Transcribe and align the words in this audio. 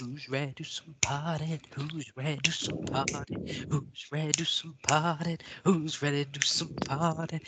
Who's 0.00 0.28
ready 0.28 0.52
to 0.54 0.64
some 0.64 0.94
party? 1.00 1.60
Who's 1.74 2.12
ready 2.16 2.38
to 2.42 2.52
some 2.52 2.78
party? 2.86 3.36
Who's 3.68 4.06
ready 4.10 4.32
to 4.32 4.44
some 4.44 4.74
party? 4.82 5.38
Who's 5.64 6.02
ready 6.02 6.24
to 6.24 6.42
some 6.42 6.74
party? 6.84 7.40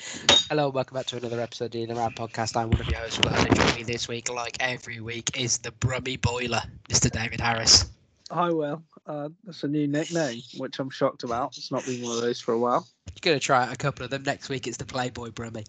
Hello, 0.48 0.68
welcome 0.68 0.94
back 0.96 1.06
to 1.06 1.16
another 1.16 1.40
episode 1.40 1.74
of 1.74 1.88
the 1.88 1.94
Round 1.94 2.14
Podcast. 2.14 2.56
I'm 2.56 2.70
one 2.70 2.80
of 2.80 2.88
your 2.88 3.00
hosts, 3.00 3.18
Will, 3.18 3.34
and 3.34 3.54
joining 3.56 3.74
me 3.76 3.82
this 3.82 4.08
week, 4.08 4.30
like 4.30 4.56
every 4.60 5.00
week, 5.00 5.38
is 5.38 5.58
the 5.58 5.72
Brummy 5.72 6.16
Boiler, 6.16 6.62
Mr. 6.88 7.10
David 7.10 7.40
Harris. 7.40 7.86
Hi, 8.30 8.50
Will. 8.50 8.82
Uh, 9.06 9.28
that's 9.44 9.64
a 9.64 9.68
new 9.68 9.86
nickname, 9.86 10.40
which 10.56 10.78
I'm 10.78 10.90
shocked 10.90 11.24
about. 11.24 11.56
It's 11.56 11.70
not 11.72 11.84
been 11.84 12.02
one 12.02 12.16
of 12.16 12.22
those 12.22 12.40
for 12.40 12.52
a 12.52 12.58
while. 12.58 12.86
Going 13.22 13.38
to 13.38 13.40
try 13.40 13.62
out 13.64 13.72
a 13.72 13.76
couple 13.76 14.04
of 14.04 14.10
them 14.10 14.22
next 14.22 14.50
week. 14.50 14.66
It's 14.66 14.76
the 14.76 14.84
Playboy 14.84 15.30
Brummy. 15.30 15.64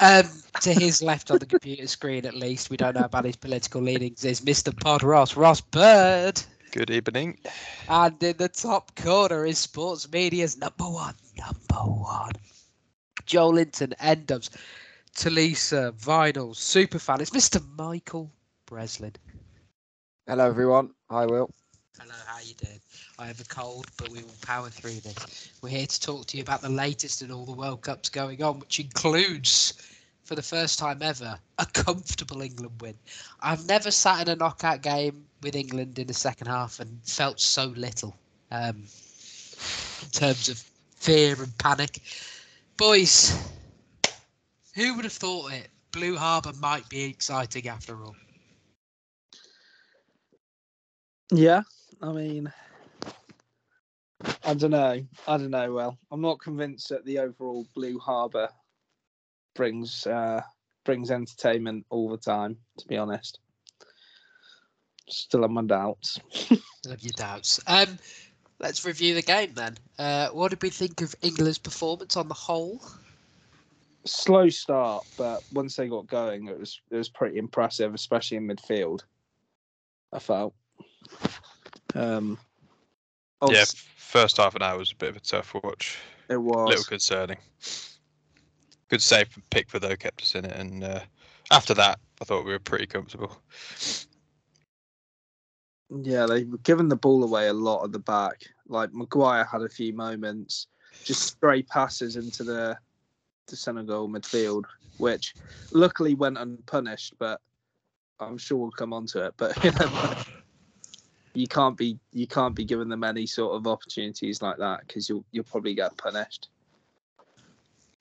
Um, 0.00 0.24
to 0.62 0.72
his 0.72 1.02
left 1.02 1.30
on 1.30 1.38
the 1.38 1.44
computer 1.44 1.86
screen, 1.86 2.24
at 2.24 2.34
least, 2.34 2.70
we 2.70 2.78
don't 2.78 2.94
know 2.94 3.04
about 3.04 3.26
his 3.26 3.36
political 3.36 3.82
leanings, 3.82 4.24
is 4.24 4.40
Mr. 4.40 4.74
Pod 4.74 5.02
Ross, 5.02 5.36
Ross 5.36 5.60
Bird. 5.60 6.40
Good 6.72 6.90
evening. 6.90 7.38
And 7.90 8.22
in 8.22 8.38
the 8.38 8.48
top 8.48 8.96
corner 8.96 9.44
is 9.44 9.58
sports 9.58 10.10
media's 10.10 10.56
number 10.56 10.88
one, 10.88 11.14
number 11.36 11.90
one. 11.90 12.32
Joel 13.26 13.52
Linton, 13.54 13.94
Endows, 14.02 14.50
Talisa, 15.14 15.92
Vinyl, 15.92 16.54
Superfan. 16.54 17.20
It's 17.20 17.30
Mr. 17.30 17.62
Michael 17.76 18.32
Breslin. 18.64 19.12
Hello, 20.26 20.46
everyone. 20.46 20.90
Hi, 21.10 21.26
Will. 21.26 21.50
Hello, 22.00 22.14
how 22.26 22.40
you 22.40 22.54
doing? 22.54 22.80
I 23.24 23.28
have 23.28 23.40
a 23.40 23.44
cold, 23.44 23.86
but 23.96 24.10
we 24.10 24.22
will 24.22 24.34
power 24.42 24.68
through 24.68 25.00
this. 25.00 25.48
We're 25.62 25.70
here 25.70 25.86
to 25.86 26.00
talk 26.00 26.26
to 26.26 26.36
you 26.36 26.42
about 26.42 26.60
the 26.60 26.68
latest 26.68 27.22
in 27.22 27.32
all 27.32 27.46
the 27.46 27.52
World 27.52 27.80
Cups 27.80 28.10
going 28.10 28.42
on, 28.42 28.58
which 28.58 28.80
includes, 28.80 29.72
for 30.24 30.34
the 30.34 30.42
first 30.42 30.78
time 30.78 31.00
ever, 31.00 31.38
a 31.58 31.64
comfortable 31.64 32.42
England 32.42 32.82
win. 32.82 32.92
I've 33.40 33.66
never 33.66 33.90
sat 33.90 34.28
in 34.28 34.34
a 34.34 34.36
knockout 34.36 34.82
game 34.82 35.24
with 35.42 35.56
England 35.56 35.98
in 35.98 36.06
the 36.06 36.12
second 36.12 36.48
half 36.48 36.80
and 36.80 37.00
felt 37.02 37.40
so 37.40 37.68
little 37.68 38.14
um, 38.50 38.82
in 40.02 40.10
terms 40.12 40.50
of 40.50 40.62
fear 40.94 41.34
and 41.42 41.56
panic. 41.56 42.02
Boys, 42.76 43.34
who 44.74 44.96
would 44.96 45.04
have 45.06 45.14
thought 45.14 45.50
it? 45.50 45.68
Blue 45.92 46.18
Harbour 46.18 46.52
might 46.60 46.86
be 46.90 47.04
exciting 47.04 47.68
after 47.68 48.04
all. 48.04 48.16
Yeah, 51.32 51.62
I 52.02 52.12
mean, 52.12 52.52
I 54.44 54.54
don't 54.54 54.70
know. 54.70 55.04
I 55.26 55.36
don't 55.36 55.50
know. 55.50 55.72
Well, 55.72 55.98
I'm 56.10 56.20
not 56.20 56.40
convinced 56.40 56.88
that 56.90 57.04
the 57.04 57.18
overall 57.18 57.66
Blue 57.74 57.98
Harbour 57.98 58.48
brings 59.54 60.06
uh, 60.06 60.42
brings 60.84 61.10
entertainment 61.10 61.86
all 61.90 62.08
the 62.08 62.18
time. 62.18 62.56
To 62.78 62.86
be 62.86 62.96
honest, 62.96 63.38
still 65.08 65.42
have 65.42 65.50
my 65.50 65.62
doubts. 65.62 66.18
Have 66.88 67.00
your 67.00 67.12
doubts. 67.16 67.60
Um, 67.66 67.98
let's 68.58 68.84
review 68.84 69.14
the 69.14 69.22
game 69.22 69.54
then. 69.54 69.78
Uh, 69.98 70.28
what 70.28 70.50
did 70.50 70.62
we 70.62 70.68
think 70.68 71.00
of 71.00 71.14
England's 71.22 71.56
performance 71.56 72.14
on 72.14 72.28
the 72.28 72.34
whole? 72.34 72.78
Slow 74.04 74.50
start, 74.50 75.06
but 75.16 75.42
once 75.54 75.76
they 75.76 75.88
got 75.88 76.06
going, 76.06 76.48
it 76.48 76.60
was 76.60 76.82
it 76.90 76.96
was 76.96 77.08
pretty 77.08 77.38
impressive, 77.38 77.94
especially 77.94 78.36
in 78.36 78.46
midfield. 78.46 79.00
I 80.12 80.18
felt. 80.18 80.54
Um, 81.94 82.38
Yeah, 83.42 83.64
first 83.96 84.36
half 84.36 84.54
an 84.54 84.62
hour 84.62 84.78
was 84.78 84.92
a 84.92 84.96
bit 84.96 85.10
of 85.10 85.16
a 85.16 85.20
tough 85.20 85.54
watch. 85.54 85.98
it 86.28 86.36
was 86.36 86.56
A 86.56 86.68
little 86.68 86.84
concerning. 86.84 87.38
Good 88.88 89.02
save 89.02 89.28
from 89.28 89.42
Pickford 89.50 89.82
though, 89.82 89.96
kept 89.96 90.22
us 90.22 90.34
in 90.34 90.44
it, 90.44 90.52
and 90.52 90.84
uh, 90.84 91.00
after 91.50 91.74
that, 91.74 91.98
I 92.20 92.24
thought 92.24 92.44
we 92.44 92.52
were 92.52 92.58
pretty 92.58 92.86
comfortable. 92.86 93.36
Yeah, 95.90 96.26
they've 96.26 96.62
given 96.62 96.88
the 96.88 96.96
ball 96.96 97.24
away 97.24 97.48
a 97.48 97.52
lot 97.52 97.84
at 97.84 97.92
the 97.92 97.98
back. 97.98 98.44
Like 98.66 98.92
Maguire 98.92 99.44
had 99.44 99.62
a 99.62 99.68
few 99.68 99.92
moments, 99.92 100.66
just 101.04 101.22
stray 101.22 101.62
passes 101.62 102.16
into 102.16 102.44
the 102.44 102.76
the 103.48 103.56
Senegal 103.56 104.08
midfield, 104.08 104.64
which 104.96 105.34
luckily 105.72 106.14
went 106.14 106.38
unpunished. 106.38 107.14
But 107.18 107.40
I'm 108.20 108.38
sure 108.38 108.58
we'll 108.58 108.70
come 108.70 108.92
on 108.92 109.06
to 109.06 109.26
it. 109.26 109.34
But 109.36 109.62
you, 109.64 109.70
know, 109.72 110.14
you 111.34 111.46
can't 111.46 111.76
be 111.76 111.98
you 112.12 112.26
can't 112.26 112.54
be 112.54 112.64
giving 112.64 112.88
them 112.88 113.04
any 113.04 113.26
sort 113.26 113.54
of 113.54 113.66
opportunities 113.66 114.40
like 114.40 114.56
that 114.58 114.80
because 114.86 115.08
you'll 115.08 115.24
you'll 115.32 115.44
probably 115.44 115.74
get 115.74 115.96
punished. 115.96 116.48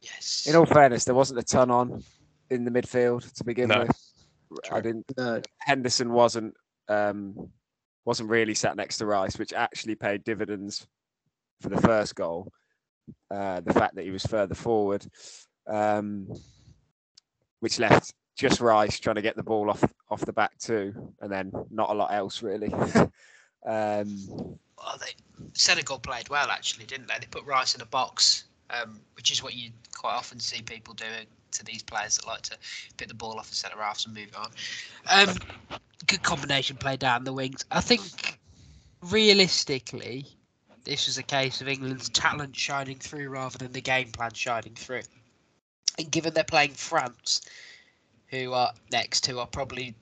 Yes. 0.01 0.47
In 0.47 0.55
all 0.55 0.65
fairness, 0.65 1.05
there 1.05 1.15
wasn't 1.15 1.39
a 1.39 1.43
ton 1.43 1.71
on 1.71 2.03
in 2.49 2.65
the 2.65 2.71
midfield 2.71 3.31
to 3.33 3.43
begin 3.43 3.69
No. 3.69 3.79
with. 3.81 4.13
I 4.71 4.81
didn't. 4.81 5.05
No, 5.17 5.41
Henderson 5.59 6.11
wasn't 6.11 6.53
um, 6.87 7.49
wasn't 8.05 8.29
really 8.29 8.53
sat 8.53 8.75
next 8.75 8.97
to 8.97 9.05
Rice, 9.05 9.39
which 9.39 9.53
actually 9.53 9.95
paid 9.95 10.23
dividends 10.23 10.85
for 11.61 11.69
the 11.69 11.81
first 11.81 12.15
goal. 12.15 12.51
Uh, 13.31 13.61
the 13.61 13.73
fact 13.73 13.95
that 13.95 14.03
he 14.03 14.11
was 14.11 14.25
further 14.25 14.55
forward, 14.55 15.05
um, 15.67 16.27
which 17.61 17.79
left 17.79 18.13
just 18.35 18.59
Rice 18.59 18.99
trying 18.99 19.15
to 19.15 19.21
get 19.21 19.35
the 19.35 19.43
ball 19.43 19.69
off 19.69 19.83
off 20.09 20.21
the 20.21 20.33
back 20.33 20.57
too, 20.59 20.93
and 21.21 21.31
then 21.31 21.51
not 21.69 21.89
a 21.89 21.93
lot 21.93 22.13
else 22.13 22.41
really. 22.41 22.73
um, 23.65 24.27
Well, 24.77 24.99
they, 24.99 25.13
Senegal 25.53 25.99
played 25.99 26.29
well 26.29 26.49
actually, 26.49 26.85
didn't 26.85 27.07
they? 27.07 27.15
They 27.19 27.27
put 27.29 27.45
Rice 27.45 27.75
in 27.75 27.81
a 27.81 27.85
box, 27.85 28.45
um, 28.69 28.99
which 29.15 29.31
is 29.31 29.43
what 29.43 29.55
you 29.55 29.71
quite 29.95 30.13
often 30.13 30.39
see 30.39 30.61
people 30.61 30.93
doing 30.93 31.27
to 31.51 31.63
these 31.63 31.83
players 31.83 32.17
that 32.17 32.27
like 32.27 32.41
to 32.41 32.57
pick 32.97 33.07
the 33.07 33.13
ball 33.13 33.37
off 33.37 33.49
the 33.49 33.55
centre 33.55 33.77
halves 33.77 34.05
and 34.05 34.15
move 34.15 34.31
on. 34.37 34.49
Um, 35.09 35.35
good 36.07 36.23
combination 36.23 36.77
play 36.77 36.97
down 36.97 37.23
the 37.23 37.33
wings. 37.33 37.63
I 37.71 37.81
think 37.81 38.39
realistically, 39.01 40.25
this 40.83 41.07
was 41.07 41.17
a 41.17 41.23
case 41.23 41.61
of 41.61 41.67
England's 41.67 42.09
talent 42.09 42.55
shining 42.55 42.97
through 42.97 43.29
rather 43.29 43.57
than 43.57 43.71
the 43.71 43.81
game 43.81 44.11
plan 44.11 44.33
shining 44.33 44.73
through. 44.73 45.01
And 45.97 46.09
given 46.11 46.33
they're 46.33 46.43
playing 46.43 46.71
France, 46.71 47.41
who 48.33 48.53
are 48.53 48.71
next, 48.91 49.25
who 49.27 49.37
are 49.37 49.45
probably, 49.45 49.93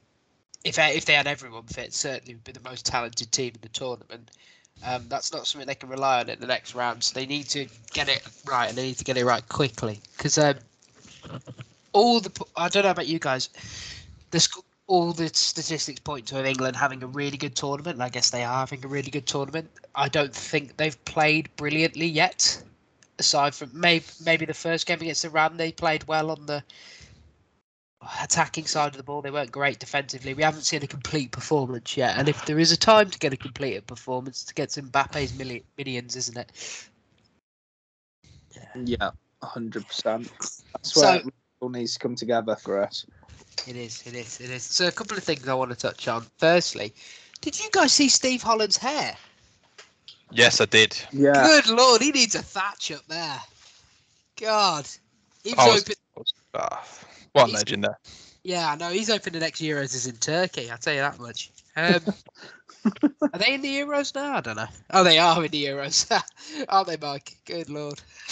if 0.63 0.79
if 0.79 1.05
they 1.05 1.13
had 1.13 1.27
everyone 1.27 1.63
fit, 1.63 1.93
certainly 1.93 2.35
would 2.35 2.43
be 2.43 2.53
the 2.53 2.69
most 2.69 2.85
talented 2.85 3.31
team 3.31 3.51
in 3.53 3.61
the 3.61 3.69
tournament. 3.69 4.31
Um, 4.85 5.05
that's 5.09 5.31
not 5.31 5.45
something 5.45 5.67
they 5.67 5.75
can 5.75 5.89
rely 5.89 6.21
on 6.21 6.29
in 6.29 6.39
the 6.39 6.47
next 6.47 6.73
round. 6.73 7.03
So 7.03 7.19
they 7.19 7.25
need 7.25 7.47
to 7.49 7.67
get 7.93 8.09
it 8.09 8.25
right, 8.45 8.69
and 8.69 8.77
they 8.77 8.83
need 8.83 8.97
to 8.97 9.03
get 9.03 9.17
it 9.17 9.25
right 9.25 9.47
quickly. 9.49 9.99
Because 10.17 10.37
um, 10.37 10.55
all 11.93 12.21
the 12.21 12.31
I 12.55 12.69
don't 12.69 12.83
know 12.83 12.91
about 12.91 13.07
you 13.07 13.19
guys, 13.19 13.49
the 14.31 14.47
all 14.87 15.11
the 15.13 15.29
statistics 15.29 15.99
point 15.99 16.25
to 16.27 16.45
England 16.45 16.75
having 16.75 17.03
a 17.03 17.07
really 17.07 17.37
good 17.37 17.55
tournament, 17.55 17.95
and 17.95 18.03
I 18.03 18.09
guess 18.09 18.29
they 18.29 18.43
are 18.43 18.59
having 18.59 18.83
a 18.83 18.87
really 18.87 19.11
good 19.11 19.27
tournament. 19.27 19.69
I 19.95 20.07
don't 20.07 20.33
think 20.33 20.77
they've 20.77 21.05
played 21.05 21.49
brilliantly 21.57 22.07
yet. 22.07 22.63
Aside 23.19 23.53
from 23.53 23.69
maybe 23.73 24.05
maybe 24.25 24.45
the 24.45 24.53
first 24.53 24.87
game 24.87 25.01
against 25.01 25.25
Iran, 25.25 25.57
they 25.57 25.71
played 25.71 26.05
well 26.07 26.31
on 26.31 26.45
the 26.45 26.63
attacking 28.23 28.65
side 28.65 28.87
of 28.91 28.97
the 28.97 29.03
ball. 29.03 29.21
They 29.21 29.31
weren't 29.31 29.51
great 29.51 29.79
defensively. 29.79 30.33
We 30.33 30.43
haven't 30.43 30.63
seen 30.63 30.83
a 30.83 30.87
complete 30.87 31.31
performance 31.31 31.95
yet. 31.95 32.17
And 32.17 32.27
if 32.27 32.45
there 32.45 32.59
is 32.59 32.71
a 32.71 32.77
time 32.77 33.09
to 33.09 33.19
get 33.19 33.33
a 33.33 33.37
complete 33.37 33.85
performance, 33.87 34.43
to 34.45 34.53
get 34.53 34.69
to 34.71 34.81
Mbappe's 34.81 35.33
milli- 35.33 35.63
millions, 35.77 36.15
isn't 36.15 36.37
it? 36.37 36.51
yeah, 38.83 39.11
hundred 39.43 39.87
percent. 39.87 40.29
That's 40.73 40.93
So- 40.93 41.01
where 41.01 41.15
it 41.17 41.33
all 41.59 41.69
needs 41.69 41.93
to 41.93 41.99
come 41.99 42.15
together 42.15 42.55
for 42.55 42.81
us. 42.81 43.05
It 43.67 43.75
is. 43.75 44.01
It 44.07 44.15
is. 44.15 44.39
It 44.41 44.49
is. 44.49 44.63
So 44.63 44.87
a 44.87 44.91
couple 44.91 45.17
of 45.17 45.23
things 45.23 45.47
I 45.47 45.53
want 45.53 45.69
to 45.71 45.77
touch 45.77 46.07
on. 46.07 46.25
Firstly, 46.37 46.93
did 47.41 47.59
you 47.59 47.69
guys 47.71 47.91
see 47.91 48.09
Steve 48.09 48.41
Holland's 48.41 48.77
hair? 48.77 49.15
Yes, 50.31 50.61
I 50.61 50.65
did. 50.65 50.97
Yeah, 51.11 51.33
Good 51.33 51.67
lord, 51.67 52.01
he 52.01 52.11
needs 52.11 52.35
a 52.35 52.41
thatch 52.41 52.91
up 52.91 53.05
there. 53.07 53.39
God, 54.39 54.87
he 55.43 55.53
was 55.53 55.59
I 55.59 55.67
was- 55.73 55.81
open. 55.81 55.95
What 57.33 57.49
a 57.49 57.51
legend 57.51 57.83
there. 57.83 57.97
Yeah, 58.43 58.71
I 58.71 58.75
know 58.75 58.89
he's 58.89 59.09
hoping 59.09 59.33
the 59.33 59.39
next 59.39 59.61
Euros 59.61 59.95
is 59.95 60.07
in 60.07 60.15
Turkey. 60.15 60.71
I'll 60.71 60.77
tell 60.77 60.93
you 60.93 61.01
that 61.01 61.19
much. 61.19 61.51
Um, 61.75 62.01
are 63.33 63.39
they 63.39 63.53
in 63.53 63.61
the 63.61 63.79
Euros 63.79 64.15
now? 64.15 64.37
I 64.37 64.41
don't 64.41 64.55
know. 64.55 64.67
Oh, 64.91 65.03
they 65.03 65.19
are 65.19 65.45
in 65.45 65.51
the 65.51 65.65
Euros, 65.65 66.09
aren't 66.69 66.87
they, 66.87 66.97
Mike? 66.97 67.37
Good 67.45 67.69
lord. 67.69 68.01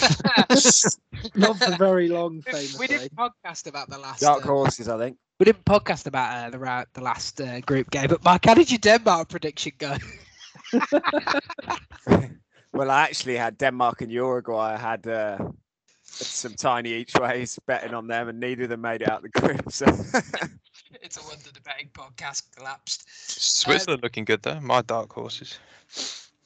not 1.36 1.58
for 1.58 1.76
very 1.76 2.08
long, 2.08 2.42
we 2.78 2.86
didn't 2.86 3.14
podcast 3.14 3.68
about 3.68 3.88
the 3.88 3.98
last. 3.98 4.20
dark 4.20 4.44
uh, 4.44 4.48
horses, 4.48 4.88
I 4.88 4.98
think. 4.98 5.16
we 5.38 5.44
didn't 5.44 5.64
podcast 5.64 6.06
about 6.06 6.34
uh, 6.34 6.50
the 6.50 6.58
ra- 6.58 6.84
the 6.92 7.02
last 7.02 7.40
uh, 7.40 7.60
group 7.60 7.90
game. 7.90 8.08
But 8.08 8.24
Mike, 8.24 8.44
how 8.46 8.54
did 8.54 8.70
your 8.70 8.78
Denmark 8.78 9.28
prediction 9.28 9.72
go? 9.78 9.96
well, 12.72 12.90
I 12.90 13.02
actually 13.02 13.36
had 13.36 13.58
Denmark 13.58 14.02
and 14.02 14.10
Uruguay. 14.10 14.74
I 14.74 14.76
had 14.76 15.06
uh, 15.06 15.38
some 16.10 16.54
tiny 16.54 16.90
each 16.92 17.14
ways 17.18 17.58
betting 17.66 17.94
on 17.94 18.06
them, 18.06 18.28
and 18.28 18.38
neither 18.40 18.64
of 18.64 18.68
them 18.70 18.80
made 18.80 19.02
it 19.02 19.10
out 19.10 19.22
the 19.22 19.28
group. 19.28 19.70
So 19.72 19.86
it's 21.02 21.16
a 21.16 21.22
wonder 21.28 21.50
the 21.52 21.60
betting 21.64 21.90
podcast 21.92 22.54
collapsed. 22.56 23.04
Switzerland 23.08 24.02
looking 24.02 24.24
good 24.24 24.42
though. 24.42 24.60
My 24.60 24.82
dark 24.82 25.12
horses 25.12 25.58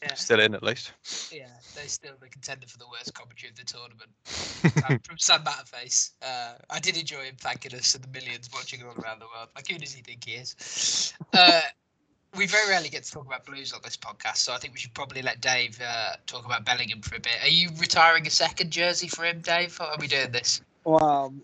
Yeah. 0.02 0.14
still 0.14 0.40
in 0.40 0.54
at 0.54 0.62
least. 0.62 0.92
Yeah, 1.32 1.48
they're 1.74 1.88
still 1.88 2.12
the 2.20 2.28
contender 2.28 2.66
for 2.66 2.78
the 2.78 2.86
worst 2.90 3.14
commentary 3.14 3.50
of 3.50 3.56
the 3.56 3.64
tournament. 3.64 4.10
Sam- 4.24 4.98
From 5.04 5.18
Sam 5.18 5.44
Matterface. 5.44 6.10
Uh, 6.22 6.54
I 6.70 6.78
did 6.78 6.96
enjoy 6.98 7.24
him 7.24 7.36
thanking 7.40 7.74
us 7.74 7.92
for 7.92 7.98
the 7.98 8.08
millions 8.08 8.50
watching 8.52 8.82
all 8.82 8.92
around 9.02 9.20
the 9.20 9.26
world. 9.34 9.48
Like, 9.56 9.68
who 9.68 9.78
does 9.78 9.92
he 9.92 10.02
think 10.02 10.24
he 10.24 10.32
is? 10.32 11.14
Uh, 11.32 11.60
we 12.36 12.46
very 12.46 12.68
rarely 12.68 12.88
get 12.88 13.04
to 13.04 13.10
talk 13.10 13.26
about 13.26 13.44
Blues 13.44 13.72
on 13.72 13.80
this 13.82 13.96
podcast, 13.96 14.38
so 14.38 14.52
I 14.52 14.58
think 14.58 14.74
we 14.74 14.80
should 14.80 14.94
probably 14.94 15.22
let 15.22 15.40
Dave 15.40 15.78
uh, 15.84 16.16
talk 16.26 16.44
about 16.44 16.64
Bellingham 16.64 17.00
for 17.00 17.16
a 17.16 17.20
bit. 17.20 17.36
Are 17.42 17.48
you 17.48 17.70
retiring 17.78 18.26
a 18.26 18.30
second 18.30 18.70
jersey 18.70 19.08
for 19.08 19.24
him, 19.24 19.40
Dave? 19.40 19.76
How 19.76 19.86
are 19.86 19.96
we 19.98 20.06
doing 20.06 20.32
this? 20.32 20.60
Well, 20.84 21.26
I'm 21.26 21.42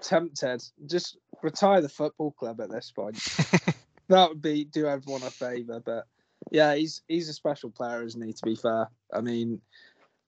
tempted. 0.00 0.62
Just 0.86 1.18
retire 1.42 1.80
the 1.80 1.88
football 1.88 2.32
club 2.32 2.60
at 2.60 2.70
this 2.70 2.90
point. 2.90 3.16
that 4.08 4.28
would 4.28 4.42
be 4.42 4.64
do 4.64 4.86
everyone 4.86 5.22
a 5.22 5.30
favour. 5.30 5.80
But 5.84 6.06
yeah, 6.50 6.74
he's 6.74 7.02
he's 7.08 7.28
a 7.28 7.34
special 7.34 7.70
player, 7.70 8.02
isn't 8.02 8.22
he? 8.22 8.32
To 8.32 8.44
be 8.44 8.56
fair, 8.56 8.88
I 9.12 9.20
mean, 9.20 9.60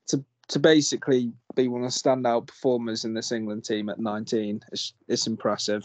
to 0.09 0.25
to 0.49 0.59
basically 0.59 1.33
be 1.55 1.69
one 1.69 1.85
of 1.85 1.93
the 1.93 1.99
standout 1.99 2.47
performers 2.47 3.05
in 3.05 3.15
this 3.15 3.33
England 3.33 3.65
team 3.65 3.89
at 3.89 3.99
19, 3.99 4.61
it's 4.73 4.95
it's 5.09 5.27
impressive. 5.27 5.85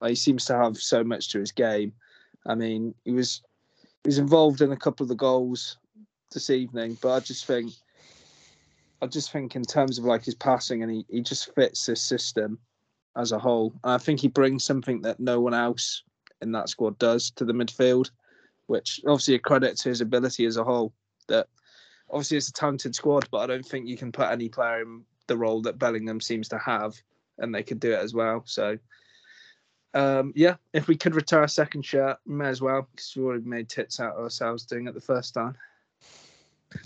Like, 0.00 0.10
he 0.10 0.16
seems 0.16 0.46
to 0.46 0.56
have 0.56 0.78
so 0.78 1.04
much 1.04 1.30
to 1.30 1.40
his 1.40 1.52
game. 1.52 1.92
I 2.46 2.54
mean, 2.54 2.94
he 3.04 3.12
was 3.12 3.42
he 4.04 4.08
was 4.08 4.18
involved 4.18 4.60
in 4.60 4.72
a 4.72 4.76
couple 4.76 5.04
of 5.04 5.08
the 5.08 5.14
goals 5.14 5.76
this 6.32 6.50
evening, 6.50 6.96
but 7.02 7.12
I 7.12 7.20
just 7.20 7.46
think 7.46 7.72
I 9.02 9.06
just 9.06 9.32
think 9.32 9.56
in 9.56 9.62
terms 9.62 9.98
of 9.98 10.04
like 10.04 10.24
his 10.24 10.34
passing 10.34 10.82
and 10.82 10.92
he, 10.92 11.06
he 11.08 11.20
just 11.20 11.54
fits 11.54 11.86
this 11.86 12.02
system 12.02 12.58
as 13.16 13.32
a 13.32 13.38
whole. 13.38 13.72
And 13.82 13.92
I 13.94 13.98
think 13.98 14.20
he 14.20 14.28
brings 14.28 14.64
something 14.64 15.00
that 15.02 15.20
no 15.20 15.40
one 15.40 15.54
else 15.54 16.02
in 16.42 16.52
that 16.52 16.68
squad 16.68 16.98
does 16.98 17.30
to 17.32 17.44
the 17.44 17.52
midfield, 17.52 18.10
which 18.66 19.00
obviously 19.06 19.34
a 19.34 19.38
credit 19.38 19.76
to 19.78 19.88
his 19.88 20.00
ability 20.00 20.44
as 20.44 20.56
a 20.56 20.64
whole. 20.64 20.92
That 21.28 21.46
obviously 22.10 22.36
it's 22.36 22.48
a 22.48 22.52
talented 22.52 22.94
squad, 22.94 23.28
but 23.30 23.38
I 23.38 23.46
don't 23.46 23.66
think 23.66 23.88
you 23.88 23.96
can 23.96 24.12
put 24.12 24.30
any 24.30 24.48
player 24.48 24.82
in 24.82 25.02
the 25.26 25.36
role 25.36 25.62
that 25.62 25.78
Bellingham 25.78 26.20
seems 26.20 26.48
to 26.48 26.58
have, 26.58 26.94
and 27.38 27.54
they 27.54 27.62
could 27.62 27.80
do 27.80 27.92
it 27.92 28.00
as 28.00 28.14
well. 28.14 28.42
So 28.46 28.78
um, 29.94 30.32
yeah, 30.36 30.56
if 30.72 30.88
we 30.88 30.96
could 30.96 31.14
retire 31.14 31.44
a 31.44 31.48
second 31.48 31.84
shirt, 31.84 32.18
may 32.26 32.48
as 32.48 32.60
well, 32.60 32.86
because 32.90 33.14
we 33.16 33.24
already 33.24 33.44
made 33.44 33.68
tits 33.68 34.00
out 34.00 34.14
of 34.14 34.22
ourselves 34.22 34.64
doing 34.64 34.86
it 34.86 34.94
the 34.94 35.00
first 35.00 35.34
time. 35.34 35.56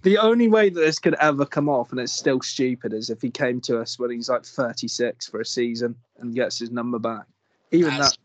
The 0.02 0.16
only 0.16 0.48
way 0.48 0.70
that 0.70 0.80
this 0.80 0.98
could 0.98 1.14
ever 1.20 1.44
come 1.44 1.68
off, 1.68 1.90
and 1.90 2.00
it's 2.00 2.12
still 2.12 2.40
stupid, 2.40 2.94
is 2.94 3.10
if 3.10 3.20
he 3.20 3.30
came 3.30 3.60
to 3.62 3.80
us 3.80 3.98
when 3.98 4.10
he's 4.10 4.30
like 4.30 4.44
36 4.44 5.28
for 5.28 5.40
a 5.40 5.44
season 5.44 5.94
and 6.18 6.34
gets 6.34 6.58
his 6.58 6.70
number 6.70 6.98
back. 6.98 7.26
Even 7.70 7.98
That's 7.98 8.12
that, 8.12 8.18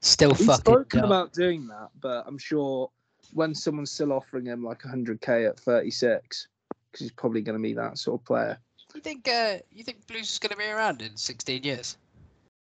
Still 0.00 0.34
he's 0.34 0.46
fucking 0.46 0.60
spoken 0.60 1.00
dumb. 1.00 1.10
about 1.10 1.32
doing 1.32 1.66
that, 1.68 1.88
but 2.00 2.24
I'm 2.26 2.38
sure 2.38 2.90
when 3.32 3.54
someone's 3.54 3.90
still 3.90 4.12
offering 4.12 4.44
him 4.46 4.62
like 4.62 4.82
100k 4.82 5.48
at 5.48 5.58
36, 5.58 6.48
because 6.92 7.00
he's 7.00 7.12
probably 7.12 7.40
going 7.40 7.58
to 7.58 7.62
be 7.62 7.72
that 7.74 7.98
sort 7.98 8.20
of 8.20 8.24
player. 8.26 8.58
You 8.94 9.00
think 9.00 9.28
uh, 9.28 9.58
you 9.72 9.84
think 9.84 10.06
Blues 10.06 10.32
is 10.32 10.38
going 10.38 10.52
to 10.52 10.56
be 10.56 10.64
around 10.64 11.02
in 11.02 11.16
16 11.16 11.64
years? 11.64 11.96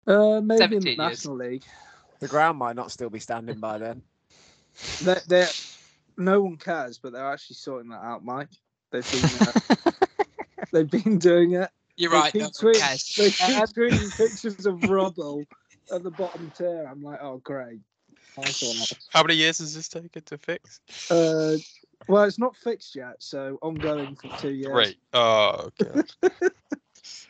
Uh, 0.08 0.42
maybe 0.42 0.78
in 0.78 0.82
the 0.82 0.90
years. 0.90 0.98
National 0.98 1.36
League. 1.36 1.64
The 2.20 2.28
ground 2.28 2.58
might 2.58 2.76
not 2.76 2.92
still 2.92 3.10
be 3.10 3.20
standing 3.20 3.60
by 3.60 3.78
then. 3.78 4.02
They're, 5.02 5.22
they're, 5.28 5.48
no 6.18 6.42
one 6.42 6.58
cares, 6.58 6.98
but 7.00 7.12
they're 7.12 7.32
actually 7.32 7.56
sorting 7.56 7.90
that 7.90 8.04
out, 8.04 8.24
Mike. 8.24 8.50
They've 8.92 9.12
been, 9.12 9.48
uh, 9.48 9.92
they've 10.72 10.90
been 10.90 11.18
doing 11.18 11.54
it. 11.54 11.70
You're 11.96 12.12
They 12.12 12.18
right. 12.18 12.32
keep 12.32 12.42
No 12.42 12.46
one 12.46 12.54
tweet- 12.54 12.78
cares. 12.82 13.16
They 13.18 13.32
keep 13.32 13.56
tweeting 13.70 14.18
pictures 14.18 14.66
of 14.68 14.84
rubble 14.84 15.44
at 15.92 16.04
the 16.04 16.12
bottom 16.12 16.52
tier. 16.56 16.88
I'm 16.90 17.02
like, 17.02 17.20
oh 17.22 17.38
great. 17.44 17.80
How 19.10 19.24
many 19.24 19.34
years 19.36 19.58
has 19.60 19.74
this 19.74 19.88
taken 19.90 20.22
to 20.22 20.38
fix? 20.38 20.80
Uh, 21.10 21.58
well, 22.08 22.24
it's 22.26 22.38
not 22.38 22.56
fixed 22.56 22.96
yet, 22.96 23.16
so 23.18 23.58
ongoing 23.64 24.16
for 24.16 24.28
two 24.38 24.52
years. 24.52 24.72
Three. 24.72 24.98
Oh, 25.14 25.70
okay. 25.82 26.02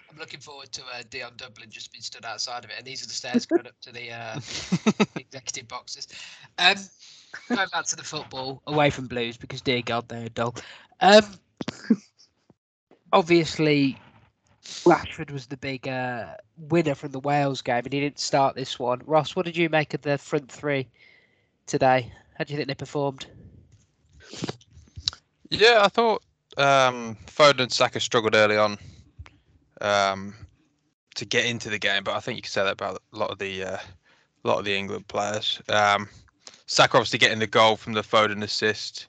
I'm 0.10 0.18
looking 0.18 0.40
forward 0.40 0.72
to 0.72 0.82
uh, 0.84 1.04
Dion 1.10 1.34
Dublin 1.38 1.70
just 1.70 1.92
being 1.92 2.02
stood 2.02 2.26
outside 2.26 2.64
of 2.64 2.70
it, 2.70 2.76
and 2.78 2.86
these 2.86 3.04
are 3.04 3.08
the 3.08 3.14
stairs 3.14 3.46
going 3.46 3.68
up 3.68 3.80
to 3.82 3.92
the 3.92 4.12
uh, 4.12 4.40
executive 5.20 5.68
boxes. 5.68 6.08
Um, 6.58 6.76
going 7.50 7.68
back 7.72 7.86
to 7.86 7.96
the 7.96 8.04
football, 8.04 8.62
Away 8.68 8.90
from 8.90 9.08
Blues 9.08 9.38
because 9.38 9.62
dear 9.62 9.82
God 9.82 10.08
they're 10.08 10.30
dull. 10.30 10.56
Um, 11.02 11.24
obviously, 13.14 14.00
Rashford 14.64 15.32
was 15.32 15.48
the 15.48 15.58
big 15.58 15.88
uh, 15.88 16.36
winner 16.58 16.96
from 16.96 17.12
the 17.12 17.20
Wales 17.20 17.62
game, 17.62 17.82
and 17.84 17.94
he 17.94 18.00
didn't 18.00 18.20
start 18.20 18.56
this 18.56 18.80
one. 18.80 19.02
Ross, 19.06 19.36
what 19.36 19.46
did 19.46 19.58
you 19.58 19.70
make 19.70 19.94
of 19.94 20.02
the 20.02 20.18
front 20.18 20.52
three 20.52 20.88
today? 21.66 22.12
How 22.38 22.44
do 22.44 22.54
you 22.54 22.58
think 22.58 22.68
they 22.68 22.76
performed? 22.76 23.28
Yeah, 25.50 25.80
I 25.82 25.88
thought 25.88 26.24
um, 26.58 27.18
Foden 27.28 27.62
and 27.62 27.72
Saka 27.72 28.00
struggled 28.00 28.36
early 28.36 28.58
on 28.58 28.78
um, 29.82 30.34
to 31.16 31.26
get 31.26 31.46
into 31.46 31.70
the 31.70 31.80
game, 31.80 32.04
but 32.04 32.16
I 32.16 32.20
think 32.20 32.38
you 32.38 32.42
can 32.42 32.52
say 32.52 32.64
that 32.64 32.74
about 32.74 33.02
a 33.14 33.18
lot 33.18 33.32
of 33.32 33.40
the 33.40 33.64
uh, 33.64 33.78
lot 34.44 34.60
of 34.60 34.66
the 34.66 34.76
England 34.76 35.08
players. 35.08 35.62
Um, 35.70 36.08
Saka 36.66 36.98
obviously 36.98 37.20
getting 37.20 37.40
the 37.40 37.48
goal 37.48 37.78
from 37.78 37.94
the 37.94 38.02
Foden 38.02 38.44
assist 38.44 39.08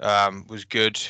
um, 0.00 0.44
was 0.48 0.64
good. 0.64 1.00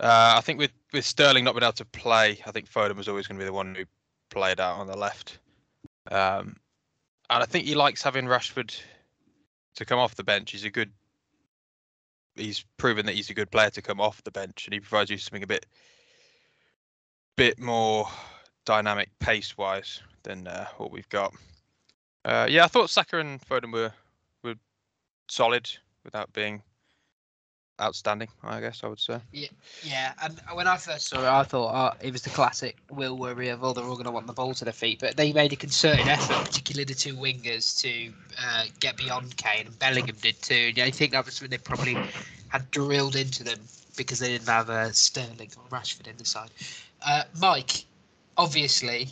Uh, 0.00 0.34
I 0.36 0.40
think 0.40 0.58
with 0.58 0.72
with 0.92 1.04
Sterling 1.04 1.44
not 1.44 1.54
being 1.54 1.64
able 1.64 1.72
to 1.72 1.84
play, 1.84 2.38
I 2.46 2.50
think 2.50 2.70
Foden 2.70 2.96
was 2.96 3.08
always 3.08 3.26
going 3.26 3.38
to 3.38 3.42
be 3.42 3.46
the 3.46 3.52
one 3.52 3.74
who 3.74 3.84
played 4.30 4.60
out 4.60 4.78
on 4.78 4.86
the 4.86 4.96
left. 4.96 5.38
Um, 6.10 6.56
and 7.30 7.42
I 7.42 7.46
think 7.46 7.66
he 7.66 7.74
likes 7.74 8.02
having 8.02 8.24
Rashford 8.24 8.78
to 9.74 9.84
come 9.84 9.98
off 9.98 10.14
the 10.14 10.24
bench. 10.24 10.52
He's 10.52 10.64
a 10.64 10.70
good 10.70 10.90
he's 12.38 12.64
proven 12.76 13.06
that 13.06 13.14
he's 13.14 13.30
a 13.30 13.34
good 13.34 13.50
player 13.50 13.70
to 13.70 13.82
come 13.82 14.00
off 14.00 14.22
the 14.24 14.30
bench, 14.30 14.66
and 14.66 14.74
he 14.74 14.80
provides 14.80 15.10
you 15.10 15.18
something 15.18 15.42
a 15.42 15.46
bit, 15.46 15.66
bit 17.38 17.60
more 17.60 18.08
dynamic 18.64 19.08
pace-wise 19.20 20.00
than 20.24 20.48
uh, 20.48 20.66
what 20.76 20.90
we've 20.90 21.08
got. 21.08 21.32
Uh, 22.24 22.48
yeah, 22.50 22.64
I 22.64 22.66
thought 22.66 22.90
Saka 22.90 23.20
and 23.20 23.40
Foden 23.40 23.72
were 23.72 23.92
were 24.42 24.56
solid 25.28 25.70
without 26.04 26.32
being 26.32 26.60
outstanding. 27.80 28.28
I 28.42 28.60
guess 28.60 28.82
I 28.82 28.88
would 28.88 28.98
say. 28.98 29.20
yeah. 29.32 29.46
yeah. 29.84 30.12
And 30.20 30.40
when 30.52 30.66
I 30.66 30.76
first 30.76 31.08
saw 31.08 31.20
it, 31.20 31.28
I 31.28 31.44
thought 31.44 31.94
oh, 31.94 31.96
it 32.04 32.12
was 32.12 32.22
the 32.22 32.30
classic 32.30 32.76
will 32.90 33.16
worry 33.16 33.50
of 33.50 33.62
oh 33.62 33.72
they're 33.72 33.84
all 33.84 33.94
going 33.94 34.06
to 34.06 34.10
want 34.10 34.26
the 34.26 34.32
ball 34.32 34.52
to 34.54 34.64
their 34.64 34.72
feet, 34.72 34.98
but 34.98 35.16
they 35.16 35.32
made 35.32 35.52
a 35.52 35.56
concerted 35.56 36.08
effort, 36.08 36.44
particularly 36.44 36.84
the 36.86 36.94
two 36.94 37.14
wingers, 37.14 37.80
to 37.82 38.12
uh, 38.42 38.64
get 38.80 38.96
beyond 38.96 39.36
Kane, 39.36 39.66
and 39.66 39.78
Bellingham 39.78 40.16
did 40.20 40.42
too. 40.42 40.72
And 40.74 40.80
I 40.80 40.90
think 40.90 41.12
that 41.12 41.24
was 41.24 41.40
when 41.40 41.50
they 41.50 41.58
probably 41.58 41.96
had 42.48 42.68
drilled 42.72 43.14
into 43.14 43.44
them 43.44 43.60
because 43.98 44.18
they 44.18 44.28
didn't 44.28 44.48
have 44.48 44.70
uh, 44.70 44.90
Sterling 44.92 45.50
or 45.58 45.78
Rashford 45.78 46.06
in 46.06 46.16
the 46.16 46.24
side. 46.24 46.50
Uh, 47.06 47.24
Mike, 47.38 47.84
obviously. 48.38 49.08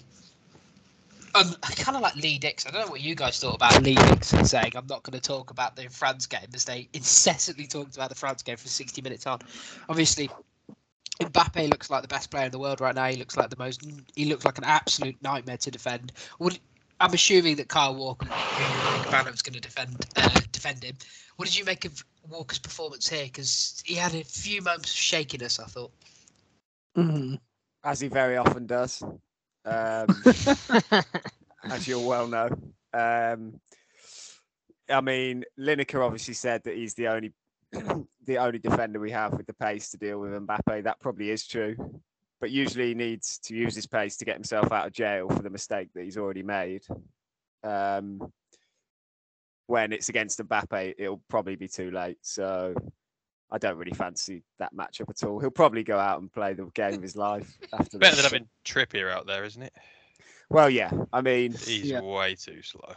Um, 1.35 1.55
I 1.63 1.75
kind 1.75 1.97
of 1.97 2.03
like 2.03 2.17
Lee 2.17 2.39
Dixon. 2.39 2.71
I 2.71 2.79
don't 2.79 2.87
know 2.87 2.93
what 2.93 3.03
you 3.03 3.15
guys 3.15 3.39
thought 3.39 3.57
about 3.57 3.83
Lee 3.83 3.95
Dixon 3.95 4.47
saying, 4.47 4.73
I'm 4.75 4.87
not 4.87 5.03
going 5.03 5.13
to 5.13 5.21
talk 5.21 5.51
about 5.51 5.77
the 5.77 5.89
France 5.89 6.25
game 6.25 6.49
as 6.55 6.65
they 6.65 6.89
incessantly 6.95 7.67
talked 7.67 7.97
about 7.97 8.09
the 8.09 8.15
France 8.15 8.43
game 8.43 8.57
for 8.57 8.69
60 8.69 9.03
minutes 9.03 9.27
on. 9.27 9.41
Obviously, 9.91 10.31
Mbappe 11.21 11.69
looks 11.69 11.91
like 11.91 12.01
the 12.01 12.09
best 12.09 12.31
player 12.31 12.47
in 12.47 12.53
the 12.53 12.59
world 12.59 12.81
right 12.81 12.95
now. 12.95 13.07
He 13.09 13.17
looks 13.17 13.37
like 13.37 13.51
the 13.51 13.57
most. 13.59 13.83
He 14.15 14.25
looks 14.27 14.47
like 14.47 14.57
an 14.57 14.65
absolute 14.65 15.17
nightmare 15.23 15.59
to 15.59 15.71
defend. 15.71 16.13
Would, 16.39 16.59
I'm 17.01 17.13
assuming 17.13 17.57
that 17.57 17.69
Kyle 17.69 17.95
Walker, 17.95 18.29
who 18.57 18.63
you're 18.63 18.85
a 18.87 18.91
big 18.91 19.07
fan 19.07 19.27
of, 19.27 19.35
is 19.35 19.43
going 19.43 19.55
to 19.55 19.61
defend 19.61 20.05
uh, 20.17 20.41
defend 20.53 20.83
him. 20.85 20.97
What 21.37 21.47
did 21.47 21.57
you 21.57 21.65
make 21.65 21.85
of 21.85 22.05
Walker's 22.29 22.59
performance 22.59 23.09
here? 23.09 23.25
Because 23.25 23.83
he 23.85 23.95
had 23.95 24.15
a 24.15 24.25
few 24.25 24.63
moments 24.63 24.91
of 24.93 24.97
shakiness. 24.97 25.59
I 25.59 25.65
thought. 25.67 25.93
Mhm. 26.97 27.41
as 27.85 28.01
he 28.01 28.09
very 28.09 28.37
often 28.37 28.67
does, 28.67 29.03
um, 29.65 30.25
as 31.71 31.87
you'll 31.87 32.05
well 32.05 32.27
know. 32.27 32.49
Um, 32.93 33.61
I 34.89 35.01
mean, 35.01 35.45
Lineker 35.59 36.05
obviously 36.05 36.35
said 36.35 36.63
that 36.65 36.75
he's 36.77 36.95
the 36.95 37.09
only 37.09 37.33
the 37.73 38.39
only 38.39 38.59
defender 38.59 39.01
we 39.01 39.11
have 39.11 39.33
with 39.35 39.47
the 39.47 39.53
pace 39.55 39.91
to 39.91 39.99
deal 39.99 40.21
with 40.21 40.33
Mbappe. 40.33 40.85
That 40.85 41.01
probably 41.01 41.31
is 41.31 41.47
true, 41.47 41.77
but 42.41 42.51
usually 42.51 42.89
he 42.89 42.95
needs 42.95 43.39
to 43.45 43.55
use 43.57 43.75
his 43.75 43.87
pace 43.87 44.17
to 44.19 44.25
get 44.25 44.35
himself 44.35 44.71
out 44.73 44.87
of 44.87 44.93
jail 44.93 45.29
for 45.29 45.43
the 45.43 45.51
mistake 45.51 45.89
that 45.95 46.05
he's 46.05 46.19
already 46.19 46.43
made. 46.43 46.83
Um, 47.65 48.21
when 49.67 49.93
it's 49.93 50.09
against 50.09 50.39
Mbappe, 50.39 50.95
it'll 50.99 51.23
probably 51.29 51.57
be 51.57 51.69
too 51.69 51.91
late. 51.91 52.19
So 52.23 52.75
I 53.51 53.59
don't 53.59 53.77
really 53.79 53.93
fancy 53.95 54.43
that 54.59 54.75
matchup 54.75 55.11
at 55.11 55.23
all. 55.27 55.41
He'll 55.41 55.51
probably 55.51 55.83
go 55.83 55.99
out 55.99 56.21
and 56.21 56.33
play 56.33 56.55
the 56.55 56.67
game 56.75 56.95
of 56.95 57.03
his 57.03 57.17
life 57.17 57.53
after 57.73 57.99
Better 57.99 58.17
this. 58.17 58.31
than 58.31 58.33
having 58.41 58.49
Trippier 58.65 59.11
out 59.11 59.27
there, 59.27 59.45
isn't 59.45 59.63
it? 59.63 59.73
Well, 60.51 60.71
yeah. 60.71 60.91
I 61.13 61.21
mean, 61.23 61.53
He's 61.53 61.85
Yeah. 61.91 62.01
way 62.01 62.35
too 62.37 62.63
slow. 62.63 62.93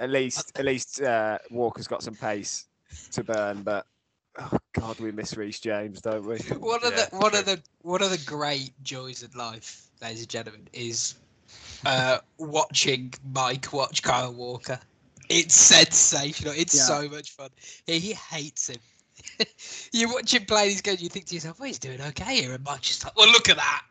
at 0.00 0.10
least 0.10 0.58
at 0.58 0.64
least 0.64 1.00
uh, 1.02 1.38
Walker's 1.50 1.86
got 1.88 2.02
some 2.02 2.14
pace 2.14 2.66
to 3.12 3.22
burn, 3.22 3.62
but 3.62 3.86
oh 4.38 4.58
god, 4.74 5.00
we 5.00 5.12
miss 5.12 5.36
Reece 5.36 5.60
James, 5.60 6.00
don't 6.00 6.24
we? 6.24 6.38
One 6.60 6.84
of 6.84 6.94
Yeah, 6.94 6.96
the 6.96 7.08
one 7.16 7.34
of 7.34 7.44
the 7.44 7.62
one 7.82 8.02
of 8.02 8.10
the 8.10 8.18
great 8.18 8.72
joys 8.82 9.22
in 9.22 9.30
life, 9.38 9.88
ladies 10.00 10.20
and 10.20 10.28
gentlemen, 10.28 10.68
is 10.72 11.14
uh, 11.84 12.18
watching 12.38 13.12
Mike 13.32 13.72
watch 13.72 14.02
Kyle 14.02 14.32
Walker. 14.32 14.78
It's 15.28 15.54
sensational. 15.54 16.54
It's 16.56 16.74
Yeah. 16.74 16.84
so 16.86 17.08
much 17.08 17.30
fun. 17.32 17.50
He, 17.86 17.98
he 17.98 18.12
hates 18.14 18.68
him. 18.68 18.80
you 19.92 20.12
watch 20.12 20.34
him 20.34 20.44
play 20.46 20.68
these 20.68 20.80
games, 20.82 21.02
you 21.02 21.08
think 21.08 21.26
to 21.26 21.34
yourself, 21.34 21.58
"Well, 21.58 21.66
he's 21.68 21.78
doing 21.78 22.00
okay 22.00 22.42
here," 22.42 22.52
and 22.52 22.64
Mike's 22.64 22.88
just 22.88 23.04
like, 23.04 23.16
"Well, 23.16 23.30
look 23.30 23.48
at 23.48 23.56
that." 23.56 23.82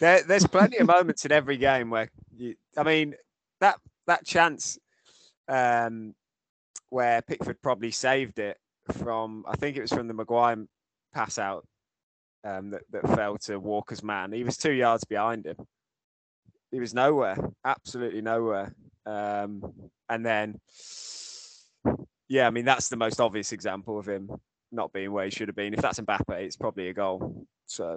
There, 0.00 0.22
there's 0.22 0.46
plenty 0.46 0.78
of 0.78 0.86
moments 0.86 1.24
in 1.24 1.32
every 1.32 1.56
game 1.56 1.90
where 1.90 2.10
you, 2.36 2.54
I 2.76 2.82
mean, 2.82 3.14
that 3.60 3.78
that 4.06 4.24
chance 4.26 4.78
um, 5.48 6.14
where 6.90 7.22
Pickford 7.22 7.60
probably 7.62 7.90
saved 7.90 8.38
it 8.38 8.56
from, 8.92 9.44
I 9.48 9.56
think 9.56 9.76
it 9.76 9.82
was 9.82 9.92
from 9.92 10.08
the 10.08 10.14
Maguire 10.14 10.64
pass 11.14 11.38
out 11.38 11.66
um, 12.44 12.70
that, 12.70 12.82
that 12.92 13.08
fell 13.16 13.38
to 13.38 13.58
Walker's 13.58 14.02
man. 14.02 14.32
He 14.32 14.44
was 14.44 14.56
two 14.56 14.72
yards 14.72 15.04
behind 15.04 15.46
him. 15.46 15.56
He 16.70 16.80
was 16.80 16.94
nowhere, 16.94 17.36
absolutely 17.64 18.20
nowhere. 18.20 18.74
Um, 19.06 19.62
and 20.08 20.24
then, 20.24 20.60
yeah, 22.28 22.46
I 22.46 22.50
mean, 22.50 22.64
that's 22.64 22.88
the 22.88 22.96
most 22.96 23.20
obvious 23.20 23.52
example 23.52 23.98
of 23.98 24.06
him 24.06 24.30
not 24.72 24.92
being 24.92 25.12
where 25.12 25.24
he 25.24 25.30
should 25.30 25.48
have 25.48 25.56
been. 25.56 25.74
If 25.74 25.80
that's 25.80 26.00
Mbappe, 26.00 26.40
it's 26.40 26.56
probably 26.56 26.88
a 26.88 26.92
goal. 26.92 27.46
So, 27.66 27.96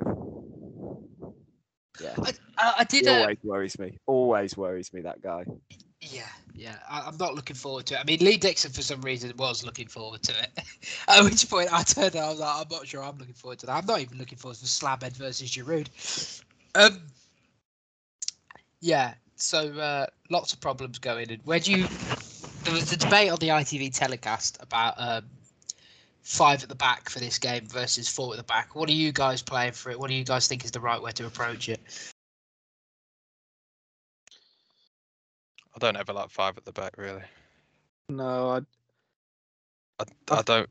yeah, 2.01 2.13
I, 2.17 2.33
I, 2.57 2.73
I 2.79 2.83
did. 2.83 3.05
he 3.05 3.09
Uh, 3.09 3.21
always 3.21 3.37
worries 3.43 3.79
me. 3.79 3.97
Always 4.05 4.55
worries 4.55 4.93
me, 4.93 5.01
that 5.01 5.21
guy. 5.21 5.45
Yeah, 6.01 6.27
yeah. 6.53 6.75
I, 6.89 7.01
I'm 7.07 7.17
not 7.17 7.35
looking 7.35 7.55
forward 7.55 7.85
to 7.87 7.95
it. 7.95 7.99
I 7.99 8.03
mean, 8.03 8.19
Lee 8.19 8.37
Dixon 8.37 8.71
for 8.71 8.81
some 8.81 9.01
reason 9.01 9.33
was 9.37 9.65
looking 9.65 9.87
forward 9.87 10.23
to 10.23 10.31
it. 10.31 10.63
At 11.07 11.23
which 11.23 11.49
point 11.49 11.73
I 11.73 11.83
turned 11.83 12.15
and 12.15 12.23
I 12.23 12.29
was 12.29 12.39
like, 12.39 12.55
I'm 12.55 12.67
not 12.71 12.87
sure 12.87 13.03
I'm 13.03 13.17
looking 13.17 13.33
forward 13.33 13.59
to 13.59 13.65
that. 13.65 13.73
I'm 13.73 13.85
not 13.85 13.99
even 13.99 14.17
looking 14.17 14.37
forward 14.37 14.57
to 14.57 14.65
Slabhead 14.65 15.13
versus 15.13 15.51
Giroud. 15.51 16.43
Um, 16.75 17.01
yeah. 18.79 19.13
So 19.35 19.73
uh, 19.73 20.07
lots 20.29 20.53
of 20.53 20.61
problems 20.61 20.99
going 20.99 21.29
in. 21.29 21.39
Where 21.45 21.59
do 21.59 21.71
you? 21.71 21.87
There 22.63 22.73
was 22.73 22.89
the 22.89 22.97
debate 22.97 23.31
on 23.31 23.37
the 23.39 23.49
ITV 23.49 23.97
telecast 23.97 24.57
about 24.61 24.95
um, 24.97 25.25
five 26.21 26.61
at 26.61 26.69
the 26.69 26.75
back 26.75 27.09
for 27.09 27.19
this 27.19 27.39
game 27.39 27.65
versus 27.67 28.07
four 28.07 28.33
at 28.33 28.37
the 28.37 28.43
back. 28.43 28.75
What 28.75 28.89
are 28.89 28.93
you 28.93 29.11
guys 29.11 29.41
playing 29.41 29.71
for 29.73 29.91
it? 29.91 29.99
What 29.99 30.09
do 30.09 30.13
you 30.13 30.25
guys 30.25 30.47
think 30.47 30.65
is 30.65 30.71
the 30.71 30.79
right 30.79 31.01
way 31.01 31.11
to 31.11 31.25
approach 31.25 31.69
it? 31.69 31.79
I 35.81 35.85
don't 35.85 35.97
ever 35.97 36.11
like 36.11 36.29
five 36.29 36.57
at 36.57 36.65
the 36.65 36.73
back 36.73 36.97
really. 36.97 37.23
No, 38.09 38.49
I, 38.49 38.59
I, 39.99 40.05
I 40.29 40.41
don't. 40.41 40.69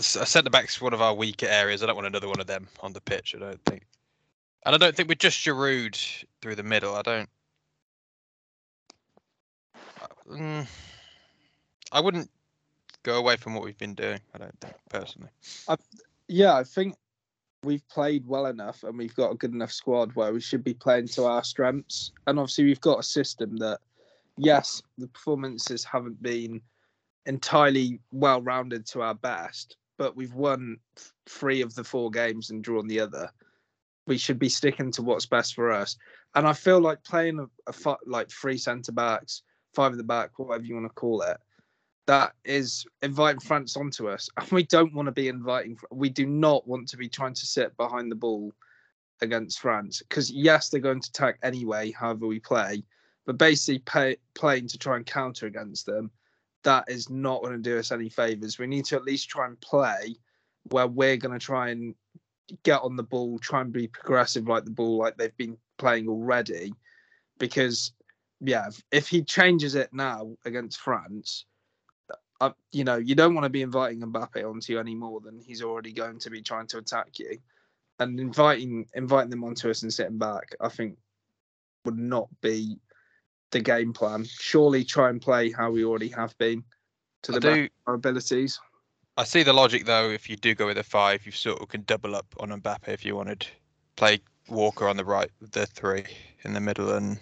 Centre 0.00 0.50
back's 0.50 0.80
one 0.80 0.92
of 0.92 1.00
our 1.00 1.14
weaker 1.14 1.46
areas. 1.46 1.80
I 1.80 1.86
don't 1.86 1.94
want 1.94 2.08
another 2.08 2.26
one 2.26 2.40
of 2.40 2.48
them 2.48 2.66
on 2.80 2.92
the 2.92 3.00
pitch. 3.00 3.36
I 3.36 3.38
don't 3.38 3.64
think, 3.64 3.86
and 4.66 4.74
I 4.74 4.78
don't 4.78 4.96
think 4.96 5.08
we're 5.08 5.14
just 5.14 5.38
Giroud 5.46 6.24
through 6.40 6.56
the 6.56 6.64
middle. 6.64 6.96
I 6.96 7.02
don't. 7.02 7.28
Mm, 10.28 10.66
I 11.92 12.00
wouldn't 12.00 12.30
go 13.04 13.16
away 13.16 13.36
from 13.36 13.54
what 13.54 13.62
we've 13.62 13.78
been 13.78 13.94
doing. 13.94 14.18
I 14.34 14.38
don't 14.38 14.60
think 14.60 14.74
personally. 14.88 15.30
I, 15.68 15.76
yeah, 16.26 16.56
I 16.56 16.64
think 16.64 16.96
we've 17.64 17.86
played 17.88 18.26
well 18.26 18.46
enough 18.46 18.82
and 18.82 18.98
we've 18.98 19.14
got 19.14 19.32
a 19.32 19.36
good 19.36 19.52
enough 19.52 19.72
squad 19.72 20.12
where 20.14 20.32
we 20.32 20.40
should 20.40 20.64
be 20.64 20.74
playing 20.74 21.08
to 21.08 21.24
our 21.24 21.44
strengths. 21.44 22.12
And 22.26 22.38
obviously, 22.38 22.64
we've 22.64 22.80
got 22.80 23.00
a 23.00 23.04
system 23.04 23.56
that, 23.58 23.80
yes, 24.36 24.82
the 24.98 25.06
performances 25.06 25.84
haven't 25.84 26.20
been 26.22 26.60
entirely 27.26 28.00
well 28.10 28.42
rounded 28.42 28.86
to 28.86 29.02
our 29.02 29.14
best, 29.14 29.76
but 29.96 30.16
we've 30.16 30.34
won 30.34 30.78
three 31.28 31.62
of 31.62 31.74
the 31.74 31.84
four 31.84 32.10
games 32.10 32.50
and 32.50 32.64
drawn 32.64 32.88
the 32.88 33.00
other. 33.00 33.30
We 34.06 34.18
should 34.18 34.38
be 34.38 34.48
sticking 34.48 34.90
to 34.92 35.02
what's 35.02 35.26
best 35.26 35.54
for 35.54 35.70
us. 35.70 35.96
And 36.34 36.46
I 36.48 36.54
feel 36.54 36.80
like 36.80 37.04
playing 37.04 37.38
a, 37.38 37.46
a 37.70 37.96
like 38.06 38.30
three 38.30 38.58
centre 38.58 38.92
backs, 38.92 39.42
five 39.74 39.92
at 39.92 39.98
the 39.98 40.04
back, 40.04 40.38
whatever 40.38 40.64
you 40.64 40.74
want 40.74 40.86
to 40.86 40.94
call 40.94 41.22
it, 41.22 41.36
that 42.06 42.32
is 42.44 42.84
inviting 43.02 43.40
France 43.40 43.76
onto 43.76 44.08
us. 44.08 44.28
And 44.36 44.48
we 44.52 44.64
don't 44.64 44.94
want 44.94 45.06
to 45.06 45.12
be 45.12 45.28
inviting, 45.28 45.78
we 45.90 46.08
do 46.08 46.26
not 46.26 46.66
want 46.66 46.88
to 46.88 46.96
be 46.96 47.08
trying 47.08 47.34
to 47.34 47.46
sit 47.46 47.76
behind 47.76 48.10
the 48.10 48.16
ball 48.16 48.52
against 49.20 49.60
France. 49.60 50.00
Because, 50.00 50.30
yes, 50.30 50.68
they're 50.68 50.80
going 50.80 51.00
to 51.00 51.10
attack 51.10 51.38
anyway, 51.42 51.92
however 51.92 52.26
we 52.26 52.40
play. 52.40 52.82
But 53.24 53.38
basically, 53.38 53.78
pay, 53.80 54.16
playing 54.34 54.68
to 54.68 54.78
try 54.78 54.96
and 54.96 55.06
counter 55.06 55.46
against 55.46 55.86
them, 55.86 56.10
that 56.64 56.84
is 56.88 57.08
not 57.08 57.42
going 57.42 57.54
to 57.54 57.70
do 57.70 57.78
us 57.78 57.92
any 57.92 58.08
favours. 58.08 58.58
We 58.58 58.66
need 58.66 58.84
to 58.86 58.96
at 58.96 59.04
least 59.04 59.28
try 59.28 59.46
and 59.46 59.60
play 59.60 60.16
where 60.70 60.86
we're 60.86 61.16
going 61.16 61.38
to 61.38 61.44
try 61.44 61.70
and 61.70 61.94
get 62.64 62.82
on 62.82 62.96
the 62.96 63.02
ball, 63.02 63.38
try 63.38 63.60
and 63.60 63.72
be 63.72 63.88
progressive 63.88 64.48
like 64.48 64.64
the 64.64 64.70
ball, 64.70 64.98
like 64.98 65.16
they've 65.16 65.36
been 65.36 65.56
playing 65.78 66.08
already. 66.08 66.72
Because, 67.38 67.92
yeah, 68.40 68.68
if, 68.68 68.82
if 68.90 69.08
he 69.08 69.22
changes 69.22 69.74
it 69.76 69.90
now 69.92 70.36
against 70.44 70.80
France, 70.80 71.46
uh, 72.42 72.50
you 72.72 72.82
know, 72.82 72.96
you 72.96 73.14
don't 73.14 73.34
want 73.34 73.44
to 73.44 73.50
be 73.50 73.62
inviting 73.62 74.00
Mbappe 74.00 74.44
onto 74.44 74.72
you 74.72 74.80
any 74.80 74.96
more 74.96 75.20
than 75.20 75.40
he's 75.40 75.62
already 75.62 75.92
going 75.92 76.18
to 76.18 76.28
be 76.28 76.42
trying 76.42 76.66
to 76.68 76.78
attack 76.78 77.20
you. 77.20 77.38
And 78.00 78.18
inviting 78.18 78.86
inviting 78.94 79.30
them 79.30 79.44
onto 79.44 79.70
us 79.70 79.82
and 79.82 79.94
sitting 79.94 80.18
back, 80.18 80.56
I 80.60 80.68
think, 80.68 80.98
would 81.84 81.98
not 81.98 82.28
be 82.40 82.78
the 83.52 83.60
game 83.60 83.92
plan. 83.92 84.24
Surely 84.24 84.82
try 84.82 85.08
and 85.08 85.22
play 85.22 85.52
how 85.52 85.70
we 85.70 85.84
already 85.84 86.08
have 86.08 86.36
been 86.38 86.64
to 87.22 87.32
the 87.32 87.40
best 87.40 87.54
do. 87.54 87.64
of 87.64 87.70
our 87.86 87.94
abilities. 87.94 88.58
I 89.16 89.22
see 89.22 89.44
the 89.44 89.52
logic 89.52 89.84
though. 89.84 90.10
If 90.10 90.28
you 90.28 90.34
do 90.34 90.56
go 90.56 90.66
with 90.66 90.78
a 90.78 90.82
five, 90.82 91.24
you 91.24 91.30
sort 91.30 91.62
of 91.62 91.68
can 91.68 91.84
double 91.86 92.16
up 92.16 92.26
on 92.40 92.48
Mbappe 92.48 92.88
if 92.88 93.04
you 93.04 93.14
wanted. 93.14 93.46
Play 93.94 94.18
Walker 94.48 94.88
on 94.88 94.96
the 94.96 95.04
right 95.04 95.30
with 95.40 95.52
the 95.52 95.66
three 95.66 96.06
in 96.42 96.54
the 96.54 96.60
middle, 96.60 96.92
and 96.92 97.20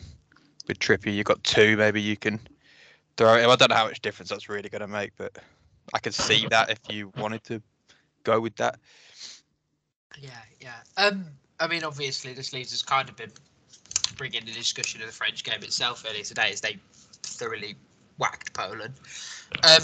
with 0.67 0.79
Trippier, 0.79 1.15
you've 1.15 1.27
got 1.27 1.45
two. 1.45 1.77
Maybe 1.77 2.01
you 2.01 2.17
can 2.17 2.41
throw. 3.17 3.51
I 3.51 3.57
don't 3.57 3.71
know 3.71 3.77
how 3.77 3.87
much 3.87 4.01
difference 4.03 4.31
that's 4.31 4.49
really 4.49 4.69
going 4.69 4.81
to 4.81 4.89
make, 4.89 5.13
but 5.17 5.39
I 5.95 5.99
could 5.99 6.15
see 6.15 6.47
that 6.51 6.71
if 6.71 6.79
you 6.89 7.13
wanted 7.17 7.45
to 7.45 7.63
go 8.25 8.41
with 8.41 8.57
that. 8.57 8.79
Yeah, 10.19 10.31
yeah. 10.61 10.75
Um, 10.97 11.27
I 11.61 11.67
mean, 11.67 11.85
obviously, 11.85 12.33
this 12.33 12.53
leaves 12.53 12.73
us 12.73 12.83
kind 12.83 13.09
of 13.09 13.17
been 13.17 13.33
bringing 14.17 14.45
the 14.45 14.53
discussion 14.53 15.01
of 15.01 15.07
the 15.07 15.13
French 15.13 15.45
game 15.45 15.63
itself 15.63 16.05
earlier 16.09 16.25
today, 16.25 16.51
as 16.53 16.61
they 16.61 16.79
thoroughly 17.23 17.77
whacked 18.19 18.53
Poland, 18.53 18.95
um, 19.65 19.83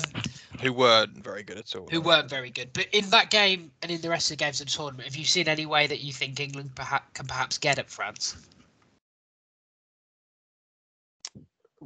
Who 0.60 0.72
weren't 0.72 1.24
very 1.24 1.42
good 1.42 1.56
at 1.56 1.74
all. 1.74 1.88
who 1.90 2.00
weren't 2.02 2.28
very 2.28 2.50
good. 2.50 2.70
But 2.74 2.86
in 2.92 3.08
that 3.10 3.30
game 3.30 3.70
and 3.82 3.90
in 3.90 4.00
the 4.02 4.10
rest 4.10 4.30
of 4.30 4.36
the 4.36 4.44
games 4.44 4.60
of 4.60 4.66
the 4.66 4.72
tournament, 4.72 5.08
have 5.08 5.16
you 5.16 5.24
seen 5.24 5.48
any 5.48 5.64
way 5.64 5.86
that 5.86 6.00
you 6.00 6.12
think 6.12 6.38
England 6.38 6.72
perhaps 6.74 7.06
can 7.14 7.26
perhaps 7.26 7.56
get 7.56 7.78
at 7.78 7.88
France? 7.88 8.36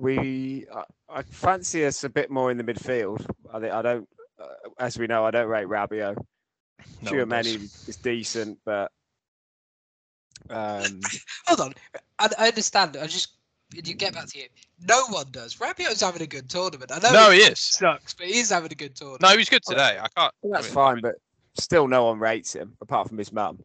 We, 0.00 0.66
I, 0.74 0.84
I 1.08 1.22
fancy 1.22 1.84
us 1.84 2.04
a 2.04 2.08
bit 2.08 2.30
more 2.30 2.50
in 2.50 2.56
the 2.56 2.64
midfield. 2.64 3.24
I 3.52 3.60
think 3.60 3.72
I 3.72 3.82
don't, 3.82 4.08
uh, 4.40 4.46
as 4.78 4.98
we 4.98 5.06
know, 5.06 5.24
I 5.26 5.30
don't 5.30 5.48
rate 5.48 5.66
Rabiot. 5.66 6.16
No 7.02 7.10
Sure, 7.10 7.26
Tchouaméni 7.26 7.88
is 7.88 7.96
decent, 7.96 8.58
but 8.64 8.90
um, 10.48 11.00
Hold 11.46 11.60
on, 11.60 11.74
I, 12.18 12.28
I 12.38 12.48
understand. 12.48 12.96
I 12.96 13.06
just 13.06 13.34
you 13.72 13.94
get 13.94 14.14
back 14.14 14.26
to 14.28 14.38
you. 14.38 14.46
No 14.88 15.06
one 15.08 15.26
does. 15.30 15.56
Rabiot's 15.56 16.00
having 16.00 16.22
a 16.22 16.26
good 16.26 16.48
tournament. 16.48 16.90
I 16.92 16.98
know 16.98 17.12
No, 17.12 17.30
it 17.30 17.34
he 17.34 17.40
is. 17.42 17.60
sucks, 17.60 18.14
but 18.14 18.26
he's 18.26 18.50
having 18.50 18.72
a 18.72 18.74
good 18.74 18.96
tournament. 18.96 19.22
No, 19.22 19.28
he 19.28 19.36
was 19.36 19.48
good 19.48 19.62
today. 19.62 19.98
I 20.00 20.08
can't. 20.16 20.34
well, 20.42 20.52
that's 20.52 20.66
I 20.66 20.68
mean, 20.68 20.74
fine. 20.74 21.00
But 21.02 21.16
still, 21.56 21.86
no 21.86 22.06
one 22.06 22.18
rates 22.18 22.54
him 22.54 22.76
apart 22.80 23.08
from 23.08 23.18
his 23.18 23.32
mum. 23.32 23.60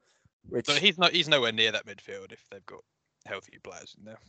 Which 0.50 0.68
But 0.68 0.78
he's 0.78 0.98
not. 0.98 1.12
He's 1.14 1.28
nowhere 1.28 1.52
near 1.54 1.72
that 1.72 1.86
midfield 1.88 2.32
if 2.34 2.44
they've 2.52 2.66
got 2.66 2.82
healthy 3.26 3.58
players 3.64 3.96
in 3.98 4.06
there. 4.06 4.20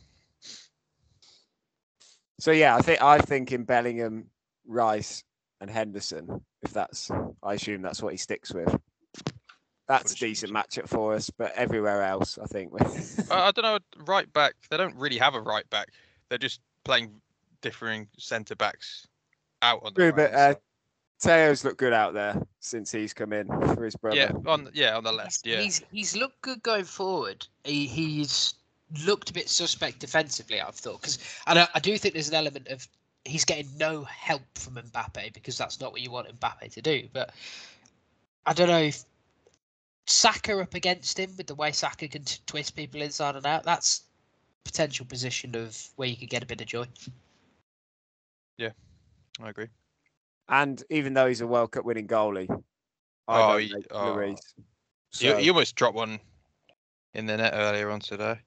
So 2.39 2.51
yeah, 2.51 2.75
I 2.75 2.81
think 2.81 3.01
I 3.01 3.17
think 3.19 3.51
in 3.51 3.63
Bellingham, 3.63 4.25
Rice, 4.67 5.23
and 5.61 5.69
Henderson. 5.69 6.41
If 6.63 6.71
that's, 6.73 7.09
I 7.43 7.53
assume 7.53 7.81
that's 7.81 8.01
what 8.01 8.13
he 8.13 8.17
sticks 8.17 8.53
with. 8.53 8.75
That's 9.87 10.11
a 10.13 10.15
decent 10.15 10.51
matchup 10.51 10.87
for 10.89 11.13
us, 11.13 11.29
but 11.29 11.53
everywhere 11.55 12.03
else, 12.03 12.37
I 12.41 12.45
think. 12.45 12.73
we- 12.73 12.79
Uh, 12.81 12.89
I 13.31 13.51
don't 13.51 13.63
know. 13.63 13.79
Right 14.05 14.31
back. 14.33 14.55
They 14.69 14.75
don't 14.77 14.95
really 14.95 15.17
have 15.17 15.33
a 15.35 15.39
right 15.41 15.67
back. 15.69 15.89
They're 16.29 16.37
just 16.37 16.59
playing 16.83 17.11
differing 17.61 18.07
centre 18.17 18.55
backs 18.55 19.07
out 19.61 19.81
on 19.83 19.93
the 19.93 19.99
True, 19.99 20.05
right. 20.09 20.15
but 20.15 20.33
uh, 20.33 20.55
Theo's 21.21 21.63
looked 21.63 21.77
good 21.77 21.93
out 21.93 22.13
there 22.13 22.41
since 22.59 22.91
he's 22.91 23.13
come 23.13 23.31
in 23.33 23.47
for 23.75 23.83
his 23.85 23.95
brother. 23.95 24.17
yeah, 24.17 24.31
on 24.45 24.69
yeah 24.73 24.97
on 24.97 25.03
the 25.03 25.09
He's- 25.11 25.17
left. 25.23 25.45
Yeah, 25.47 25.61
He's 25.61 25.81
he's 25.91 26.15
looked 26.17 26.41
good 26.41 26.61
going 26.63 26.83
forward. 26.83 27.47
He, 27.63 27.85
he's 27.87 28.55
looked 29.05 29.29
a 29.29 29.33
bit 29.33 29.49
suspect 29.49 29.99
defensively. 29.99 30.61
I've 30.61 30.75
thought 30.75 31.01
because 31.01 31.19
and 31.47 31.59
I, 31.59 31.67
I 31.75 31.79
do 31.79 31.97
think 31.97 32.13
there's 32.13 32.29
an 32.29 32.35
element 32.35 32.67
of 32.67 32.87
he's 33.25 33.45
getting 33.45 33.67
no 33.77 34.03
help 34.03 34.41
from 34.55 34.75
Mbappe 34.75 35.33
because 35.33 35.57
that's 35.57 35.81
not 35.81 35.91
what 35.91 36.01
you 36.01 36.11
want 36.11 36.27
Mbappe 36.39 36.71
to 36.73 36.81
do. 36.81 37.07
But 37.11 37.33
I 38.45 38.53
don't 38.53 38.69
know 38.69 38.79
if 38.83 39.03
Saka 40.05 40.57
up 40.61 40.73
against 40.73 41.19
him 41.19 41.31
with 41.37 41.47
the 41.47 41.55
way 41.55 41.71
Saka 41.73 42.07
can 42.07 42.23
t- 42.23 42.39
twist 42.45 42.75
people 42.75 43.01
inside 43.01 43.35
and 43.35 43.45
out. 43.45 43.63
That's 43.63 44.03
potential 44.63 45.05
position 45.05 45.55
of 45.55 45.77
where 45.97 46.07
you 46.07 46.15
could 46.15 46.29
get 46.29 46.43
a 46.43 46.45
bit 46.45 46.61
of 46.61 46.67
joy. 46.67 46.85
Yeah, 48.57 48.71
I 49.41 49.49
agree. 49.49 49.67
And 50.49 50.81
even 50.89 51.13
though 51.13 51.27
he's 51.27 51.41
a 51.41 51.47
World 51.47 51.71
Cup 51.71 51.83
winning 51.83 52.07
goalie, 52.07 52.47
I 53.27 53.41
Oh, 53.41 53.47
don't 53.53 53.61
he- 53.61 53.73
rate 53.73 53.87
oh. 53.91 53.97
Lloris. 53.97 54.39
You, 55.19 55.37
you 55.37 55.51
almost 55.51 55.75
dropped 55.75 55.95
one 55.95 56.19
in 57.13 57.25
the 57.25 57.35
net 57.37 57.53
earlier 57.55 57.89
on 57.89 57.99
today. 57.99 58.39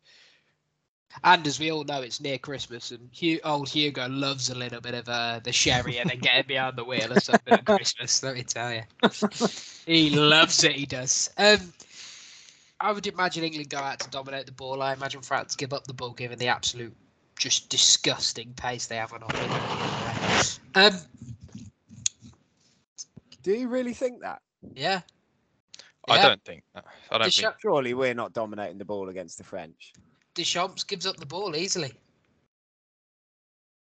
And 1.25 1.47
as 1.47 1.59
we 1.59 1.71
all 1.71 1.85
know, 1.85 2.03
it's 2.03 2.21
near 2.21 2.39
Christmas, 2.39 2.91
and 2.93 3.09
Hugh, 3.13 3.41
old 3.45 3.69
Hugo 3.69 4.09
loves 4.09 4.49
a 4.51 4.55
little 4.55 4.81
bit 4.81 4.95
of 4.95 5.09
uh, 5.09 5.41
the 5.43 5.53
sherry 5.53 5.99
and 5.99 6.09
then 6.09 6.19
getting 6.21 6.47
behind 6.47 6.77
the 6.77 6.85
wheel 6.85 7.13
or 7.13 7.19
something 7.21 7.55
at 7.55 7.65
Christmas. 7.67 8.23
Let 8.23 8.35
me 8.37 8.43
tell 8.43 8.73
you, 8.73 8.83
he 9.87 10.11
loves 10.11 10.63
it. 10.65 10.73
He 10.73 10.87
does. 10.87 11.31
Um, 11.37 11.73
I 12.81 12.93
would 12.93 13.07
imagine 13.07 13.45
England 13.45 13.69
go 13.69 13.79
out 13.79 13.99
to 14.01 14.11
dominate 14.11 14.47
the 14.47 14.53
ball. 14.53 14.83
I 14.83 14.93
imagine 14.95 15.21
France 15.21 15.55
give 15.57 15.73
up 15.73 15.85
the 15.87 15.93
ball, 15.95 16.13
given 16.13 16.39
the 16.39 16.49
absolute 16.49 16.95
just 17.37 17.69
disgusting 17.69 18.53
pace 18.55 18.87
they 18.87 18.97
have 18.97 19.13
on 19.13 19.23
offer. 19.23 20.61
Um, 20.75 20.93
Do 23.43 23.53
you 23.53 23.69
really 23.69 23.95
think 23.95 24.21
that? 24.23 24.41
yeah, 24.75 25.01
I 26.09 26.17
Yeah. 26.17 26.23
don't 26.29 26.45
think. 26.45 26.63
that. 26.75 26.85
I 27.11 27.19
don't 27.19 27.33
think. 27.33 27.55
Surely 27.61 27.95
we're 27.95 28.15
not 28.15 28.33
dominating 28.33 28.79
the 28.79 28.85
ball 28.85 29.09
against 29.09 29.39
the 29.39 29.45
French. 29.45 29.93
Deschamps 30.41 30.85
gives 30.85 31.07
up 31.07 31.19
the 31.19 31.27
ball 31.27 31.55
easily. 31.55 31.93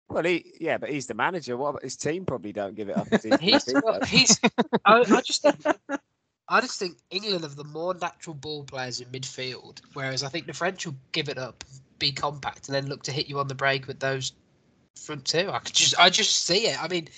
Well, 0.08 0.24
he 0.24 0.54
yeah, 0.58 0.78
but 0.78 0.88
he's 0.88 1.06
the 1.06 1.12
manager. 1.12 1.54
What 1.56 1.70
about 1.70 1.82
his 1.82 1.96
team? 1.96 2.24
Probably 2.24 2.52
don't 2.52 2.74
give 2.74 2.88
it 2.88 2.96
up. 2.96 3.08
as 3.12 3.26
easily 3.26 3.38
He's 3.40 3.74
well, 3.84 4.00
he's. 4.06 4.40
I, 4.86 5.00
I 5.00 5.20
just 5.24 5.42
think. 5.42 5.56
I 6.48 6.60
just 6.62 6.78
think 6.78 6.96
England 7.10 7.42
have 7.42 7.56
the 7.56 7.64
more 7.64 7.92
natural 7.94 8.34
ball 8.34 8.64
players 8.64 9.00
in 9.00 9.08
midfield, 9.08 9.80
whereas 9.92 10.22
I 10.22 10.28
think 10.28 10.46
the 10.46 10.54
French 10.54 10.86
will 10.86 10.94
give 11.12 11.28
it 11.28 11.36
up, 11.36 11.62
be 11.98 12.10
compact, 12.12 12.68
and 12.68 12.74
then 12.74 12.86
look 12.86 13.02
to 13.02 13.12
hit 13.12 13.28
you 13.28 13.38
on 13.38 13.48
the 13.48 13.54
break 13.54 13.86
with 13.86 14.00
those 14.00 14.32
front 14.98 15.26
two. 15.26 15.50
I 15.50 15.58
could 15.58 15.74
just, 15.74 15.98
I 15.98 16.08
just 16.08 16.44
see 16.46 16.68
it. 16.68 16.82
I 16.82 16.88
mean, 16.88 17.08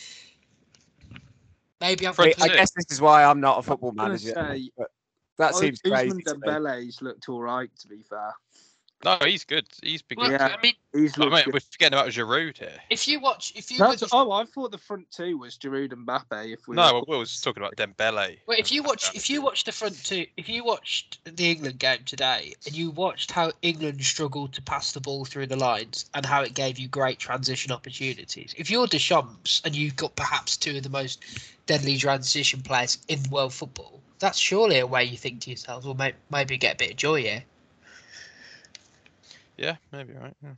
maybe 1.80 2.08
I'm. 2.08 2.14
Front 2.14 2.42
I 2.42 2.48
guess 2.48 2.72
this 2.72 2.86
is 2.90 3.00
why 3.00 3.22
I'm 3.22 3.40
not 3.40 3.58
a 3.58 3.62
football 3.62 3.94
I 3.98 4.08
was 4.08 4.24
manager. 4.24 4.34
gonna 4.34 4.56
say, 4.56 4.70
but 4.76 4.88
that 5.36 5.54
seems 5.54 5.80
crazy. 5.80 6.10
Ousmane 6.10 6.24
to 6.24 6.34
me. 6.34 6.40
Dembele's 6.40 7.02
looked 7.02 7.28
all 7.28 7.42
right, 7.42 7.70
to 7.80 7.86
be 7.86 8.02
fair. 8.02 8.32
No, 9.04 9.16
he's 9.24 9.44
good. 9.44 9.64
He's 9.80 10.02
been 10.02 10.18
Well, 10.18 10.28
good. 10.30 10.40
Yeah. 10.40 10.56
I 10.58 10.60
mean, 10.60 10.74
He's 10.92 11.16
I 11.16 11.26
mean, 11.28 11.44
good. 11.44 11.54
we're 11.54 11.60
forgetting 11.60 11.96
about 11.96 12.10
Giroud 12.10 12.58
here. 12.58 12.72
if 12.90 13.06
you 13.06 13.20
watch, 13.20 13.52
if 13.54 13.70
you 13.70 13.78
That's, 13.78 14.02
watch, 14.02 14.10
oh, 14.12 14.32
I 14.32 14.44
thought 14.44 14.72
the 14.72 14.78
front 14.78 15.08
two 15.12 15.38
was 15.38 15.56
Giroud 15.56 15.92
and 15.92 16.04
Mbappe. 16.04 16.52
If 16.52 16.66
we 16.66 16.74
No, 16.74 16.94
were- 16.94 17.04
we 17.06 17.16
was 17.18 17.40
talking 17.40 17.62
about 17.62 17.76
Dembele. 17.76 18.38
Well, 18.46 18.58
if 18.58 18.72
you 18.72 18.82
watch, 18.82 19.14
if 19.14 19.30
you 19.30 19.40
watch 19.40 19.62
the 19.62 19.70
front 19.70 20.02
two, 20.04 20.26
if 20.36 20.48
you 20.48 20.64
watched 20.64 21.20
the 21.24 21.48
England 21.50 21.78
game 21.78 22.00
today, 22.06 22.54
and 22.66 22.74
you 22.74 22.90
watched 22.90 23.30
how 23.30 23.52
England 23.62 24.02
struggled 24.02 24.52
to 24.54 24.62
pass 24.62 24.90
the 24.90 25.00
ball 25.00 25.24
through 25.24 25.46
the 25.46 25.56
lines, 25.56 26.10
and 26.14 26.26
how 26.26 26.42
it 26.42 26.54
gave 26.54 26.76
you 26.78 26.88
great 26.88 27.20
transition 27.20 27.70
opportunities. 27.70 28.52
If 28.58 28.68
you're 28.68 28.88
Deschamps 28.88 29.62
and 29.64 29.76
you've 29.76 29.94
got 29.96 30.16
perhaps 30.16 30.56
two 30.56 30.76
of 30.76 30.82
the 30.82 30.90
most 30.90 31.22
deadly 31.66 31.98
transition 31.98 32.62
players 32.62 32.98
in 33.06 33.20
world 33.30 33.52
football, 33.54 34.00
that's 34.18 34.38
surely 34.38 34.80
a 34.80 34.86
way 34.88 35.04
you 35.04 35.16
think 35.16 35.42
to 35.42 35.50
yourselves, 35.50 35.86
well, 35.86 35.94
may, 35.94 36.14
maybe 36.32 36.56
get 36.56 36.74
a 36.74 36.78
bit 36.78 36.90
of 36.90 36.96
joy 36.96 37.22
here. 37.22 37.44
Yeah, 39.58 39.76
maybe 39.92 40.14
right. 40.14 40.34
Yeah. 40.42 40.52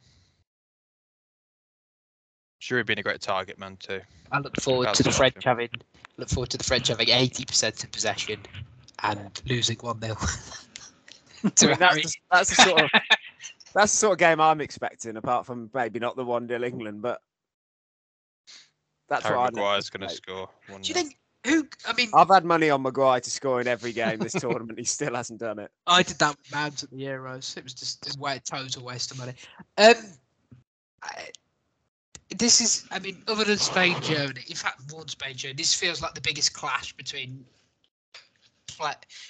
Giroud 2.60 2.86
been 2.86 2.98
a 2.98 3.02
great 3.02 3.20
target 3.20 3.58
man 3.58 3.78
too. 3.78 4.00
I 4.30 4.38
look 4.38 4.60
forward 4.60 4.88
That's 4.88 4.98
to 4.98 5.02
the 5.04 5.08
what 5.08 5.16
French 5.16 5.34
think. 5.34 5.44
having 5.44 5.68
look 6.18 6.28
forward 6.28 6.50
to 6.50 6.58
the 6.58 6.64
French 6.64 6.88
having 6.88 7.08
eighty 7.08 7.46
percent 7.46 7.82
of 7.82 7.90
possession 7.90 8.40
and 9.02 9.42
losing 9.46 9.78
one 9.78 9.98
0 10.00 10.14
I 11.42 11.66
mean, 11.66 11.76
that's, 11.78 11.96
the, 11.96 12.14
that's 12.30 12.50
the 12.50 12.62
sort 12.62 12.82
of 12.82 12.90
that's 13.74 13.92
the 13.92 13.98
sort 13.98 14.12
of 14.12 14.18
game 14.18 14.40
I'm 14.40 14.60
expecting. 14.60 15.16
Apart 15.16 15.46
from 15.46 15.70
maybe 15.72 15.98
not 15.98 16.16
the 16.16 16.24
one 16.24 16.46
0 16.46 16.62
England, 16.62 17.00
but 17.00 17.22
that's 19.08 19.24
Harry 19.24 19.38
what 19.38 19.48
I'm 19.48 19.54
Maguire's 19.54 19.88
going 19.88 20.06
to 20.06 20.14
score. 20.14 20.50
One 20.68 20.82
Do 20.82 20.88
you 20.88 20.94
think 20.94 21.16
who? 21.44 21.66
I 21.86 21.92
mean, 21.94 22.10
I've 22.14 22.28
had 22.28 22.44
money 22.44 22.70
on 22.70 22.82
Maguire 22.82 23.20
to 23.20 23.30
score 23.30 23.60
in 23.60 23.68
every 23.68 23.92
game 23.92 24.18
this 24.18 24.32
tournament. 24.32 24.78
He 24.78 24.84
still 24.84 25.14
hasn't 25.14 25.40
done 25.40 25.58
it. 25.58 25.70
I 25.86 26.02
did 26.02 26.18
that 26.18 26.36
with 26.36 26.52
Mount 26.52 26.82
at 26.82 26.90
the 26.90 26.96
Euros. 26.96 27.56
It 27.56 27.64
was 27.64 27.74
just 27.74 28.14
a 28.14 28.18
way, 28.18 28.40
total 28.44 28.84
waste 28.84 29.10
of 29.10 29.18
money. 29.18 29.34
Um, 29.78 29.94
I, 31.02 31.28
this 32.36 32.60
is, 32.60 32.86
I 32.90 32.98
mean, 32.98 33.22
other 33.26 33.44
than 33.44 33.58
Spain, 33.58 33.96
Germany, 34.02 34.42
in 34.48 34.56
fact, 34.56 34.92
more 34.92 35.00
than 35.00 35.08
Spain, 35.08 35.36
Germany, 35.36 35.56
this 35.56 35.74
feels 35.74 36.00
like 36.00 36.14
the 36.14 36.20
biggest 36.20 36.52
clash 36.52 36.92
between 36.92 37.44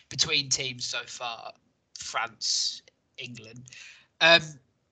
between 0.08 0.48
teams 0.48 0.84
so 0.84 1.00
far. 1.06 1.52
France, 1.98 2.82
England. 3.18 3.62
Um, 4.20 4.40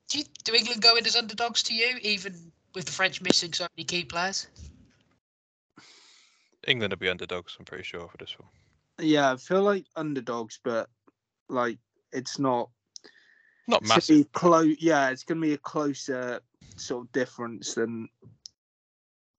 do, 0.09 0.19
you, 0.19 0.25
do 0.45 0.55
England 0.55 0.83
go 0.83 0.97
in 0.97 1.07
as 1.07 1.17
underdogs 1.17 1.63
to 1.65 1.75
you, 1.75 1.99
even 2.03 2.35
with 2.75 2.85
the 2.87 2.93
French 2.93 3.21
missing 3.21 3.53
so 3.53 3.67
many 3.77 3.85
key 3.85 4.05
players? 4.05 4.47
England 6.69 6.93
will 6.93 6.99
be 6.99 7.09
underdogs? 7.09 7.57
I'm 7.59 7.65
pretty 7.65 7.85
sure 7.85 8.09
for 8.09 8.17
this 8.19 8.37
one. 8.39 8.49
yeah, 9.01 9.33
I 9.33 9.37
feel 9.37 9.63
like 9.63 9.87
underdogs, 9.97 10.61
but 10.63 10.89
like 11.49 11.79
it's 12.13 12.39
not 12.39 12.71
Not 13.67 13.83
it's 13.83 13.91
gonna 13.91 13.97
massive. 13.97 14.17
be 14.17 14.25
close. 14.33 14.77
Yeah, 14.81 15.11
it's 15.11 15.25
going 15.25 15.41
to 15.41 15.47
be 15.47 15.55
a 15.55 15.59
closer 15.59 16.41
sort 16.77 17.07
of 17.07 17.13
difference 17.13 17.75
than 17.75 18.09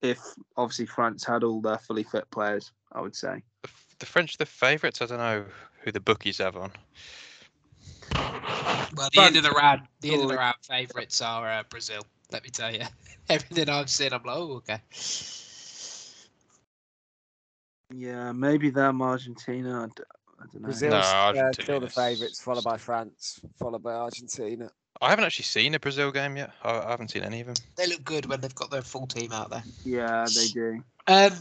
if 0.02 0.18
obviously 0.56 0.86
France 0.86 1.24
had 1.24 1.44
all 1.44 1.60
their 1.60 1.78
fully 1.78 2.02
fit 2.02 2.30
players. 2.30 2.72
I 2.92 3.00
would 3.00 3.14
say. 3.14 3.42
The, 3.62 3.68
F- 3.68 3.94
the 4.00 4.06
French, 4.06 4.36
the 4.36 4.46
favourites. 4.46 5.00
I 5.00 5.06
don't 5.06 5.18
know 5.18 5.44
who 5.84 5.92
the 5.92 6.00
bookies 6.00 6.38
have 6.38 6.56
on. 6.56 6.72
Well, 8.12 9.08
the 9.12 9.20
end 9.20 9.36
of 9.36 9.44
the 9.44 9.52
round, 9.52 9.82
the 10.00 10.12
end 10.12 10.22
of 10.22 10.28
the 10.28 10.36
round 10.36 10.56
favourites 10.62 11.22
are 11.22 11.48
uh, 11.48 11.62
Brazil. 11.70 12.02
Let 12.32 12.42
me 12.42 12.50
tell 12.50 12.74
you, 12.74 12.82
everything 13.28 13.68
I've 13.68 13.88
seen, 13.88 14.12
I'm 14.12 14.22
like, 14.24 14.36
oh, 14.36 14.52
okay. 14.56 14.80
Yeah, 17.94 18.32
maybe 18.32 18.70
them 18.70 19.02
Argentina. 19.02 19.82
I 19.82 19.86
d- 19.86 20.02
I 20.38 20.44
don't 20.44 20.54
know. 20.54 20.66
Brazil's 20.68 20.92
No, 20.92 21.40
uh, 21.40 21.52
still 21.52 21.80
the 21.80 21.88
favourites, 21.88 22.40
followed 22.40 22.64
by 22.64 22.76
France, 22.76 23.40
followed 23.58 23.82
by 23.82 23.92
Argentina. 23.92 24.70
I 25.02 25.10
haven't 25.10 25.24
actually 25.24 25.44
seen 25.44 25.74
a 25.74 25.80
Brazil 25.80 26.10
game 26.10 26.36
yet. 26.36 26.52
I, 26.62 26.78
I 26.78 26.90
haven't 26.90 27.08
seen 27.08 27.22
any 27.22 27.40
of 27.40 27.46
them. 27.46 27.56
They 27.76 27.86
look 27.86 28.04
good 28.04 28.26
when 28.26 28.40
they've 28.40 28.54
got 28.54 28.70
their 28.70 28.82
full 28.82 29.06
team 29.06 29.32
out 29.32 29.50
there. 29.50 29.64
Yeah, 29.84 30.26
they 30.34 30.48
do. 30.48 30.82
Um, 31.06 31.32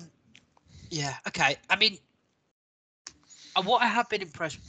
yeah, 0.89 1.15
okay. 1.27 1.57
I 1.69 1.75
mean, 1.75 1.97
uh, 3.55 3.61
what 3.61 3.81
I 3.81 3.87
have 3.87 4.09
been 4.09 4.21
impressed 4.21 4.59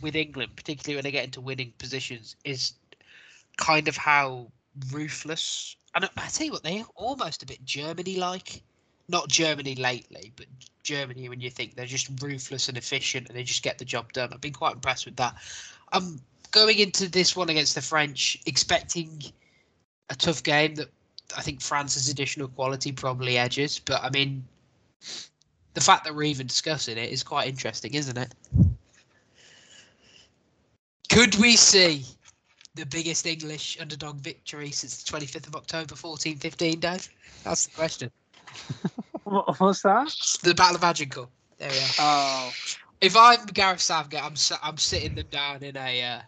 with 0.00 0.16
England, 0.16 0.52
particularly 0.56 0.96
when 0.96 1.04
they 1.04 1.10
get 1.10 1.24
into 1.24 1.40
winning 1.40 1.72
positions, 1.78 2.36
is 2.44 2.72
kind 3.56 3.88
of 3.88 3.96
how 3.96 4.50
ruthless. 4.90 5.76
And 5.94 6.04
I 6.04 6.08
I 6.16 6.28
tell 6.28 6.46
you 6.46 6.52
what, 6.52 6.62
they're 6.62 6.84
almost 6.96 7.42
a 7.42 7.46
bit 7.46 7.64
Germany-like. 7.64 8.62
Not 9.12 9.28
Germany 9.28 9.74
lately, 9.74 10.32
but 10.36 10.46
Germany 10.82 11.28
when 11.28 11.38
you 11.38 11.50
think 11.50 11.74
they're 11.74 11.84
just 11.84 12.10
ruthless 12.22 12.68
and 12.68 12.78
efficient 12.78 13.28
and 13.28 13.36
they 13.36 13.44
just 13.44 13.62
get 13.62 13.76
the 13.76 13.84
job 13.84 14.10
done. 14.14 14.30
I've 14.32 14.40
been 14.40 14.54
quite 14.54 14.72
impressed 14.74 15.04
with 15.04 15.16
that. 15.16 15.34
I'm 15.92 16.18
going 16.50 16.78
into 16.78 17.10
this 17.10 17.36
one 17.36 17.50
against 17.50 17.74
the 17.74 17.82
French, 17.82 18.40
expecting 18.46 19.22
a 20.08 20.14
tough 20.14 20.42
game 20.42 20.74
that 20.76 20.88
I 21.36 21.42
think 21.42 21.60
France's 21.60 22.08
additional 22.08 22.48
quality 22.48 22.90
probably 22.90 23.36
edges. 23.36 23.78
But 23.78 24.02
I 24.02 24.08
mean, 24.08 24.42
the 25.74 25.80
fact 25.82 26.04
that 26.04 26.14
we're 26.14 26.22
even 26.22 26.46
discussing 26.46 26.96
it 26.96 27.12
is 27.12 27.22
quite 27.22 27.48
interesting, 27.48 27.92
isn't 27.92 28.16
it? 28.16 28.34
Could 31.10 31.34
we 31.34 31.56
see 31.56 32.06
the 32.74 32.86
biggest 32.86 33.26
English 33.26 33.78
underdog 33.78 34.16
victory 34.20 34.70
since 34.70 35.02
the 35.02 35.12
25th 35.18 35.48
of 35.48 35.56
October 35.56 35.94
1415, 35.94 36.80
Dave? 36.80 37.08
That's 37.44 37.66
the 37.66 37.74
question. 37.74 38.10
What, 39.24 39.60
what's 39.60 39.82
that? 39.82 40.14
The 40.42 40.54
Battle 40.54 40.76
of 40.76 40.84
Agincourt. 40.84 41.28
There 41.58 41.70
we 41.70 41.78
are. 41.78 41.90
Oh, 41.98 42.52
If 43.00 43.16
I'm 43.16 43.44
Gareth 43.46 43.80
Southgate, 43.80 44.22
I'm 44.22 44.34
I'm 44.62 44.76
sitting 44.76 45.14
them 45.14 45.26
down 45.30 45.62
in 45.62 45.76
a 45.76 46.02
uh, 46.02 46.20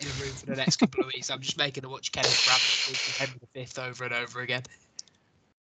in 0.00 0.06
a 0.06 0.10
room 0.22 0.32
for 0.32 0.46
the 0.46 0.56
next 0.56 0.76
couple 0.76 1.00
of 1.00 1.06
weeks. 1.12 1.30
I'm 1.30 1.40
just 1.40 1.58
making 1.58 1.82
them 1.82 1.90
watch 1.90 2.12
Kenneth 2.12 2.30
speak 2.30 2.96
Henry 3.18 3.40
V 3.54 3.66
over 3.80 4.04
and 4.04 4.14
over 4.14 4.40
again, 4.40 4.62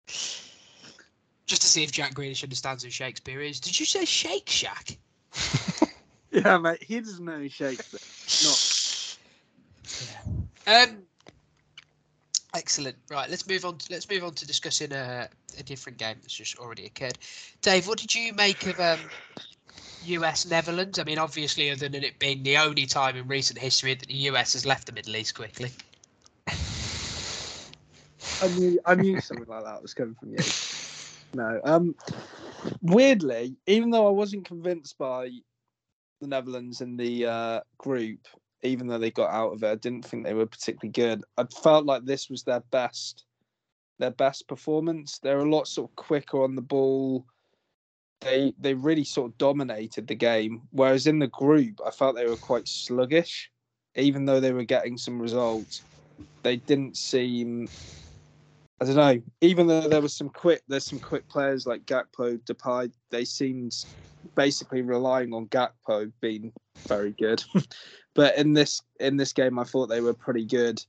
just 0.07 1.63
to 1.63 1.69
see 1.69 1.85
if 1.85 1.93
Jack 1.93 2.15
Grealish 2.15 2.43
understands 2.43 2.83
who 2.83 2.91
Shakespeare 2.91 3.41
is. 3.41 3.61
Did 3.61 3.79
you 3.79 3.87
say 3.87 4.05
Shake 4.05 4.49
Shack? 4.49 4.99
yeah, 6.31 6.59
mate. 6.59 6.83
He 6.83 7.01
doesn't 7.01 7.25
know 7.25 7.47
Shakespeare. 7.49 8.01
Not. 8.45 8.79
Um, 10.67 11.03
excellent. 12.55 12.97
Right, 13.11 13.31
let's 13.31 13.47
move 13.47 13.65
on. 13.65 13.79
To, 13.79 13.93
let's 13.93 14.09
move 14.11 14.25
on 14.25 14.35
to 14.35 14.47
discussing 14.47 14.93
a, 14.93 15.29
a 15.59 15.63
different 15.63 15.99
game 15.99 16.17
that's 16.21 16.35
just 16.35 16.59
already 16.59 16.87
occurred. 16.87 17.19
Dave, 17.61 17.87
what 17.87 17.99
did 17.99 18.15
you 18.15 18.33
make 18.33 18.67
of 18.67 18.79
um, 18.81 18.99
US 20.05 20.47
Netherlands? 20.47 20.99
I 20.99 21.05
mean, 21.05 21.19
obviously, 21.19 21.71
other 21.71 21.89
than 21.89 22.05
it 22.05 22.19
being 22.19 22.43
the 22.43 22.57
only 22.59 22.87
time 22.87 23.17
in 23.17 23.27
recent 23.29 23.59
history 23.59 23.95
that 23.95 24.09
the 24.09 24.15
US 24.15 24.53
has 24.55 24.67
left 24.67 24.87
the 24.87 24.93
Middle 24.93 25.17
East 25.17 25.35
quickly. 25.35 25.71
I 28.43 28.49
knew 28.49 28.81
I 28.85 28.95
knew 28.95 29.21
something 29.21 29.47
like 29.47 29.65
that 29.65 29.83
was 29.83 29.95
coming 29.95 30.15
from 30.15 30.31
you. 30.31 30.39
No. 31.35 31.61
Um 31.65 31.95
weirdly, 32.83 33.57
even 33.67 33.91
though 33.91 34.07
I 34.07 34.11
wasn't 34.11 34.45
convinced 34.45 34.99
by 34.99 35.31
the 36.21 36.27
Netherlands 36.27 36.81
in 36.81 36.97
the 36.97 37.27
uh, 37.27 37.61
group, 37.79 38.21
even 38.63 38.87
though 38.87 38.99
they 38.99 39.11
got 39.11 39.31
out 39.31 39.53
of 39.53 39.63
it, 39.63 39.71
I 39.71 39.75
didn't 39.75 40.05
think 40.05 40.25
they 40.25 40.35
were 40.35 40.47
particularly 40.47 40.93
good. 40.93 41.25
I 41.37 41.45
felt 41.63 41.85
like 41.85 42.05
this 42.05 42.31
was 42.31 42.45
their 42.45 42.63
best 42.71 43.25
their 44.03 44.11
best 44.11 44.49
performance. 44.49 45.21
They're 45.21 45.39
a 45.39 45.49
lot 45.49 45.69
sort 45.69 45.91
of 45.91 45.97
quicker 45.97 46.43
on 46.43 46.57
the 46.57 46.63
ball. 46.63 47.25
They 48.21 48.53
they 48.59 48.75
really 48.75 49.05
sort 49.05 49.31
of 49.31 49.39
dominated 49.39 50.09
the 50.09 50.17
game. 50.17 50.63
Whereas 50.73 51.07
in 51.07 51.21
the 51.21 51.29
group, 51.29 51.81
I 51.87 51.93
felt 51.93 52.17
they 52.17 52.27
were 52.27 52.37
quite 52.37 52.67
sluggish, 52.67 53.49
even 53.95 54.25
though 54.25 54.41
they 54.41 54.53
were 54.53 54.65
getting 54.65 54.99
some 54.99 55.23
results. 55.23 55.85
They 56.43 56.57
didn't 56.57 56.97
seem 56.97 57.69
I 58.81 58.85
don't 58.85 58.97
know. 58.97 59.23
Even 59.41 59.69
though 59.69 59.89
there 59.89 60.01
was 60.01 60.17
some 60.17 60.29
quick, 60.29 60.63
there's 60.67 60.89
some 60.89 60.99
quick 60.99 61.29
players 61.29 61.65
like 61.65 61.87
Gakpo, 61.87 62.39
Depay. 62.39 62.91
They 63.13 63.25
seemed 63.25 63.73
basically 64.35 64.83
relying 64.83 65.33
on 65.33 65.47
Gakpo 65.47 66.11
being 66.21 66.53
very 66.89 67.13
good. 67.13 67.45
but 68.17 68.37
in 68.37 68.53
this 68.53 68.83
in 68.99 69.17
this 69.17 69.33
game, 69.33 69.61
I 69.61 69.65
thought 69.65 69.87
they 69.87 70.01
were 70.01 70.15
pretty 70.15 70.45
good. 70.45 70.85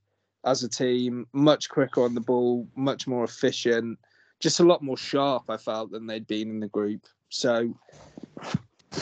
As 0.45 0.63
a 0.63 0.69
team, 0.69 1.27
much 1.33 1.69
quicker 1.69 2.03
on 2.03 2.13
the 2.13 2.21
ball, 2.21 2.67
much 2.75 3.07
more 3.07 3.23
efficient, 3.23 3.97
just 4.39 4.59
a 4.59 4.63
lot 4.63 4.81
more 4.83 4.97
sharp. 4.97 5.43
I 5.49 5.57
felt 5.57 5.91
than 5.91 6.05
they'd 6.07 6.27
been 6.27 6.49
in 6.49 6.59
the 6.59 6.67
group. 6.67 7.01
So, 7.29 7.73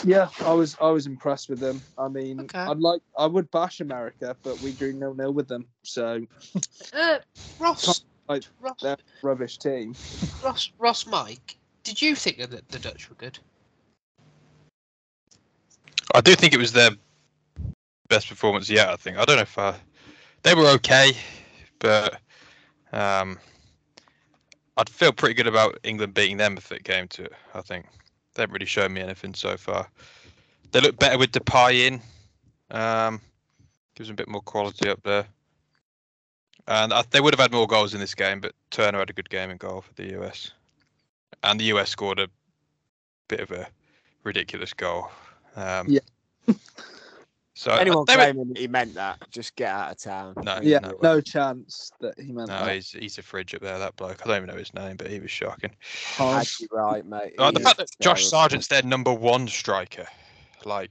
yeah, 0.04 0.30
I 0.45 0.54
was 0.54 0.75
I 0.80 0.89
was 0.89 1.06
impressed 1.08 1.49
with 1.49 1.60
them. 1.60 1.84
I 1.97 2.08
mean, 2.08 2.41
Okay. 2.41 2.60
I'd 2.60 2.80
like 2.80 3.01
I 3.17 3.25
would 3.25 3.49
bash 3.51 3.82
America, 3.82 4.36
but 4.43 4.62
we 4.62 4.71
drew 4.71 4.93
nil 4.93 5.13
nil 5.13 5.34
with 5.34 5.47
them. 5.47 5.65
So 5.84 6.25
Uh, 6.93 7.19
Ross, 7.60 8.04
Like, 8.27 8.43
Ross, 8.60 8.80
they're 8.82 8.93
a 8.93 8.97
rubbish 9.25 9.58
team. 9.58 9.95
Ross, 10.43 10.71
Ross, 10.80 11.06
Mike, 11.06 11.58
did 11.84 12.01
you 12.01 12.15
think 12.15 12.38
that 12.38 12.69
the 12.69 12.80
Dutch 12.80 13.10
were 13.10 13.15
good? 13.15 13.38
I 16.13 16.21
do 16.21 16.36
think 16.36 16.54
it 16.54 16.58
was 16.58 16.73
their 16.73 16.91
best 18.10 18.27
performance 18.27 18.69
yet. 18.69 18.89
I 18.89 18.95
think 18.95 19.17
I 19.17 19.25
don't 19.25 19.38
know 19.38 19.43
if 19.43 19.58
uh, 19.58 19.73
they 20.43 20.56
were 20.56 20.67
okay, 20.67 21.12
but 21.80 22.19
um, 22.91 23.38
I'd 24.77 24.89
feel 24.89 25.12
pretty 25.12 25.36
good 25.36 25.47
about 25.47 25.80
England 25.84 26.13
beating 26.13 26.38
them 26.38 26.58
if 26.58 26.71
it 26.71 26.84
came 26.84 27.08
to 27.10 27.23
it. 27.25 27.34
I 27.54 27.62
think 27.62 27.86
they 28.34 28.43
haven't 28.43 28.54
really 28.54 28.65
shown 28.65 28.93
me 28.93 29.01
anything 29.01 29.34
so 29.34 29.58
far. 29.58 29.88
They 30.71 30.82
look 30.82 30.97
better 30.97 31.17
with 31.17 31.32
Depay 31.32 31.88
in. 31.88 32.01
Um, 32.71 33.19
gives 33.95 34.08
them 34.08 34.15
a 34.15 34.17
bit 34.17 34.30
more 34.30 34.41
quality 34.41 34.89
up 34.89 35.04
there. 35.04 35.25
And 36.67 36.93
I, 36.93 37.04
they 37.10 37.19
would 37.19 37.34
have 37.34 37.39
had 37.39 37.51
more 37.51 37.67
goals 37.67 37.93
in 37.93 37.99
this 37.99 38.15
game, 38.15 38.39
but 38.39 38.54
Turner 38.69 38.99
had 38.99 39.10
a 39.10 39.13
good 39.13 39.30
game 39.30 39.49
in 39.49 39.58
goal 39.58 39.82
for 39.82 39.93
the 39.95 40.17
US, 40.21 40.51
and 41.43 41.60
the 41.60 41.65
US 41.65 41.89
scored 41.89 42.19
a 42.19 42.30
bit 43.27 43.41
of 43.41 43.51
a 43.51 43.67
ridiculous 44.23 44.73
goal. 44.73 45.12
Um, 45.56 45.88
Yeah. 45.89 45.99
so 47.62 47.74
Anyone 47.74 48.06
they 48.08 48.15
claiming 48.15 48.47
that 48.47 48.58
he 48.58 48.67
meant 48.67 48.95
that, 48.95 49.19
just 49.30 49.56
get 49.56 49.69
out 49.69 49.91
of 49.91 50.00
town. 50.00 50.34
No, 50.43 50.58
Yeah, 50.63 50.80
no. 50.80 50.97
no 51.04 51.21
chance 51.21 51.91
that 52.02 52.19
he 52.19 52.32
meant 52.32 52.50
No, 52.50 52.65
that. 52.65 52.74
he's 52.74 52.89
he's 52.89 53.19
a 53.19 53.21
fridge 53.21 53.54
up 53.54 53.62
there. 53.62 53.78
That 53.78 53.95
bloke. 53.97 54.19
I 54.26 54.28
don't 54.28 54.38
even 54.38 54.50
know 54.50 54.60
his 54.60 54.74
name, 54.74 54.97
but 54.97 55.12
he 55.12 55.19
was 55.19 55.30
shocking. 55.30 55.69
Hard. 56.15 56.41
Actually, 56.41 56.69
right, 56.71 57.06
mate. 57.06 57.34
Uh, 57.38 57.50
he 57.50 57.52
the 57.52 57.60
fact 57.60 57.78
that 57.78 57.88
Josh. 58.02 58.26
Sargent's 58.26 58.65
their 58.65 58.82
number 58.82 59.13
one 59.13 59.47
striker, 59.47 60.08
like, 60.65 60.89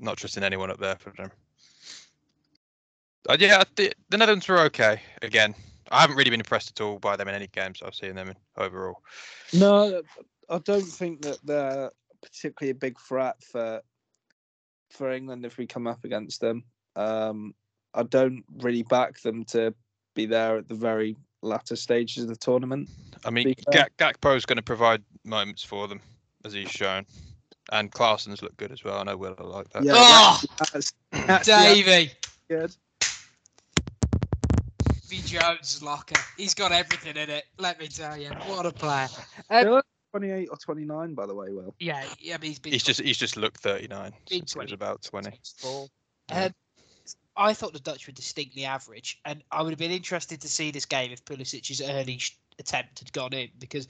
not 0.00 0.18
trusting 0.18 0.44
anyone 0.44 0.70
up 0.70 0.78
there 0.78 0.94
for 0.94 1.12
them. 1.16 1.32
Uh, 3.28 3.36
yeah, 3.40 3.64
the, 3.74 3.92
the 4.10 4.18
Netherlands 4.18 4.46
were 4.46 4.60
okay. 4.60 5.00
Again, 5.22 5.52
I 5.90 6.00
haven't 6.00 6.14
really 6.14 6.30
been 6.30 6.38
impressed 6.38 6.70
at 6.70 6.80
all 6.80 7.00
by 7.00 7.16
them 7.16 7.26
in 7.26 7.34
any 7.34 7.48
games 7.48 7.82
I've 7.84 7.96
seen 7.96 8.14
them 8.14 8.28
in 8.28 8.36
overall. 8.56 9.02
No, 9.52 10.00
I 10.48 10.58
don't 10.58 10.82
think 10.82 11.22
that 11.22 11.38
they're 11.42 11.90
particularly 12.22 12.70
a 12.70 12.76
big 12.76 13.00
threat 13.00 13.42
for 13.42 13.82
for 14.92 15.10
England 15.12 15.44
if 15.44 15.56
we 15.58 15.66
come 15.66 15.86
up 15.86 16.04
against 16.04 16.40
them. 16.40 16.64
Um, 16.96 17.54
I 17.94 18.02
don't 18.04 18.44
really 18.58 18.82
back 18.84 19.20
them 19.20 19.44
to 19.46 19.74
be 20.14 20.26
there 20.26 20.58
at 20.58 20.68
the 20.68 20.74
very 20.74 21.16
latter 21.42 21.76
stages 21.76 22.22
of 22.24 22.28
the 22.28 22.36
tournament. 22.36 22.88
I 23.24 23.30
mean, 23.30 23.48
Be 23.48 23.56
fair. 23.72 23.88
Gak- 23.98 24.20
Gakpo's 24.20 24.46
going 24.46 24.56
to 24.56 24.62
provide 24.62 25.02
moments 25.24 25.64
for 25.64 25.88
them, 25.88 26.00
as 26.44 26.52
he's 26.52 26.70
shown. 26.70 27.06
And 27.70 27.90
Klaassen's 27.90 28.42
looked 28.42 28.56
good 28.56 28.72
as 28.72 28.84
well. 28.84 28.98
I 28.98 29.04
know 29.04 29.16
Will 29.16 29.34
will 29.38 29.46
like 29.48 29.68
that. 29.70 29.84
Yeah, 29.84 29.92
Oh, 29.96 30.40
that's, 30.72 30.92
that's 31.12 31.48
yeah, 31.48 31.72
Davey, 31.74 32.12
good. 32.48 32.74
V 35.08 35.20
Jones 35.24 35.82
locker. 35.82 36.20
He's 36.36 36.54
got 36.54 36.72
everything 36.72 37.16
in 37.16 37.30
it. 37.30 37.44
Let 37.58 37.78
me 37.78 37.86
tell 37.88 38.16
you, 38.16 38.30
what 38.46 38.66
a 38.66 38.72
player. 38.72 39.08
They 39.48 39.60
Um, 39.60 39.68
look 39.68 39.86
28 40.12 40.48
or 40.50 40.56
29, 40.56 41.14
by 41.14 41.26
the 41.26 41.34
way, 41.34 41.50
Will. 41.50 41.74
yeah, 41.80 42.04
yeah, 42.18 42.34
I 42.34 42.38
mean, 42.38 42.50
he's 42.50 42.58
been. 42.58 42.72
He's 42.72 42.82
just 42.84 43.00
he's 43.00 43.18
just 43.18 43.36
looked 43.36 43.60
39 43.60 44.12
Been 44.28 44.40
since 44.40 44.52
he 44.52 44.58
was 44.58 44.72
about 44.72 45.02
20. 45.02 45.30
Um, 46.30 46.54
I 47.36 47.54
thought 47.54 47.72
the 47.72 47.80
Dutch 47.80 48.06
were 48.06 48.12
distinctly 48.12 48.64
average, 48.64 49.20
and 49.24 49.42
I 49.50 49.62
would 49.62 49.70
have 49.70 49.78
been 49.78 49.90
interested 49.90 50.40
to 50.42 50.48
see 50.48 50.70
this 50.70 50.84
game 50.84 51.12
if 51.12 51.24
Pulisic's 51.24 51.80
early 51.80 52.18
sh- 52.18 52.36
attempt 52.58 52.98
had 52.98 53.12
gone 53.12 53.32
in 53.32 53.48
because 53.58 53.88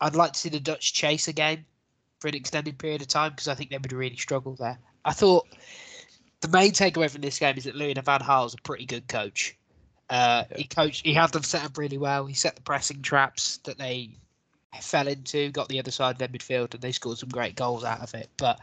I'd 0.00 0.14
like 0.14 0.32
to 0.34 0.38
see 0.38 0.50
the 0.50 0.60
Dutch 0.60 0.92
chase 0.92 1.28
a 1.28 1.32
game 1.32 1.64
for 2.20 2.28
an 2.28 2.34
extended 2.34 2.78
period 2.78 3.00
of 3.00 3.08
time 3.08 3.30
because 3.30 3.48
I 3.48 3.54
think 3.54 3.70
they 3.70 3.78
would 3.78 3.92
really 3.92 4.16
struggle 4.16 4.54
there. 4.54 4.78
I 5.04 5.12
thought 5.12 5.46
the 6.42 6.48
main 6.48 6.72
takeaway 6.72 7.10
from 7.10 7.22
this 7.22 7.38
game 7.38 7.56
is 7.56 7.64
that 7.64 7.74
Louis 7.74 7.94
van 7.94 8.20
Gaal 8.20 8.46
is 8.46 8.54
a 8.54 8.62
pretty 8.62 8.84
good 8.84 9.08
coach. 9.08 9.56
Uh, 10.10 10.44
He 10.56 10.64
coached, 10.64 11.04
he 11.04 11.14
had 11.14 11.32
them 11.32 11.42
set 11.42 11.64
up 11.64 11.78
really 11.78 11.98
well. 11.98 12.26
He 12.26 12.34
set 12.34 12.56
the 12.56 12.62
pressing 12.62 13.02
traps 13.02 13.58
that 13.64 13.78
they 13.78 14.10
fell 14.80 15.08
into, 15.08 15.50
got 15.50 15.68
the 15.68 15.78
other 15.78 15.90
side 15.90 16.12
of 16.12 16.18
their 16.18 16.28
midfield, 16.28 16.74
and 16.74 16.82
they 16.82 16.92
scored 16.92 17.18
some 17.18 17.28
great 17.28 17.56
goals 17.56 17.84
out 17.84 18.00
of 18.00 18.14
it. 18.14 18.28
But 18.36 18.60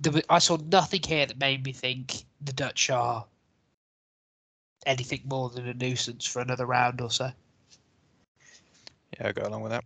there 0.00 0.12
was, 0.12 0.22
I 0.28 0.38
saw 0.38 0.56
nothing 0.56 1.02
here 1.04 1.26
that 1.26 1.38
made 1.38 1.64
me 1.64 1.72
think 1.72 2.24
the 2.40 2.52
Dutch 2.52 2.90
are 2.90 3.24
anything 4.86 5.22
more 5.24 5.48
than 5.50 5.68
a 5.68 5.74
nuisance 5.74 6.26
for 6.26 6.42
another 6.42 6.66
round 6.66 7.00
or 7.00 7.10
so. 7.10 7.30
Yeah, 9.18 9.28
I'll 9.28 9.32
go 9.32 9.46
along 9.46 9.62
with 9.62 9.72
that. 9.72 9.84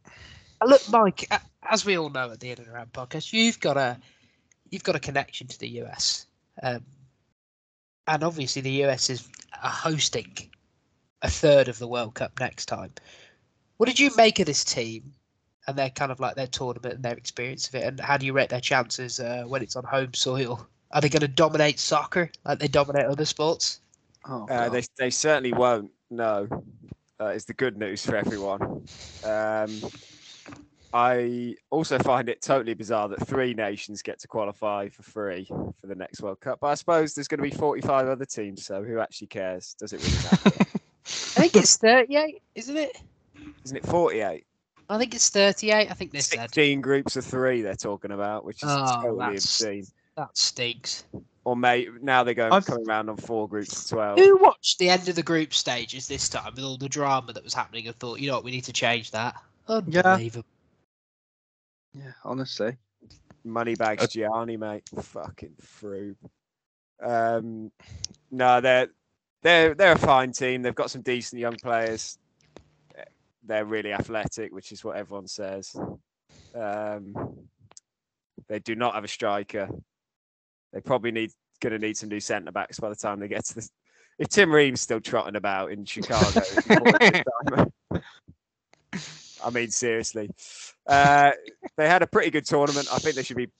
Uh, 0.60 0.66
Look, 0.66 0.82
Mike, 0.90 1.30
as 1.62 1.84
we 1.84 1.98
all 1.98 2.10
know 2.10 2.30
at 2.30 2.40
the 2.40 2.50
end 2.50 2.60
of 2.60 2.66
the 2.66 2.72
round 2.72 2.92
podcast, 2.92 3.32
you've 3.32 3.60
got 3.60 3.76
a 3.76 3.98
you've 4.70 4.84
got 4.84 4.96
a 4.96 5.00
connection 5.00 5.46
to 5.46 5.58
the 5.58 5.68
US, 5.82 6.26
um, 6.62 6.84
and 8.06 8.22
obviously 8.22 8.62
the 8.62 8.84
US 8.84 9.10
is 9.10 9.28
hosting 9.52 10.34
a 11.22 11.30
third 11.30 11.68
of 11.68 11.78
the 11.78 11.88
World 11.88 12.14
Cup 12.14 12.38
next 12.40 12.66
time. 12.66 12.92
What 13.76 13.86
did 13.86 14.00
you 14.00 14.10
make 14.16 14.38
of 14.38 14.46
this 14.46 14.64
team 14.64 15.12
and 15.66 15.76
their 15.76 15.90
kind 15.90 16.12
of 16.12 16.20
like 16.20 16.36
their 16.36 16.46
tournament 16.46 16.94
and 16.94 17.02
their 17.02 17.16
experience 17.16 17.68
of 17.68 17.74
it, 17.74 17.84
and 17.84 18.00
how 18.00 18.16
do 18.16 18.26
you 18.26 18.32
rate 18.32 18.48
their 18.50 18.60
chances 18.60 19.20
uh, 19.20 19.44
when 19.46 19.62
it's 19.62 19.76
on 19.76 19.84
home 19.84 20.14
soil? 20.14 20.66
Are 20.92 21.00
they 21.00 21.08
going 21.08 21.20
to 21.20 21.28
dominate 21.28 21.80
soccer 21.80 22.30
like 22.44 22.58
they 22.58 22.68
dominate 22.68 23.06
other 23.06 23.24
sports? 23.24 23.80
Oh, 24.28 24.46
Uh, 24.48 24.68
they 24.68 24.82
they 24.98 25.10
certainly 25.10 25.52
won't. 25.52 25.90
No, 26.10 26.48
uh, 27.20 27.26
is 27.26 27.44
the 27.44 27.54
good 27.54 27.76
news 27.76 28.06
for 28.06 28.16
everyone. 28.16 28.86
Um, 29.24 29.80
I 30.92 31.56
also 31.70 31.98
find 31.98 32.28
it 32.28 32.40
totally 32.40 32.72
bizarre 32.74 33.08
that 33.08 33.26
three 33.26 33.52
nations 33.52 34.00
get 34.02 34.20
to 34.20 34.28
qualify 34.28 34.88
for 34.88 35.02
free 35.02 35.44
for 35.44 35.86
the 35.86 35.94
next 35.94 36.22
World 36.22 36.40
Cup. 36.40 36.60
But 36.60 36.68
I 36.68 36.74
suppose 36.74 37.12
there's 37.12 37.28
going 37.28 37.42
to 37.42 37.50
be 37.50 37.50
45 37.50 38.08
other 38.08 38.24
teams, 38.24 38.64
so 38.64 38.82
who 38.82 39.00
actually 39.00 39.26
cares? 39.26 39.74
Does 39.78 39.92
it 39.92 40.00
really 40.02 40.22
matter? 40.22 40.64
I 41.04 41.40
think 41.40 41.56
it's 41.56 41.76
thirty-eight, 41.76 42.40
isn't 42.54 42.76
it? 42.76 42.96
Isn't 43.64 43.76
it 43.76 43.86
48? 43.86 44.45
I 44.88 44.98
think 44.98 45.14
it's 45.14 45.28
thirty-eight. 45.30 45.90
I 45.90 45.94
think 45.94 46.12
they 46.12 46.20
said 46.20 46.40
16 46.42 46.80
groups 46.80 47.16
of 47.16 47.24
three 47.24 47.62
they're 47.62 47.74
talking 47.74 48.12
about, 48.12 48.44
which 48.44 48.62
is 48.62 48.68
Oh, 48.70 49.00
totally 49.02 49.18
that's- 49.18 49.60
insane. 49.60 49.86
that 50.16 50.36
stinks. 50.36 51.04
Or 51.44 51.56
may 51.56 51.88
now 52.02 52.24
they're 52.24 52.34
going 52.34 52.52
I've- 52.52 52.66
coming 52.66 52.88
around 52.88 53.08
on 53.08 53.16
four 53.16 53.48
groups 53.48 53.84
of 53.84 53.90
12. 53.90 54.18
Who 54.18 54.36
watched 54.38 54.78
the 54.78 54.88
end 54.88 55.08
of 55.08 55.14
the 55.16 55.22
group 55.22 55.54
stages 55.54 56.08
this 56.08 56.28
time 56.28 56.52
with 56.54 56.64
all 56.64 56.76
the 56.76 56.88
drama 56.88 57.32
that 57.32 57.44
was 57.44 57.54
happening 57.54 57.86
and 57.86 57.96
thought, 57.96 58.18
you 58.20 58.28
know 58.28 58.34
what, 58.36 58.44
we 58.44 58.50
need 58.50 58.64
to 58.64 58.72
change 58.72 59.10
that? 59.12 59.36
Yeah. 59.68 59.76
Unbelievable. 59.76 60.46
yeah, 61.94 62.12
honestly. 62.24 62.76
Moneybags 63.44 64.02
Uh, 64.04 64.06
Gianni, 64.08 64.56
mate. 64.56 64.88
Fucking 65.00 65.54
froob. 65.62 66.16
Um, 67.00 67.70
no, 68.30 68.60
they're 68.60 68.88
they're 69.42 69.74
they're 69.74 69.92
a 69.92 69.98
fine 69.98 70.32
team. 70.32 70.62
They've 70.62 70.74
got 70.74 70.90
some 70.90 71.02
decent 71.02 71.38
young 71.40 71.54
players. 71.56 72.18
They're 73.46 73.64
really 73.64 73.92
athletic, 73.92 74.52
which 74.52 74.72
is 74.72 74.84
what 74.84 74.96
everyone 74.96 75.28
says. 75.28 75.74
Um, 76.54 77.14
they 78.48 78.58
do 78.58 78.74
not 78.74 78.94
have 78.94 79.04
a 79.04 79.08
striker. 79.08 79.68
They 80.72 80.80
probably 80.80 81.12
need 81.12 81.30
going 81.60 81.72
to 81.72 81.78
need 81.78 81.96
some 81.96 82.10
new 82.10 82.20
centre 82.20 82.52
backs 82.52 82.78
by 82.78 82.88
the 82.90 82.96
time 82.96 83.18
they 83.20 83.28
get 83.28 83.44
to 83.46 83.54
this. 83.54 83.70
If 84.18 84.28
Tim 84.28 84.52
Ream's 84.52 84.80
still 84.80 85.00
trotting 85.00 85.36
about 85.36 85.72
in 85.72 85.84
Chicago, 85.84 86.40
before 86.40 86.80
the 86.80 87.24
time- 87.50 88.02
I 89.44 89.50
mean 89.50 89.70
seriously, 89.70 90.30
uh, 90.86 91.30
they 91.76 91.88
had 91.88 92.02
a 92.02 92.06
pretty 92.06 92.30
good 92.30 92.46
tournament. 92.46 92.88
I 92.92 92.98
think 92.98 93.14
they 93.14 93.22
should 93.22 93.36
be 93.36 93.50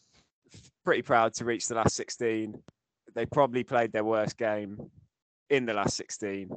pretty 0.84 1.02
proud 1.02 1.34
to 1.34 1.44
reach 1.44 1.68
the 1.68 1.74
last 1.74 1.94
16. 1.94 2.60
They 3.14 3.26
probably 3.26 3.64
played 3.64 3.92
their 3.92 4.04
worst 4.04 4.36
game 4.36 4.90
in 5.48 5.66
the 5.66 5.74
last 5.74 5.96
16 5.96 6.50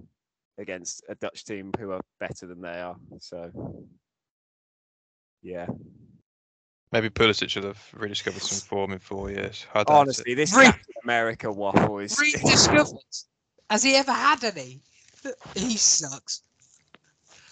against 0.60 1.04
a 1.10 1.16
Dutch 1.16 1.46
team 1.46 1.72
who 1.80 1.92
are 1.92 2.02
better 2.20 2.46
than 2.46 2.62
they 2.62 2.82
are. 2.82 2.96
So, 3.20 3.52
yeah. 5.42 5.66
Maybe 6.92 7.10
Pulisic 7.10 7.50
should 7.50 7.64
have 7.64 7.82
rediscovered 7.94 8.42
some 8.42 8.60
form 8.60 8.92
in 8.92 9.00
four 9.00 9.32
years. 9.32 9.66
I. 9.74 9.84
Honestly, 9.88 10.34
this 10.34 10.56
Re- 10.56 10.72
America 11.04 11.52
waffle 11.52 12.00
is. 12.00 12.20
Rediscovered. 12.20 12.98
Has 13.70 13.84
he 13.84 13.96
ever 13.96 14.12
had 14.12 14.44
any? 14.44 14.82
He 15.56 15.78
sucks. 15.78 16.44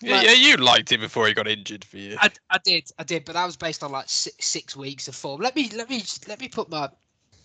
Yeah, 0.02 0.17
Like- 0.17 0.28
yeah, 0.28 0.34
you 0.34 0.58
liked 0.58 0.91
him 0.91 1.02
before 1.02 1.28
he 1.28 1.34
got 1.34 1.48
injured 1.48 1.84
for 1.84 1.98
you. 1.98 2.17
I, 2.20 2.30
I 2.50 2.60
did, 2.63 2.89
I 2.98 3.04
did, 3.04 3.26
but 3.26 3.34
that 3.34 3.46
was 3.46 3.58
based 3.58 3.84
on 3.84 3.91
like 3.91 4.08
six, 4.08 4.46
six 4.46 4.76
weeks 4.76 5.08
of 5.08 5.15
form. 5.15 5.41
Let 5.41 5.56
me, 5.56 5.70
let 5.76 5.89
me, 5.89 6.04
let 6.28 6.39
me 6.39 6.48
put 6.48 6.70
my 6.70 6.89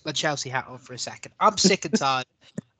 my 0.04 0.12
Chelsea 0.12 0.50
hat 0.50 0.66
on 0.68 0.78
for 0.78 0.94
a 0.94 0.98
second. 0.98 1.32
I'm 1.38 1.56
sick 1.56 1.84
and 1.84 1.94
tired 1.96 2.26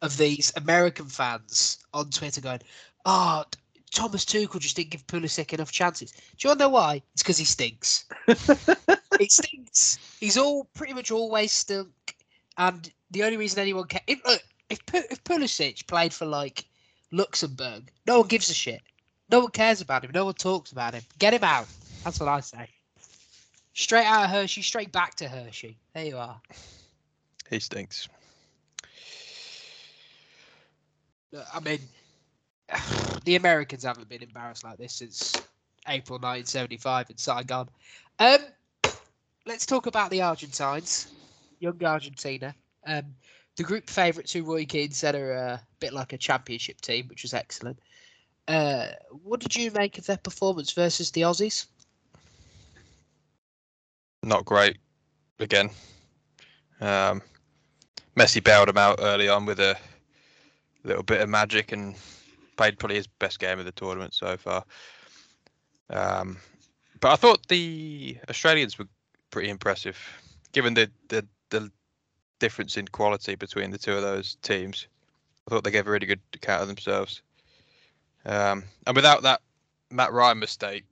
of 0.03 0.17
these 0.17 0.53
American 0.57 1.07
fans 1.07 1.79
on 1.95 2.11
Twitter 2.11 2.41
going, 2.41 2.61
"Oh, 3.07 3.45
Thomas 3.91 4.25
Tuchel 4.25 4.61
just 4.61 4.77
didn't 4.77 4.91
give 4.91 5.07
Pulisic 5.07 5.53
enough 5.53 5.73
chances." 5.73 6.11
Do 6.11 6.19
you 6.41 6.51
want 6.51 6.59
to 6.61 6.65
know 6.65 6.71
why? 6.71 7.03
It's 7.15 7.23
because 7.23 7.39
he 7.39 7.45
stinks. 7.45 8.05
he 9.19 9.29
stinks. 9.29 9.99
He's 10.21 10.37
all 10.37 10.65
pretty 10.75 10.93
much 10.93 11.11
always 11.11 11.53
stunk, 11.53 12.17
and 12.59 12.93
the 13.11 13.23
only 13.25 13.37
reason 13.39 13.61
anyone 13.61 13.87
can 13.87 14.01
if 14.07 14.23
look, 14.27 14.43
if 14.69 14.81
if 14.93 15.25
Pulisic 15.25 15.87
played 15.87 16.13
for 16.13 16.27
like 16.27 16.67
Luxembourg. 17.13 17.91
No 18.07 18.21
one 18.21 18.29
gives 18.29 18.51
a 18.51 18.55
shit. 18.55 18.83
No 19.31 19.41
one 19.41 19.51
cares 19.51 19.81
about 19.81 20.05
him. 20.05 20.11
No 20.13 20.25
one 20.25 20.35
talks 20.35 20.73
about 20.73 20.95
him. 20.95 21.03
Get 21.19 21.35
him 21.35 21.45
out. 21.45 21.67
That's 22.05 22.19
what 22.19 22.29
I 22.29 22.41
say. 22.41 22.69
Straight 23.75 24.05
out 24.05 24.25
of 24.25 24.31
Hershey, 24.31 24.63
straight 24.63 24.93
back 24.93 25.15
to 25.17 25.29
Hershey. 25.29 25.79
There 25.95 26.05
you 26.05 26.19
are. 26.19 26.41
He 27.49 27.59
stinks. 27.59 28.09
Look, 28.09 28.91
I 31.55 31.61
mean, 31.61 31.81
the 33.25 33.37
Americans 33.37 33.85
haven't 33.85 34.09
been 34.09 34.23
embarrassed 34.23 34.65
like 34.65 34.79
this 34.79 34.95
since 34.95 35.35
April 35.89 36.19
1975 36.19 37.11
in 37.11 37.17
Saigon. 37.17 37.69
Um, 38.19 38.39
let's 39.47 39.67
talk 39.67 39.87
about 39.87 40.11
the 40.11 40.23
Argentines, 40.23 41.13
young 41.59 41.83
Argentina. 41.85 42.55
Um, 42.87 43.15
the 43.57 43.63
group 43.63 43.89
favourites, 43.91 44.33
who 44.33 44.45
Roy 44.45 44.65
Keane 44.65 44.93
said 44.93 45.15
are 45.15 45.33
a 45.33 45.61
bit 45.81 45.93
like 45.93 46.13
a 46.13 46.19
championship 46.19 46.81
team, 46.81 47.07
which 47.09 47.23
was 47.23 47.35
excellent. 47.35 47.79
Uh, 48.49 48.89
what 49.23 49.41
did 49.41 49.55
you 49.55 49.71
make 49.71 49.99
of 49.99 50.07
their 50.07 50.17
performance 50.17 50.73
versus 50.73 51.11
the 51.11 51.23
Aussies? 51.23 51.67
Not 54.23 54.45
great 54.45 54.79
again. 55.39 55.71
Um, 56.81 57.23
Messi 58.17 58.43
bailed 58.43 58.69
him 58.69 58.79
out 58.79 58.99
early 59.01 59.29
on 59.29 59.47
with 59.47 59.61
a 59.61 59.77
little 60.85 61.03
bit 61.03 61.21
of 61.21 61.29
magic 61.29 61.73
and 61.73 61.95
played 62.57 62.79
probably 62.79 62.97
his 62.97 63.07
best 63.07 63.39
game 63.39 63.59
of 63.59 63.65
the 63.65 63.73
tournament 63.73 64.15
so 64.15 64.37
far. 64.37 64.65
Um, 65.91 66.39
but 67.01 67.13
I 67.13 67.17
thought 67.17 67.49
the 67.49 68.17
Australians 68.29 68.79
were 68.79 68.87
pretty 69.31 69.51
impressive, 69.51 69.99
given 70.53 70.75
the, 70.75 70.91
the 71.09 71.27
the 71.51 71.71
difference 72.39 72.77
in 72.77 72.89
quality 72.89 73.35
between 73.35 73.71
the 73.71 73.79
two 73.79 73.93
of 73.93 74.03
those 74.03 74.37
teams. 74.43 74.87
I 75.47 75.51
thought 75.51 75.65
they 75.65 75.71
gave 75.71 75.87
a 75.87 75.91
really 75.91 76.07
good 76.07 76.21
account 76.35 76.63
of 76.63 76.69
themselves. 76.69 77.23
Um, 78.25 78.65
and 78.87 78.95
without 78.95 79.23
that 79.23 79.41
Matt 79.91 80.13
Ryan 80.13 80.39
mistake, 80.39 80.85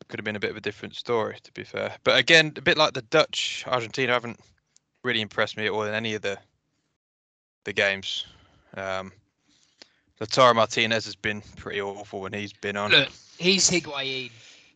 it 0.00 0.08
could 0.08 0.18
have 0.18 0.24
been 0.24 0.36
a 0.36 0.40
bit 0.40 0.50
of 0.50 0.56
a 0.56 0.62
different 0.62 0.94
story, 0.94 1.36
to 1.42 1.52
be 1.52 1.64
fair. 1.64 1.94
But 2.04 2.18
again, 2.18 2.52
a 2.56 2.62
bit 2.62 2.78
like 2.78 2.94
the 2.94 3.02
Dutch, 3.02 3.64
Argentina 3.66 4.12
haven't 4.12 4.40
really 5.04 5.20
impressed 5.20 5.56
me 5.56 5.66
at 5.66 5.72
all 5.72 5.82
in 5.82 5.94
any 5.94 6.14
of 6.14 6.22
the 6.22 6.38
the 7.64 7.72
games. 7.72 8.26
Um, 8.76 9.12
Lautaro 10.20 10.54
Martinez 10.54 11.04
has 11.04 11.16
been 11.16 11.42
pretty 11.56 11.80
awful 11.80 12.20
when 12.20 12.32
he's 12.32 12.52
been 12.52 12.76
on. 12.76 12.90
Look, 12.90 13.08
he's 13.38 13.68
Higuain. 13.70 14.30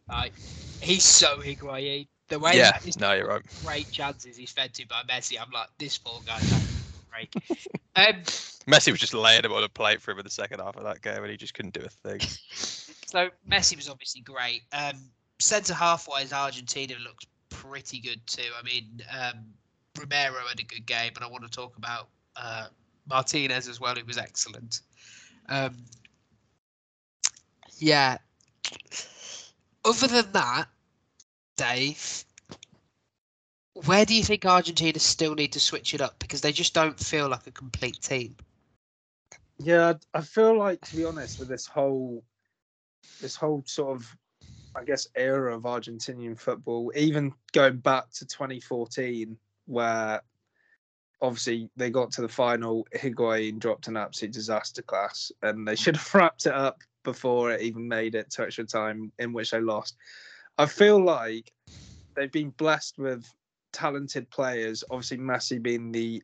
Right? 0.08 0.32
He's 0.80 1.04
so 1.04 1.38
Higuain. 1.38 2.06
The 2.28 2.38
way 2.38 2.56
yeah, 2.56 2.78
he's 2.80 2.98
no, 2.98 3.12
you're 3.12 3.26
right. 3.26 3.42
great 3.64 3.90
chances 3.90 4.36
he's 4.36 4.52
fed 4.52 4.72
to 4.74 4.86
by 4.86 5.02
Messi, 5.08 5.36
I'm 5.40 5.50
like, 5.50 5.66
this 5.78 5.98
poor 5.98 6.20
guy's 6.24 6.48
having 6.48 6.68
a 6.68 7.10
break. 7.10 7.34
um, 7.96 8.22
Messi 8.68 8.92
was 8.92 9.00
just 9.00 9.14
laying 9.14 9.44
him 9.44 9.52
on 9.52 9.64
a 9.64 9.68
plate 9.68 10.00
for 10.00 10.12
him 10.12 10.18
in 10.18 10.24
the 10.24 10.30
second 10.30 10.60
half 10.60 10.76
of 10.76 10.84
that 10.84 11.02
game, 11.02 11.22
and 11.22 11.30
he 11.30 11.36
just 11.36 11.54
couldn't 11.54 11.74
do 11.74 11.80
a 11.80 11.88
thing. 11.88 12.20
so 12.52 13.30
Messi 13.50 13.74
was 13.74 13.88
obviously 13.88 14.20
great. 14.20 14.62
Um, 14.72 14.94
centre 15.40 15.74
half 15.74 16.06
wise, 16.06 16.32
Argentina 16.32 16.94
looks 17.02 17.26
pretty 17.48 17.98
good 17.98 18.24
too. 18.28 18.50
I 18.56 18.62
mean, 18.62 19.02
um, 19.12 19.46
Romero 19.98 20.46
had 20.48 20.60
a 20.60 20.64
good 20.64 20.86
game, 20.86 21.10
but 21.12 21.24
I 21.24 21.26
want 21.26 21.42
to 21.42 21.50
talk 21.50 21.76
about 21.78 22.10
uh, 22.36 22.66
Martinez 23.08 23.68
as 23.68 23.80
well, 23.80 23.94
who 23.94 24.04
was 24.04 24.18
excellent. 24.18 24.80
Um, 25.48 25.76
yeah. 27.78 28.18
Other 29.84 30.06
than 30.06 30.32
that, 30.32 30.66
Dave, 31.56 32.24
where 33.86 34.04
do 34.04 34.14
you 34.14 34.22
think 34.22 34.44
Argentina 34.44 34.98
still 34.98 35.34
need 35.34 35.52
to 35.52 35.60
switch 35.60 35.94
it 35.94 36.00
up 36.00 36.18
because 36.18 36.40
they 36.40 36.52
just 36.52 36.74
don't 36.74 36.98
feel 36.98 37.28
like 37.28 37.46
a 37.46 37.50
complete 37.50 38.00
team? 38.00 38.36
Yeah, 39.58 39.94
I 40.14 40.20
feel 40.22 40.56
like 40.56 40.80
to 40.82 40.96
be 40.96 41.04
honest 41.04 41.38
with 41.38 41.48
this 41.48 41.66
whole 41.66 42.24
this 43.20 43.36
whole 43.36 43.62
sort 43.66 43.96
of 43.96 44.16
I 44.74 44.84
guess 44.84 45.08
era 45.14 45.54
of 45.56 45.62
Argentinian 45.62 46.38
football, 46.38 46.92
even 46.94 47.32
going 47.52 47.78
back 47.78 48.10
to 48.12 48.26
2014, 48.26 49.36
where 49.66 50.22
obviously 51.22 51.68
they 51.76 51.90
got 51.90 52.10
to 52.12 52.22
the 52.22 52.28
final, 52.28 52.86
Higuain 52.94 53.58
dropped 53.58 53.88
an 53.88 53.96
absolute 53.96 54.32
disaster 54.32 54.82
class, 54.82 55.30
and 55.42 55.66
they 55.66 55.76
should 55.76 55.96
have 55.96 56.14
wrapped 56.14 56.46
it 56.46 56.54
up 56.54 56.78
before 57.04 57.52
it 57.52 57.62
even 57.62 57.88
made 57.88 58.14
it 58.14 58.30
to 58.30 58.42
extra 58.42 58.64
time, 58.64 59.12
in 59.18 59.32
which 59.32 59.50
they 59.50 59.60
lost. 59.60 59.96
I 60.58 60.66
feel 60.66 61.02
like 61.02 61.52
they've 62.14 62.32
been 62.32 62.50
blessed 62.50 62.98
with 62.98 63.24
talented 63.72 64.28
players. 64.30 64.84
Obviously, 64.90 65.18
Messi 65.18 65.62
being 65.62 65.92
the 65.92 66.22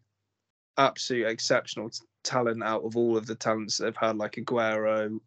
absolute 0.78 1.26
exceptional 1.26 1.90
t- 1.90 2.00
talent 2.22 2.62
out 2.62 2.84
of 2.84 2.96
all 2.96 3.16
of 3.16 3.26
the 3.26 3.34
talents 3.34 3.78
they've 3.78 3.96
had, 3.96 4.16
like 4.16 4.32
Aguero, 4.32 5.18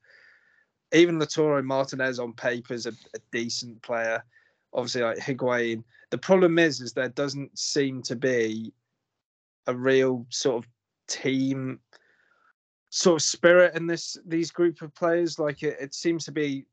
even 0.93 1.19
Lautaro 1.19 1.63
Martinez 1.63 2.19
on 2.19 2.33
paper 2.33 2.73
is 2.73 2.85
a, 2.85 2.93
a 3.15 3.19
decent 3.31 3.81
player. 3.81 4.23
Obviously, 4.73 5.01
like 5.01 5.17
Higuain. 5.17 5.83
The 6.11 6.17
problem 6.17 6.59
is, 6.59 6.81
is 6.81 6.93
there 6.93 7.09
doesn't 7.09 7.57
seem 7.57 8.01
to 8.03 8.15
be 8.15 8.73
a 9.69 9.75
real 9.75 10.25
sort 10.29 10.63
of 10.63 10.69
team 11.07 11.79
sort 12.89 13.21
of 13.21 13.25
spirit 13.25 13.75
in 13.75 13.85
this 13.85 14.17
these 14.25 14.51
group 14.51 14.81
of 14.81 14.93
players. 14.95 15.39
Like 15.39 15.63
it, 15.63 15.77
it 15.79 15.93
seems 15.93 16.25
to 16.25 16.31
be 16.31 16.65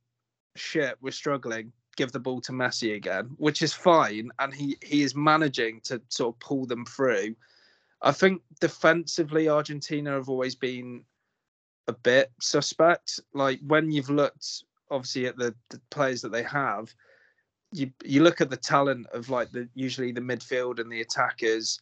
shit. 0.57 0.97
We're 1.01 1.11
struggling. 1.11 1.73
Give 1.97 2.13
the 2.13 2.21
ball 2.21 2.41
to 2.43 2.53
Messi 2.53 2.95
again, 2.95 3.31
which 3.37 3.63
is 3.63 3.73
fine, 3.73 4.31
and 4.39 4.53
he 4.53 4.77
he 4.83 5.03
is 5.03 5.15
managing 5.15 5.81
to 5.85 6.01
sort 6.09 6.35
of 6.35 6.41
pull 6.41 6.67
them 6.67 6.85
through. 6.85 7.37
I 8.03 8.13
think 8.13 8.43
defensively, 8.61 9.49
Argentina 9.49 10.13
have 10.13 10.29
always 10.29 10.55
been 10.55 11.05
a 11.89 11.93
bit 11.93 12.31
suspect. 12.41 13.21
Like 13.33 13.61
when 13.67 13.91
you've 13.91 14.11
looked 14.11 14.65
obviously 14.91 15.27
at 15.27 15.37
the, 15.37 15.55
the 15.71 15.81
players 15.91 16.23
that 16.23 16.33
they 16.33 16.43
have, 16.43 16.95
you 17.73 17.91
you 18.05 18.23
look 18.23 18.41
at 18.41 18.51
the 18.51 18.57
talent 18.57 19.07
of 19.13 19.31
like 19.31 19.51
the 19.53 19.69
usually 19.75 20.13
the 20.13 20.21
midfield 20.21 20.79
and 20.79 20.91
the 20.91 21.01
attackers, 21.01 21.81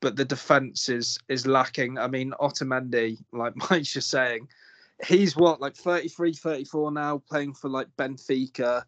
but 0.00 0.16
the 0.16 0.24
defense 0.24 0.88
is 0.88 1.18
is 1.28 1.46
lacking. 1.46 1.98
I 1.98 2.06
mean, 2.06 2.32
Otamendi, 2.40 3.18
like 3.32 3.54
Mike's 3.70 3.92
just 3.92 4.10
saying, 4.10 4.48
he's 5.06 5.36
what 5.36 5.60
like 5.60 5.76
33, 5.76 6.32
34 6.32 6.92
now, 6.92 7.18
playing 7.18 7.54
for 7.54 7.68
like 7.68 7.88
Benfica. 7.96 8.84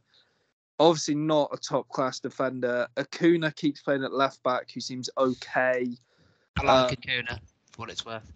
Obviously 0.80 1.16
not 1.16 1.50
a 1.52 1.56
top 1.56 1.88
class 1.88 2.20
defender. 2.20 2.86
Acuna 2.96 3.50
keeps 3.52 3.80
playing 3.80 4.04
at 4.04 4.12
left 4.12 4.42
back, 4.44 4.70
who 4.72 4.80
seems 4.80 5.10
okay. 5.18 5.88
I 6.56 6.62
like 6.62 6.92
Uh, 6.92 6.92
Acuna 6.92 7.40
for 7.72 7.82
what 7.82 7.90
it's 7.90 8.06
worth. 8.06 8.32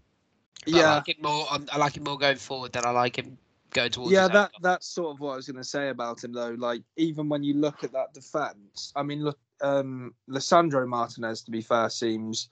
But 0.65 0.75
Yeah, 0.75 0.93
I 0.93 0.97
like 0.97 1.09
it 1.09 1.23
more. 1.23 1.47
um, 1.51 1.67
I 1.73 1.77
like 1.77 1.97
him 1.97 2.05
more 2.05 2.19
going 2.19 2.37
forward 2.37 2.73
than 2.73 2.85
I 2.85 2.91
like 2.91 3.17
him 3.17 3.39
going 3.71 3.91
towards. 3.91 4.13
yeah, 4.13 4.29
that 4.29 4.51
that's 4.61 4.87
sort 4.87 5.15
of 5.15 5.21
what 5.21 5.33
I 5.33 5.37
was 5.37 5.47
going 5.47 5.57
to 5.63 5.65
say 5.65 5.89
about 5.91 6.25
him 6.25 6.33
though. 6.33 6.57
Like 6.59 6.83
even 6.97 7.29
when 7.29 7.43
you 7.45 7.55
look 7.55 7.85
at 7.85 7.93
that 7.93 8.13
defense, 8.13 8.93
I 8.97 9.03
mean, 9.03 9.23
look, 9.23 9.39
um, 9.61 10.15
Lissandro 10.29 10.87
Martinez, 10.87 11.43
to 11.43 11.51
be 11.51 11.61
fair, 11.61 11.89
seems 11.91 12.49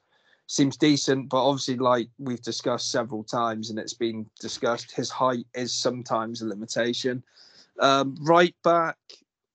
seems 0.51 0.77
decent, 0.77 1.29
but 1.29 1.49
obviously, 1.49 1.77
like 1.77 2.09
we've 2.19 2.43
discussed 2.43 2.91
several 2.91 3.23
times, 3.23 3.71
and 3.71 3.79
it's 3.79 3.95
been 3.95 4.27
discussed, 4.41 4.91
his 4.91 5.09
height 5.09 5.47
is 5.55 5.73
sometimes 5.73 6.43
a 6.43 6.47
limitation. 6.47 7.23
Um, 7.79 8.17
right 8.21 8.55
back, 8.65 8.99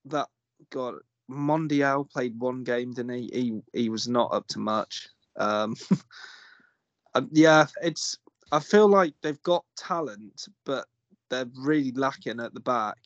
that 0.06 0.30
got 0.70 0.96
Montiel 1.30 2.10
played 2.10 2.40
one 2.40 2.64
game, 2.64 2.94
didn't 2.94 3.14
he? 3.14 3.30
He 3.34 3.62
he 3.74 3.90
was 3.90 4.08
not 4.08 4.34
up 4.34 4.48
to 4.48 4.60
much. 4.60 5.10
Um, 5.36 5.76
um, 7.14 7.28
yeah, 7.34 7.66
it's. 7.82 8.18
I 8.54 8.60
feel 8.60 8.88
like 8.88 9.14
they've 9.22 9.44
got 9.44 9.66
talent, 9.76 10.48
but 10.66 10.88
they're 11.30 11.50
really 11.58 11.92
lacking 11.92 12.40
at 12.40 12.54
the 12.54 12.62
back. 12.62 13.00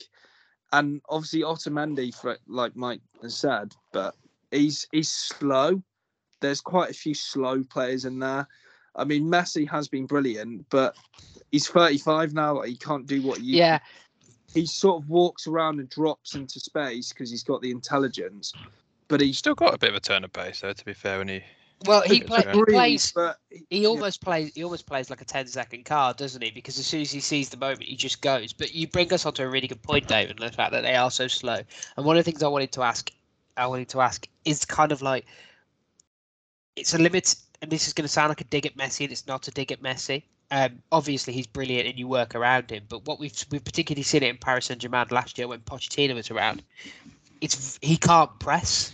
And 0.74 1.02
obviously 1.10 1.42
Otamendi, 1.42 2.14
for 2.14 2.38
like 2.48 2.76
Mike 2.76 3.02
has 3.24 3.36
said, 3.36 3.74
but 3.92 4.14
he's 4.52 4.88
he's 4.92 5.12
slow. 5.12 5.82
There's 6.42 6.62
quite 6.62 6.90
a 6.90 6.94
few 6.94 7.14
slow 7.14 7.64
players 7.64 8.06
in 8.06 8.20
there. 8.20 8.48
I 8.96 9.04
mean, 9.04 9.24
Messi 9.26 9.70
has 9.70 9.88
been 9.88 10.06
brilliant, 10.06 10.66
but 10.70 10.96
he's 11.52 11.68
35 11.68 12.34
now. 12.34 12.58
Like, 12.58 12.70
he 12.70 12.76
can't 12.76 13.06
do 13.06 13.22
what 13.22 13.42
you. 13.42 13.58
Yeah, 13.58 13.80
He 14.54 14.66
sort 14.66 15.04
of 15.04 15.10
walks 15.10 15.48
around 15.48 15.80
and 15.80 15.90
drops 15.90 16.36
into 16.36 16.60
space 16.60 17.10
because 17.10 17.30
he's 17.30 17.44
got 17.44 17.62
the 17.62 17.72
intelligence. 17.72 18.54
But 19.08 19.22
He's 19.22 19.30
he's 19.30 19.38
still 19.40 19.56
got 19.56 19.74
a 19.74 19.78
bit 19.78 19.90
of 19.90 19.96
a 19.96 20.00
turn 20.00 20.24
of 20.24 20.34
pace, 20.34 20.62
though. 20.62 20.74
To 20.74 20.86
be 20.86 20.94
fair, 20.94 21.20
when 21.20 21.30
he 21.30 21.44
well, 21.86 22.02
he, 22.02 22.22
play, 22.22 22.44
he 22.52 22.64
plays. 22.66 23.12
But 23.14 23.38
He 23.70 23.86
almost 23.86 24.22
plays. 24.22 24.52
He 24.54 24.64
almost 24.64 24.86
plays 24.86 25.10
like 25.10 25.22
a 25.22 25.26
10 25.26 25.48
second 25.48 25.86
card, 25.86 26.18
doesn't 26.18 26.42
he? 26.42 26.52
Because 26.52 26.78
as 26.78 26.86
soon 26.86 27.02
as 27.02 27.12
he 27.12 27.20
sees 27.20 27.50
the 27.50 27.58
moment, 27.58 27.84
he 27.84 27.96
just 27.96 28.22
goes. 28.22 28.52
But 28.54 28.74
you 28.74 28.88
bring 28.88 29.12
us 29.14 29.26
onto 29.26 29.44
a 29.44 29.50
really 29.50 29.68
good 29.68 29.82
point, 29.82 30.08
David, 30.08 30.38
the 30.40 30.52
fact 30.52 30.74
that 30.74 30.82
they 30.82 30.96
are 30.96 31.12
so 31.12 31.28
slow. 31.28 31.60
And 31.96 32.06
one 32.06 32.18
of 32.18 32.26
the 32.26 32.30
things 32.30 32.44
I 32.44 32.50
wanted 32.50 32.74
to 32.74 32.84
ask, 32.84 33.12
I 33.56 33.68
wanted 33.68 33.90
to 33.90 34.02
ask, 34.02 34.28
is 34.44 34.66
kind 34.66 34.92
of 34.92 35.02
like, 35.02 35.26
it's 36.76 36.94
a 36.94 36.98
limit. 36.98 37.36
And 37.62 37.70
this 37.72 37.88
is 37.88 37.94
going 37.94 38.04
to 38.04 38.10
sound 38.10 38.30
like 38.30 38.42
a 38.42 38.46
dig 38.46 38.66
at 38.66 38.78
Messi, 38.78 39.04
and 39.04 39.12
it's 39.12 39.28
not 39.28 39.48
a 39.48 39.52
dig 39.52 39.72
at 39.72 39.82
Messi. 39.82 40.24
Um, 40.52 40.82
obviously, 40.92 41.34
he's 41.34 41.48
brilliant, 41.48 41.88
and 41.88 42.00
you 42.00 42.08
work 42.08 42.36
around 42.36 42.72
him. 42.72 42.84
But 42.90 43.06
what 43.06 43.20
we've 43.20 43.34
we've 43.52 43.64
particularly 43.64 44.04
seen 44.04 44.24
it 44.24 44.30
in 44.30 44.38
Paris 44.38 44.66
Saint 44.68 44.82
Germain 44.82 45.08
last 45.12 45.38
year 45.38 45.48
when 45.48 45.60
Pochettino 45.60 46.16
was 46.16 46.32
around, 46.32 46.64
it's 47.42 47.78
he 47.82 47.98
can't 47.98 48.40
press 48.40 48.94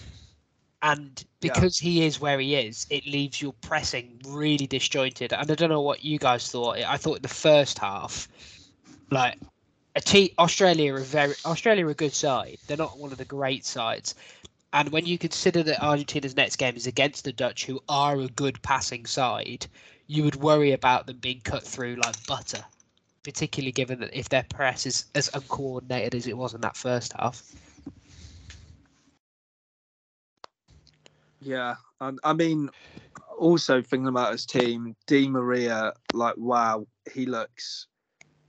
And 0.85 1.25
because 1.41 1.79
he 1.79 2.05
is 2.05 2.21
where 2.21 2.39
he 2.39 2.55
is, 2.55 2.85
it 2.91 3.07
leaves 3.07 3.41
your 3.41 3.53
pressing 3.61 4.21
really 4.27 4.67
disjointed. 4.67 5.33
And 5.33 5.49
I 5.49 5.55
don't 5.55 5.69
know 5.69 5.81
what 5.81 6.05
you 6.05 6.19
guys 6.19 6.51
thought. 6.51 6.77
I 6.77 6.97
thought 6.97 7.17
in 7.17 7.21
the 7.23 7.27
first 7.27 7.79
half, 7.79 8.27
like 9.09 9.39
a 9.95 10.01
team, 10.01 10.29
Australia 10.38 10.93
are 10.93 10.99
very 10.99 11.33
Australia 11.43 11.88
are 11.88 11.89
a 11.89 11.95
good 11.95 12.13
side. 12.13 12.59
They're 12.67 12.77
not 12.77 12.99
one 12.99 13.11
of 13.11 13.17
the 13.17 13.25
great 13.25 13.65
sides. 13.65 14.13
And 14.75 14.89
when 14.89 15.05
you 15.05 15.17
consider 15.17 15.63
that 15.63 15.81
Argentina's 15.81 16.35
next 16.35 16.57
game 16.57 16.75
is 16.75 16.85
against 16.85 17.23
the 17.23 17.31
Dutch, 17.31 17.63
who 17.65 17.81
are 17.88 18.19
a 18.19 18.27
good 18.27 18.61
passing 18.61 19.05
side, 19.05 19.67
you 20.05 20.21
would 20.23 20.35
worry 20.35 20.73
about 20.73 21.07
them 21.07 21.15
being 21.19 21.39
cut 21.39 21.63
through 21.63 21.95
like 21.95 22.27
butter, 22.27 22.61
particularly 23.23 23.71
given 23.71 24.01
that 24.01 24.13
if 24.13 24.27
their 24.27 24.43
press 24.43 24.85
is 24.85 25.05
as 25.15 25.29
uncoordinated 25.33 26.13
as 26.13 26.27
it 26.27 26.35
was 26.35 26.53
in 26.53 26.59
that 26.59 26.75
first 26.75 27.13
half. 27.13 27.41
Yeah, 31.39 31.75
I 32.01 32.33
mean, 32.33 32.69
also 33.39 33.81
thinking 33.81 34.09
about 34.09 34.33
his 34.33 34.45
team, 34.45 34.93
Di 35.07 35.29
Maria, 35.29 35.93
like 36.11 36.35
wow, 36.35 36.85
he 37.13 37.25
looks 37.25 37.88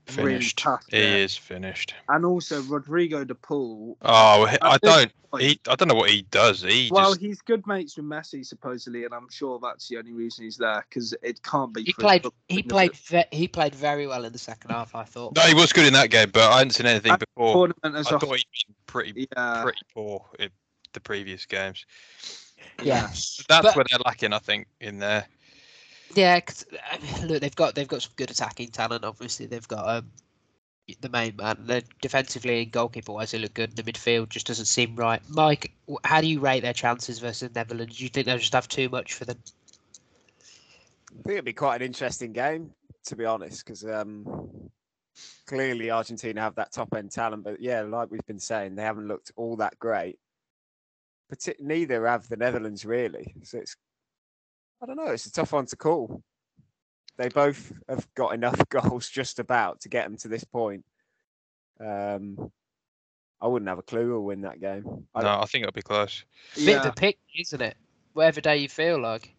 Finished. 0.07 0.65
really. 0.65 0.79
He 0.91 0.99
there. 0.99 1.19
is 1.19 1.37
finished. 1.37 1.95
and 2.09 2.25
also 2.25 2.63
Rodrigo 2.63 3.25
de 3.25 3.35
Paul. 3.35 3.97
Oh, 4.03 4.47
he- 4.47 4.57
I 4.63 4.79
don't. 4.79 5.13
point- 5.33 5.43
He, 5.43 5.61
I 5.69 5.75
don't 5.75 5.89
know 5.89 5.95
what 5.97 6.09
he 6.11 6.23
does. 6.31 6.63
He 6.63 6.89
well, 6.93 7.11
just. 7.11 7.21
he's 7.21 7.43
good 7.43 7.67
mates 7.67 7.97
with 7.97 8.07
Messi 8.07 8.47
supposedly, 8.47 9.05
and 9.05 9.13
I'm 9.13 9.29
sure 9.31 9.59
that's 9.61 9.89
the 9.89 9.99
only 9.99 10.13
reason 10.13 10.45
he's 10.45 10.57
there 10.57 10.85
because 10.89 11.13
it 11.23 11.43
can't 11.43 11.75
be. 11.75 11.83
He 11.83 11.93
played. 11.93 12.25
He 12.49 12.63
played. 12.63 12.95
Ve- 12.95 13.25
he 13.33 13.49
played 13.49 13.75
very 13.75 14.07
well 14.07 14.25
in 14.25 14.33
the 14.33 14.39
second 14.39 14.71
half. 14.71 14.95
I 14.95 15.03
thought. 15.05 15.35
No, 15.35 15.43
he 15.43 15.55
was 15.55 15.73
good 15.73 15.87
in 15.87 15.93
that 15.95 16.11
game, 16.11 16.31
but 16.33 16.51
I 16.53 16.59
hadn't 16.59 16.71
seen 16.75 16.87
anything 16.87 17.11
And 17.13 17.21
before. 17.21 17.55
tournament 17.69 17.97
as 18.01 18.13
I 18.13 18.17
a 18.17 18.19
thought 18.21 18.37
he'd 18.37 18.45
been 18.69 18.75
pretty, 18.87 19.29
yeah, 19.37 19.63
pretty 19.65 19.81
poor 19.93 20.25
in 20.39 20.51
the 20.93 21.01
previous 21.01 21.45
games. 21.47 21.85
Yeah. 22.83 23.09
That's 23.09 23.43
But- 23.49 23.75
where 23.77 23.85
they're 23.91 23.99
lacking, 24.05 24.33
I 24.33 24.39
think, 24.39 24.69
in 24.81 24.99
there. 25.01 25.27
Yeah, 26.15 26.41
I 26.91 26.99
mean, 26.99 27.29
look, 27.29 27.41
they've 27.41 27.57
got 27.57 27.75
they've 27.75 27.89
got 27.89 28.03
some 28.03 28.13
good 28.17 28.31
attacking 28.31 28.71
talent. 28.71 29.05
Obviously, 29.05 29.47
they've 29.47 29.67
got 29.67 29.89
um, 29.89 30.11
the 31.01 31.09
main 31.09 31.35
man. 31.37 31.57
They're 31.61 31.83
defensively 32.01 32.63
and 32.63 32.73
goalkeeper 32.73 33.13
wise, 33.13 33.33
they 33.33 33.39
look 33.39 33.55
good. 33.55 33.75
The 33.75 33.83
midfield 33.83 34.29
just 34.29 34.47
doesn't 34.47 34.67
seem 34.67 34.95
right. 34.97 35.21
Mike, 35.29 35.73
how 36.05 36.21
do 36.21 36.27
you 36.27 36.41
rate 36.41 36.61
their 36.61 36.73
chances 36.73 37.19
versus 37.19 37.49
the 37.49 37.59
Netherlands? 37.59 37.97
Do 37.97 38.05
you 38.05 38.09
think 38.09 38.27
they'll 38.27 38.39
just 38.39 38.53
have 38.53 38.69
too 38.69 38.89
much 38.89 39.15
for 39.15 39.25
them? 39.25 39.39
I 41.11 41.23
think 41.23 41.33
it'd 41.33 41.45
be 41.45 41.53
quite 41.53 41.77
an 41.77 41.87
interesting 41.87 42.33
game, 42.33 42.71
to 43.07 43.17
be 43.17 43.25
honest, 43.25 43.65
because 43.65 43.85
um, 43.85 44.71
clearly 45.47 45.91
Argentina 45.91 46.41
have 46.41 46.55
that 46.57 46.73
top 46.73 46.95
end 46.95 47.11
talent, 47.11 47.45
but 47.45 47.61
yeah, 47.61 47.83
like 47.83 48.11
we've 48.11 48.27
been 48.27 48.39
saying, 48.39 48.75
they 48.75 48.83
haven't 48.83 49.09
looked 49.09 49.33
all 49.37 49.57
that 49.57 49.79
great. 49.79 50.19
But 51.29 51.49
neither 51.59 52.07
have 52.07 52.29
the 52.29 52.37
Netherlands 52.37 52.85
really. 52.85 53.35
So 53.43 53.59
it's, 53.59 53.77
I 54.83 54.87
don't 54.87 54.97
know, 54.97 55.13
it's 55.13 55.27
a 55.27 55.33
tough 55.33 55.53
one 55.53 55.67
to 55.67 55.77
call. 55.77 56.23
They 57.17 57.29
both 57.29 57.73
have 57.89 58.07
got 58.15 58.35
enough 58.35 58.61
goals 58.69 59.09
just 59.09 59.39
about 59.39 59.81
to 59.81 59.89
get 59.89 60.05
them 60.05 60.17
to 60.19 60.29
this 60.29 60.45
point. 60.45 60.85
Um, 61.81 62.51
I 63.41 63.49
wouldn't 63.49 63.69
have 63.69 63.79
a 63.79 63.83
clue 63.83 64.07
who'll 64.07 64.25
win 64.25 64.43
that 64.43 64.61
game. 64.61 65.07
I, 65.15 65.23
No, 65.23 65.41
I 65.41 65.47
think 65.47 65.63
it'll 65.63 65.73
be 65.73 65.83
close. 65.83 66.25
Bit 66.55 66.65
yeah. 66.65 66.81
of 66.81 66.87
a 66.87 66.93
pick, 66.93 67.19
isn't 67.39 67.61
it? 67.61 67.77
Whatever 68.15 68.41
day 68.41 68.59
you 68.59 68.69
feel 68.69 69.01
like. 69.01 69.35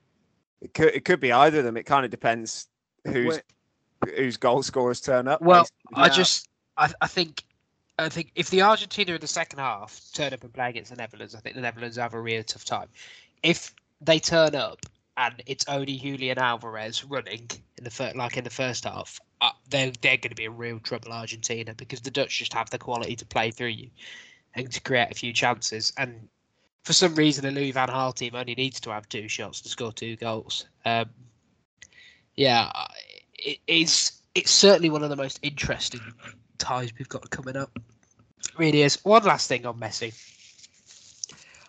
It 0.62 0.73
could 0.73 0.93
it 0.93 1.06
could 1.06 1.19
be 1.19 1.32
either 1.32 1.60
of 1.60 1.65
them. 1.65 1.78
It 1.78 1.84
kind 1.84 2.04
of 2.04 2.10
depends 2.12 2.67
who's 3.06 3.36
Wait, 3.36 4.15
whose 4.15 4.38
goal 4.38 4.63
scorers 4.63 5.02
turn 5.02 5.28
up. 5.28 5.41
Well, 5.41 5.67
basically. 5.91 6.04
I 6.04 6.10
just, 6.10 6.50
I, 6.78 6.91
I 7.02 7.08
think, 7.08 7.43
I 8.00 8.10
think 8.10 8.32
if 8.36 8.50
the 8.50 8.62
Argentina 8.62 9.13
in 9.13 9.21
the 9.21 9.28
second 9.28 9.60
half 9.60 10.00
turn 10.13 10.34
up 10.34 10.43
and 10.43 10.54
play 10.54 10.69
against 10.69 10.91
the 10.91 10.97
Netherlands, 10.97 11.36
I 11.36 11.39
think 11.39 11.56
the 11.56 11.62
Netherlands 11.62 11.97
have 11.97 12.13
a 12.13 12.21
real 12.21 12.43
tough 12.43 12.65
time. 12.65 12.88
If 13.43 13.73
they 14.02 14.19
turn 14.19 14.56
up 14.56 14.86
and 15.17 15.41
it's 15.47 15.65
only 15.67 15.97
Julian 15.97 16.38
Alvarez 16.38 17.03
running 17.03 17.49
in 17.77 17.84
the 17.84 17.89
first, 17.89 18.15
like 18.15 18.38
in 18.38 18.43
the 18.43 18.49
first 18.49 18.84
half, 18.86 19.19
uh, 19.41 19.49
they're 19.69 19.91
they're 20.01 20.17
going 20.17 20.30
to 20.30 20.36
be 20.36 20.45
in 20.45 20.56
real 20.56 20.80
trouble, 20.80 21.12
Argentina, 21.12 21.73
because 21.73 22.01
the 22.01 22.12
Dutch 22.12 22.38
just 22.38 22.53
have 22.53 22.69
the 22.69 22.77
quality 22.77 23.15
to 23.15 23.25
play 23.25 23.51
through 23.51 23.67
you 23.67 23.89
and 24.53 24.71
to 24.71 24.80
create 24.82 25.12
a 25.12 25.15
few 25.15 25.34
chances. 25.34 25.91
And 25.97 26.27
for 26.84 26.93
some 26.93 27.15
reason, 27.15 27.43
the 27.43 27.51
Louis 27.51 27.71
Van 27.71 27.89
Gaal 27.89 28.15
team 28.15 28.36
only 28.36 28.56
needs 28.56 28.80
to 28.82 28.91
have 28.91 29.10
two 29.10 29.27
shots 29.27 29.60
to 29.62 29.69
score 29.69 29.91
two 29.91 30.15
goals. 30.15 30.67
Um, 30.86 31.10
yeah, 32.36 32.71
I- 32.73 32.93
it 33.39 33.60
is. 33.67 34.13
It's 34.36 34.51
certainly 34.51 34.89
one 34.89 35.03
of 35.03 35.10
the 35.10 35.15
most 35.15 35.39
interesting 35.41 36.01
ties 36.60 36.91
we've 36.97 37.10
got 37.10 37.30
coming 37.30 37.58
up. 37.58 37.71
It 38.39 38.58
really 38.58 38.84
is. 38.84 39.03
One 39.03 39.23
last 39.23 39.47
thing 39.47 39.65
on 39.65 39.80
Messi. 39.80 40.13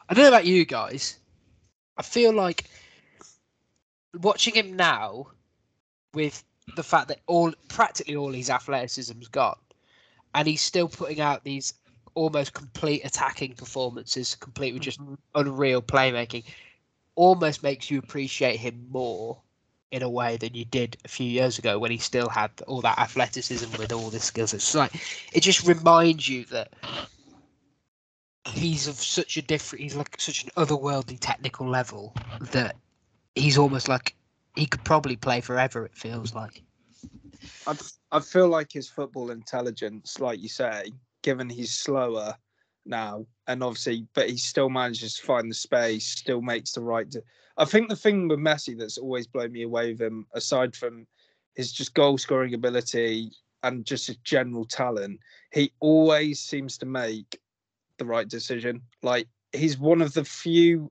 I 0.08 0.14
don't 0.14 0.24
know 0.24 0.28
about 0.28 0.46
you 0.46 0.64
guys. 0.64 1.18
I 1.96 2.02
feel 2.02 2.32
like 2.32 2.64
watching 4.14 4.55
him 4.55 4.77
now, 4.77 5.29
with 6.14 6.42
the 6.77 6.83
fact 6.83 7.09
that 7.09 7.21
all 7.27 7.53
practically 7.68 8.16
all 8.16 8.33
his 8.33 8.51
athleticism's 8.51 9.29
gone, 9.29 9.59
and 10.35 10.47
he's 10.47 10.61
still 10.61 10.88
putting 10.88 11.21
out 11.21 11.44
these 11.44 11.75
almost 12.14 12.53
complete 12.53 13.05
attacking 13.05 13.55
performances, 13.55 14.35
complete 14.35 14.75
with 14.75 14.83
just 14.83 15.01
mm-hmm. 15.01 15.14
unreal 15.35 15.83
playmaking, 15.83 16.44
almost 17.14 17.62
makes 17.62 17.90
you 17.90 17.99
appreciate 17.99 18.57
him 18.59 18.87
more 18.90 19.40
in 19.90 20.03
a 20.03 20.09
way 20.09 20.37
than 20.37 20.55
you 20.55 20.64
did 20.64 20.97
a 21.05 21.09
few 21.09 21.27
years 21.27 21.59
ago 21.59 21.79
when 21.79 21.90
he 21.90 21.99
still 21.99 22.29
had 22.29 22.51
all 22.66 22.83
that 22.83 22.99
athleticism 22.99 23.71
with 23.79 23.92
all 23.92 24.11
the 24.11 24.21
skills. 24.21 24.53
It's 24.53 24.75
like 24.75 24.94
it 25.33 25.40
just 25.40 25.66
reminds 25.66 26.29
you 26.29 26.44
that 26.47 26.73
he's 28.53 28.87
of 28.87 28.97
such 28.97 29.37
a 29.37 29.42
different 29.42 29.83
he's 29.83 29.97
like 29.97 30.21
such 30.21 30.44
an 30.44 30.51
otherworldly 30.57 31.18
technical 31.21 31.68
level 31.68 32.14
that 32.53 32.77
he's 33.38 33.59
almost 33.59 33.88
like 33.88 34.14
he 34.57 34.66
could 34.66 34.85
probably 34.85 35.16
play 35.16 35.40
forever 35.40 35.85
it 35.85 35.94
feels 35.94 36.35
like 36.35 36.62
I, 37.66 37.77
I 38.12 38.20
feel 38.20 38.48
like 38.48 38.72
his 38.72 38.88
football 38.88 39.31
intelligence, 39.31 40.18
like 40.18 40.40
you 40.40 40.48
say, 40.48 40.92
given 41.22 41.48
he's 41.48 41.74
slower 41.74 42.35
now, 42.87 43.27
and 43.46 43.62
obviously, 43.62 44.07
but 44.14 44.29
he 44.29 44.37
still 44.37 44.70
manages 44.70 45.16
to 45.16 45.27
find 45.27 45.51
the 45.51 45.55
space, 45.55 46.07
still 46.07 46.40
makes 46.40 46.72
the 46.72 46.81
right. 46.81 47.14
I 47.57 47.64
think 47.64 47.88
the 47.88 47.96
thing 47.96 48.29
with 48.29 48.38
Messi 48.38 48.79
that's 48.79 48.98
always 48.98 49.27
blown 49.27 49.53
me 49.53 49.62
away 49.62 49.92
with 49.92 50.01
him, 50.01 50.27
aside 50.33 50.74
from 50.74 51.07
his 51.55 51.72
just 51.72 51.94
goal 51.94 52.18
scoring 52.18 52.55
ability 52.55 53.33
and 53.62 53.85
just 53.85 54.07
his 54.07 54.16
general 54.18 54.64
talent, 54.64 55.20
he 55.53 55.72
always 55.81 56.40
seems 56.40 56.79
to 56.79 56.87
make 56.87 57.38
the 57.98 58.05
right 58.05 58.29
decision. 58.29 58.81
Like 59.03 59.29
he's 59.53 59.79
one 59.79 60.01
of 60.01 60.14
the 60.14 60.24
few 60.24 60.90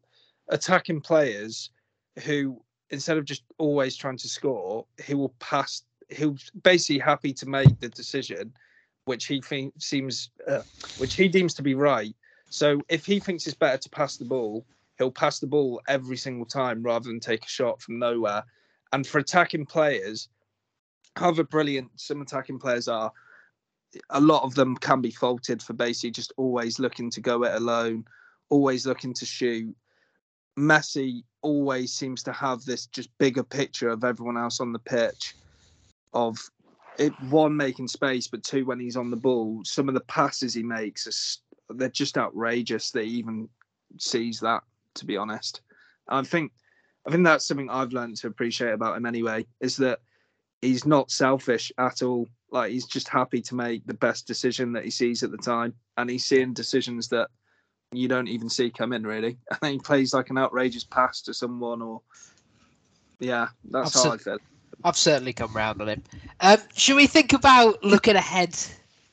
attacking 0.49 1.01
players 1.01 1.69
who, 2.23 2.61
instead 2.89 3.17
of 3.17 3.25
just 3.25 3.43
always 3.57 3.95
trying 3.95 4.17
to 4.17 4.29
score, 4.29 4.85
he 5.03 5.13
will 5.13 5.33
pass 5.39 5.83
he'll 6.09 6.37
basically 6.63 6.99
happy 6.99 7.33
to 7.33 7.45
make 7.45 7.79
the 7.81 7.89
decision 7.89 8.53
which 9.03 9.25
he 9.25 9.41
think, 9.41 9.73
seems 9.77 10.29
uh, 10.47 10.61
which 10.97 11.15
he 11.15 11.27
deems 11.27 11.53
to 11.53 11.61
be 11.61 11.75
right. 11.75 12.15
So 12.49 12.81
if 12.87 13.05
he 13.05 13.19
thinks 13.19 13.45
it's 13.45 13.55
better 13.55 13.77
to 13.77 13.89
pass 13.89 14.17
the 14.17 14.25
ball 14.25 14.65
he'll 14.97 15.11
pass 15.11 15.39
the 15.39 15.47
ball 15.47 15.81
every 15.87 16.17
single 16.17 16.45
time 16.45 16.81
rather 16.83 17.07
than 17.07 17.19
take 17.19 17.45
a 17.45 17.49
shot 17.49 17.81
from 17.81 17.99
nowhere. 17.99 18.43
And 18.93 19.05
for 19.05 19.19
attacking 19.19 19.65
players 19.65 20.29
however 21.17 21.43
brilliant 21.43 21.89
some 21.95 22.21
attacking 22.21 22.59
players 22.59 22.87
are 22.87 23.11
a 24.11 24.21
lot 24.21 24.43
of 24.43 24.53
them 24.55 24.75
can 24.77 25.01
be 25.01 25.11
faulted 25.11 25.61
for 25.63 25.73
basically 25.73 26.11
just 26.11 26.31
always 26.37 26.79
looking 26.79 27.09
to 27.09 27.21
go 27.21 27.43
it 27.43 27.55
alone 27.55 28.05
always 28.49 28.85
looking 28.85 29.13
to 29.13 29.25
shoot 29.25 29.75
Messi 30.57 31.23
always 31.41 31.93
seems 31.93 32.23
to 32.23 32.31
have 32.31 32.63
this 32.65 32.87
just 32.87 33.15
bigger 33.17 33.43
picture 33.43 33.89
of 33.89 34.03
everyone 34.03 34.37
else 34.37 34.59
on 34.59 34.73
the 34.73 34.79
pitch 34.79 35.35
of 36.13 36.37
it 36.97 37.13
one 37.29 37.55
making 37.55 37.87
space 37.87 38.27
but 38.27 38.43
two 38.43 38.65
when 38.65 38.79
he's 38.79 38.97
on 38.97 39.11
the 39.11 39.15
ball 39.17 39.61
some 39.63 39.87
of 39.87 39.93
the 39.93 40.01
passes 40.01 40.55
he 40.55 40.63
makes 40.63 41.05
are, 41.69 41.75
they're 41.75 41.89
just 41.89 42.17
outrageous 42.17 42.89
that 42.89 43.05
he 43.05 43.11
even 43.11 43.47
sees 43.99 44.39
that 44.39 44.63
to 44.95 45.05
be 45.05 45.15
honest. 45.15 45.61
I 46.07 46.23
think 46.23 46.51
i 47.07 47.11
think 47.11 47.23
that's 47.23 47.47
something 47.47 47.69
i've 47.69 47.93
learned 47.93 48.17
to 48.17 48.27
appreciate 48.27 48.71
about 48.71 48.97
him 48.97 49.05
anyway 49.05 49.45
is 49.61 49.77
that 49.77 49.99
he's 50.61 50.85
not 50.85 51.11
selfish 51.11 51.71
at 51.77 52.01
all. 52.01 52.27
Like 52.51 52.71
he's 52.71 52.85
just 52.85 53.07
happy 53.07 53.41
to 53.41 53.55
make 53.55 53.85
the 53.85 53.93
best 53.93 54.25
decision 54.25 54.71
that 54.73 54.85
he 54.85 54.89
sees 54.89 55.23
at 55.23 55.31
the 55.31 55.37
time 55.37 55.73
and 55.97 56.09
he's 56.09 56.25
seeing 56.25 56.53
decisions 56.53 57.07
that 57.09 57.29
you 57.91 58.07
don't 58.07 58.27
even 58.27 58.49
see 58.49 58.69
come 58.69 58.93
in 58.93 59.05
really 59.05 59.37
and 59.49 59.59
then 59.61 59.71
he 59.73 59.79
plays 59.79 60.13
like 60.13 60.29
an 60.29 60.37
outrageous 60.37 60.83
pass 60.83 61.21
to 61.21 61.33
someone 61.33 61.81
or 61.81 62.01
yeah 63.19 63.47
that's 63.71 63.93
how 63.93 64.01
i 64.01 64.13
Absolute- 64.13 64.21
feel 64.21 64.37
i've 64.83 64.97
certainly 64.97 65.33
come 65.33 65.53
round 65.53 65.81
on 65.81 65.89
him 65.89 66.03
um 66.41 66.57
should 66.75 66.95
we 66.95 67.07
think 67.07 67.33
about 67.33 67.83
looking 67.83 68.15
ahead 68.15 68.55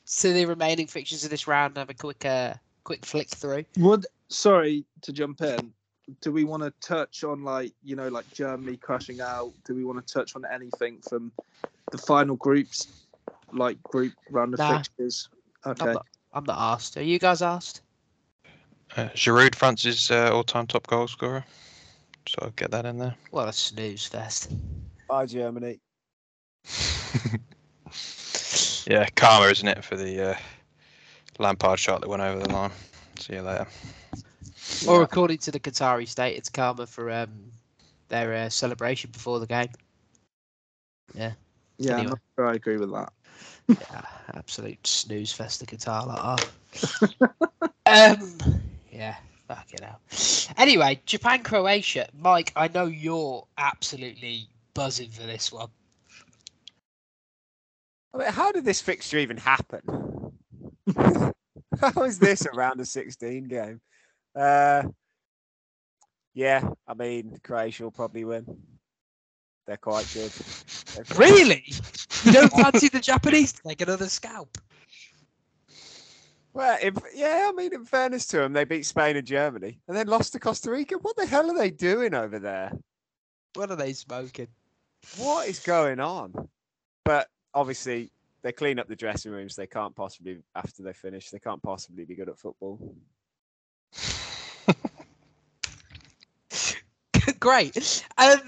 to 0.05 0.33
the 0.33 0.45
remaining 0.45 0.87
fixtures 0.87 1.23
of 1.23 1.29
this 1.29 1.47
round 1.47 1.71
and 1.71 1.77
have 1.79 1.89
a 1.89 1.93
quick 1.93 2.23
uh 2.25 2.53
quick 2.83 3.03
flick 3.05 3.29
through 3.29 3.65
Would 3.77 4.05
sorry 4.29 4.85
to 5.01 5.11
jump 5.11 5.41
in. 5.41 5.71
Do 6.21 6.31
we 6.31 6.43
want 6.43 6.61
to 6.61 6.71
touch 6.87 7.23
on 7.23 7.43
like 7.43 7.73
you 7.83 7.95
know 7.95 8.09
like 8.09 8.31
Germany 8.31 8.77
crashing 8.77 9.21
out? 9.21 9.51
Do 9.65 9.73
we 9.73 9.83
want 9.83 10.05
to 10.05 10.13
touch 10.13 10.35
on 10.35 10.43
anything 10.53 10.99
from 11.01 11.31
the 11.89 11.97
final 11.97 12.35
groups, 12.35 13.07
like 13.53 13.81
group 13.81 14.13
round 14.29 14.53
of 14.53 14.59
Nah. 14.59 14.77
fixtures? 14.77 15.29
I'm 15.65 15.71
Okay. 15.71 15.93
not, 15.93 16.05
I'm 16.33 16.43
not 16.43 16.59
asked 16.59 16.95
are 16.97 17.01
you 17.01 17.17
guys 17.17 17.41
asked 17.41 17.81
Uh, 18.95 19.09
Giroud, 19.09 19.55
France's 19.55 20.09
uh, 20.09 20.31
all-time 20.33 20.67
top 20.67 20.87
goal 20.87 21.07
scorer. 21.07 21.43
So 22.27 22.35
I'll 22.41 22.49
get 22.51 22.71
that 22.71 22.85
in 22.85 22.97
there. 22.97 23.15
What 23.31 23.49
a 23.49 23.53
snooze 23.53 24.05
fest. 24.05 24.51
Bye, 25.07 25.25
Germany. 25.25 25.79
yeah, 28.87 29.07
karma, 29.15 29.47
isn't 29.47 29.67
it, 29.67 29.83
for 29.83 29.95
the 29.95 30.31
uh, 30.31 30.35
Lampard 31.39 31.79
shot 31.79 32.01
that 32.01 32.09
went 32.09 32.21
over 32.21 32.39
the 32.39 32.53
line. 32.53 32.71
See 33.19 33.33
you 33.33 33.41
later. 33.41 33.67
Or 34.87 34.99
Yeah. 34.99 35.01
according 35.01 35.39
to 35.39 35.51
the 35.51 35.59
Qatari 35.59 36.07
state, 36.07 36.37
it's 36.37 36.49
karma 36.49 36.87
for 36.87 37.11
um 37.11 37.51
their 38.07 38.33
uh, 38.33 38.49
celebration 38.49 39.11
before 39.11 39.39
the 39.39 39.47
game. 39.47 39.69
Yeah, 41.77 41.91
Anyway. 41.91 42.03
I'm 42.03 42.09
not 42.09 42.19
sure 42.37 42.47
I 42.47 42.53
agree 42.55 42.77
with 42.77 42.91
that. 42.93 43.11
Yeah, 43.79 44.01
absolute 44.35 44.87
snooze 44.87 45.33
fest 45.33 45.59
the 45.59 45.65
Qatar 45.65 46.07
lot 46.07 46.41
are. 47.85 47.85
um, 48.17 48.61
yeah, 48.95 49.15
fuck 49.47 49.67
it 49.73 49.83
out. 49.83 49.99
Anyway, 50.57 51.01
Japan 51.05 51.43
Croatia. 51.43 52.07
Mike, 52.17 52.53
I 52.55 52.69
know 52.69 52.85
you're 52.85 53.45
absolutely 53.57 54.47
buzzing 54.73 55.09
for 55.09 55.23
this 55.23 55.51
one. 55.51 55.69
I 58.13 58.17
mean, 58.17 58.27
how 58.31 58.51
did 58.51 58.63
this 58.63 58.81
fixture 58.81 59.17
even 59.17 59.37
happen? 59.37 59.81
how 60.97 62.03
is 62.03 62.19
this 62.19 62.45
a 62.45 62.51
round 62.51 62.79
of 62.79 62.87
16 62.87 63.47
game? 63.49 63.81
Uh, 64.33 64.83
yeah, 66.33 66.69
I 66.87 66.93
mean, 66.93 67.37
Croatia 67.43 67.83
will 67.83 67.91
probably 67.91 68.23
win. 68.23 68.45
They're 69.67 69.77
quite 69.77 70.09
good. 70.13 70.31
They're 70.95 71.17
Really? 71.17 71.65
You 72.23 72.31
don't 72.31 72.51
fancy 72.61 72.87
the 72.87 72.99
Japanese 72.99 73.53
to 73.53 73.63
take 73.63 73.81
another 73.81 74.07
scalp? 74.07 74.57
Well, 76.55 76.79
in, 76.81 76.95
yeah, 77.13 77.47
I 77.49 77.51
mean, 77.51 77.73
in 77.73 77.83
fairness 77.83 78.25
to 78.27 78.37
them, 78.37 78.53
they 78.53 78.63
beat 78.63 78.85
Spain 78.85 79.17
and 79.17 79.27
Germany 79.27 79.81
and 79.89 79.97
then 79.97 80.07
lost 80.07 80.31
to 80.33 80.39
Costa 80.39 80.71
Rica. 80.71 80.95
What 80.95 81.17
the 81.17 81.25
hell 81.25 81.51
are 81.51 81.57
they 81.57 81.69
doing 81.69 82.13
over 82.13 82.39
there? 82.39 82.71
What 83.55 83.71
are 83.71 83.75
they 83.75 83.91
smoking? 83.91 84.47
What 85.17 85.49
is 85.49 85.59
going 85.59 85.99
on? 85.99 86.33
But 87.03 87.27
obviously, 87.53 88.09
they 88.41 88.53
clean 88.53 88.79
up 88.79 88.87
the 88.87 88.95
dressing 88.95 89.33
rooms. 89.33 89.57
They 89.57 89.67
can't 89.67 89.93
possibly, 89.93 90.37
after 90.55 90.81
they 90.81 90.93
finish, 90.93 91.29
they 91.29 91.39
can't 91.39 91.61
possibly 91.61 92.05
be 92.05 92.15
good 92.15 92.29
at 92.29 92.39
football. 92.39 92.79
Great. 97.41 98.05
Um, 98.17 98.39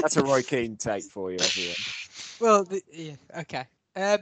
That's 0.00 0.16
a 0.16 0.22
Roy 0.22 0.42
Keane 0.42 0.76
take 0.78 1.04
for 1.04 1.30
you, 1.30 1.36
everyone. 1.38 1.76
Well, 2.40 2.64
the, 2.64 2.82
yeah, 2.90 3.16
okay. 3.40 3.66
Um, 3.94 4.20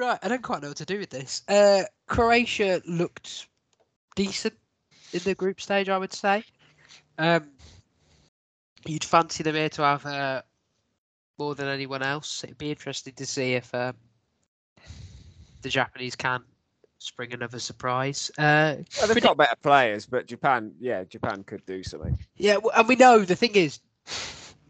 right, 0.00 0.18
I 0.22 0.28
don't 0.28 0.42
quite 0.42 0.62
know 0.62 0.68
what 0.68 0.76
to 0.78 0.84
do 0.84 0.98
with 0.98 1.10
this. 1.10 1.42
Uh, 1.48 1.82
Croatia 2.06 2.80
looked 2.86 3.46
decent 4.16 4.54
in 5.12 5.20
the 5.24 5.34
group 5.34 5.60
stage, 5.60 5.88
I 5.88 5.98
would 5.98 6.12
say. 6.12 6.42
Um, 7.18 7.50
you'd 8.86 9.04
fancy 9.04 9.42
them 9.42 9.54
here 9.54 9.68
to 9.70 9.82
have 9.82 10.06
uh, 10.06 10.42
more 11.38 11.54
than 11.54 11.68
anyone 11.68 12.02
else. 12.02 12.42
It'd 12.44 12.58
be 12.58 12.70
interesting 12.70 13.12
to 13.14 13.26
see 13.26 13.54
if 13.54 13.72
um, 13.74 13.94
the 15.62 15.68
Japanese 15.68 16.16
can 16.16 16.42
spring 16.98 17.32
another 17.32 17.58
surprise. 17.58 18.30
Uh, 18.38 18.42
Well, 18.42 18.76
they've 18.76 19.06
predict- 19.06 19.26
got 19.26 19.36
better 19.36 19.56
players, 19.62 20.06
but 20.06 20.26
Japan, 20.26 20.72
yeah, 20.80 21.04
Japan 21.04 21.44
could 21.44 21.64
do 21.66 21.82
something. 21.82 22.18
Yeah, 22.36 22.54
w- 22.54 22.70
and 22.76 22.88
we 22.88 22.96
know 22.96 23.20
the 23.24 23.36
thing 23.36 23.54
is, 23.54 23.80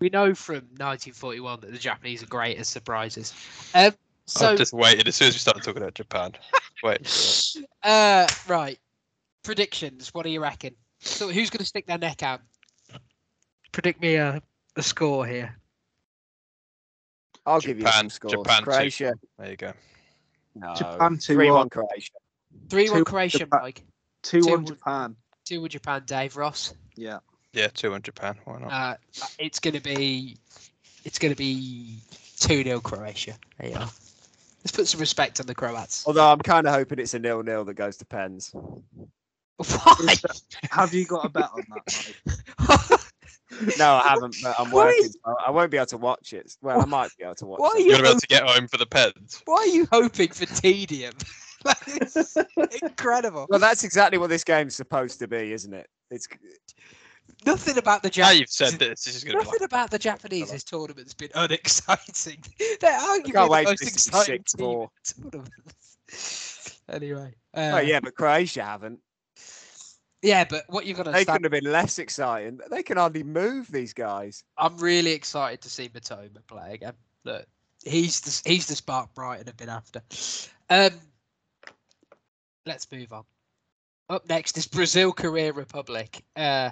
we 0.01 0.09
know 0.11 0.35
from 0.35 0.57
1941 0.78 1.61
that 1.61 1.72
the 1.72 1.78
Japanese 1.78 2.22
are 2.22 2.26
great 2.26 2.59
at 2.59 2.66
surprises. 2.66 3.35
Um, 3.74 3.93
so 4.31 4.51
I've 4.51 4.59
just 4.59 4.72
waited 4.72 5.09
as 5.09 5.16
soon 5.16 5.28
as 5.28 5.35
we 5.35 5.39
started 5.39 5.62
talking 5.62 5.83
about 5.83 5.95
Japan. 5.95 6.33
Wait. 6.83 7.57
Uh, 7.83 8.26
right. 8.49 8.78
Predictions. 9.43 10.12
What 10.14 10.24
do 10.24 10.31
you 10.31 10.41
reckon? 10.41 10.74
So, 11.01 11.28
who's 11.31 11.51
going 11.51 11.59
to 11.61 11.64
stick 11.64 11.87
their 11.87 11.99
neck 11.99 12.22
out? 12.22 12.41
Predict 13.72 14.01
me 14.01 14.16
a, 14.16 14.43
a 14.76 14.83
score 14.83 15.26
here. 15.26 15.57
I'll 17.47 17.61
give 17.61 17.78
you 17.78 17.85
Japan- 17.85 18.01
some 18.01 18.11
scores. 18.11 18.33
Japan 18.35 18.59
two. 18.59 18.64
Croatia, 18.64 19.14
There 19.39 19.51
you 19.51 19.57
go. 19.57 19.72
no, 20.55 20.74
Japan 20.74 21.16
2-1. 21.16 21.24
three-one 21.26 21.68
Croatia. 21.70 22.12
Three 22.68 22.91
one 22.91 22.99
Two- 23.01 23.05
Croatia, 23.05 23.39
Japan. 23.39 23.61
Mike. 23.62 23.83
Two 24.22 24.43
Two 24.43 24.51
one 24.51 24.64
would- 24.64 24.74
Japan. 24.74 25.16
Two 25.47 25.61
with 25.62 25.72
Japan, 25.72 26.03
Dave 26.07 26.37
Ross. 26.37 26.74
Yeah. 26.97 27.18
Yeah, 27.53 27.68
two 27.68 27.95
on 27.95 28.03
Japan. 28.03 28.37
Why 28.45 28.59
not? 28.59 28.72
Uh, 28.72 28.97
it's 29.39 29.59
going 29.59 29.74
to 29.74 29.81
be, 29.81 30.37
it's 31.05 31.18
going 31.18 31.33
to 31.33 31.37
be 31.39 31.99
two 32.39 32.62
0 32.62 32.81
Croatia. 32.81 33.37
There 33.59 33.70
you 33.70 33.76
are. 33.76 33.89
Let's 34.62 34.72
put 34.72 34.88
some 34.88 35.00
respect 35.00 35.40
on 35.40 35.46
the 35.46 35.54
Croats. 35.54 36.04
Although 36.06 36.30
I'm 36.30 36.38
kind 36.40 36.66
of 36.66 36.74
hoping 36.74 36.98
it's 36.98 37.14
a 37.14 37.18
nil-nil 37.18 37.64
that 37.64 37.74
goes 37.74 37.96
to 37.98 38.04
pens. 38.06 38.52
Why? 39.56 40.14
Have 40.70 40.92
you 40.94 41.06
got 41.06 41.24
a 41.26 41.28
bet 41.28 41.50
on 41.54 41.62
that, 41.70 43.06
No, 43.78 43.94
I 43.94 44.08
haven't, 44.08 44.36
but 44.42 44.54
I'm 44.58 44.70
Why 44.70 44.86
working. 44.86 45.11
so 45.11 45.34
I 45.46 45.50
won't 45.50 45.70
be 45.70 45.76
able 45.76 45.86
to 45.86 45.96
watch 45.96 46.32
it. 46.32 46.56
Well, 46.62 46.80
I 46.80 46.84
might 46.84 47.11
be 47.18 47.24
able 47.24 47.34
to 47.36 47.46
watch 47.46 47.61
Why 47.61 47.68
are 47.68 47.76
it. 47.76 47.80
you 47.80 47.86
You're 47.86 47.96
gonna 47.96 48.02
be 48.04 48.11
able 48.11 48.20
to 48.20 48.26
get 48.26 48.42
home 48.44 48.68
for 48.68 48.76
the 48.76 48.86
pens. 48.86 49.42
Why 49.44 49.56
are 49.56 49.66
you 49.66 49.88
hoping 49.90 50.28
for 50.28 50.46
tedium? 50.46 51.14
That's 51.64 52.36
incredible. 52.82 53.46
Well, 53.50 53.58
that's 53.58 53.84
exactly 53.84 54.16
what 54.16 54.30
this 54.30 54.44
game's 54.44 54.74
supposed 54.74 55.18
to 55.18 55.28
be, 55.28 55.52
isn't 55.52 55.74
it? 55.74 55.88
It's 56.11 56.26
Nothing 57.47 57.78
about 57.78 58.03
the 58.03 58.09
Now 58.09 58.32
Japanese. 58.32 58.41
you've 58.41 58.51
said 58.51 58.78
this. 58.78 59.05
This 59.05 59.16
is 59.16 59.24
gonna 59.24 59.38
be 59.38 59.45
Nothing 59.45 59.61
like, 59.61 59.66
about 59.68 59.91
the 59.91 59.99
Japanese 59.99 60.51
this 60.51 60.64
tournament's 60.64 61.14
been 61.14 61.30
unexciting. 61.34 62.43
They're 62.80 62.99
arguably 62.99 63.51
the 63.51 63.62
most 63.64 63.80
this 63.80 64.05
to 64.05 64.11
be 64.12 64.18
exciting 64.18 64.45
team 64.45 64.66
6-4. 64.66 64.88
in 65.24 65.30
the 65.30 65.51
anyway, 66.95 67.34
uh, 67.55 67.70
oh 67.74 67.78
yeah, 67.78 68.01
but 68.01 68.14
Croatia 68.14 68.62
haven't. 68.64 69.01
yeah, 70.22 70.45
but 70.45 70.64
what 70.68 70.84
you've 70.86 70.97
got 70.97 71.05
to 71.05 71.11
They 71.12 71.18
understand, 71.20 71.43
couldn't 71.45 71.53
have 71.55 71.62
been 71.62 71.72
less 71.72 71.99
exciting. 71.99 72.61
They 72.70 72.82
can 72.82 72.97
hardly 72.99 73.22
move 73.22 73.70
these 73.70 73.95
guys. 73.95 74.43
I'm 74.59 74.76
really 74.78 75.12
excited 75.12 75.61
to 75.62 75.70
see 75.70 75.88
Mitoma 75.88 76.47
play 76.47 76.74
again. 76.74 76.95
Look, 77.24 77.47
he's 77.84 78.20
the 78.20 78.49
he's 78.51 78.66
the 78.66 78.76
spark 78.76 79.14
Brighton 79.14 79.47
have 79.47 79.57
been 79.57 79.68
after. 79.68 80.03
Um, 80.68 80.91
let's 82.66 82.91
move 82.93 83.12
on. 83.12 83.24
Up 84.11 84.28
next 84.28 84.59
is 84.59 84.66
Brazil 84.66 85.12
Korea 85.12 85.53
Republic. 85.53 86.24
Uh, 86.34 86.70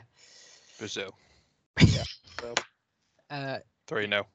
Brazil. 0.78 1.14
Yeah. 1.80 2.04
uh, 3.30 3.58
Three 3.86 4.06
0 4.06 4.26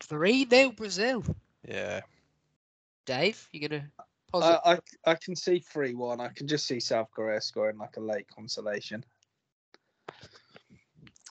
three 0.00 0.46
0 0.48 0.72
Brazil. 0.72 1.24
Yeah. 1.66 2.00
Dave, 3.06 3.48
you 3.52 3.68
gonna 3.68 3.88
I, 3.98 4.02
posit? 4.30 4.60
I 4.64 5.10
I 5.10 5.14
can 5.14 5.36
see 5.36 5.58
three 5.58 5.94
one. 5.94 6.20
I 6.20 6.28
can 6.28 6.46
just 6.46 6.66
see 6.66 6.80
South 6.80 7.08
Korea 7.14 7.40
scoring 7.40 7.78
like 7.78 7.96
a 7.96 8.00
late 8.00 8.26
consolation. 8.28 9.04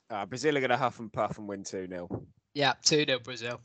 Uh, 0.10 0.26
Brazil 0.26 0.58
are 0.58 0.60
going 0.60 0.70
to 0.70 0.78
huff 0.78 1.00
and 1.00 1.12
puff 1.12 1.38
and 1.38 1.48
win 1.48 1.64
2 1.64 1.88
0. 1.88 2.26
Yeah, 2.54 2.74
2 2.84 3.06
0 3.06 3.20
Brazil. 3.20 3.62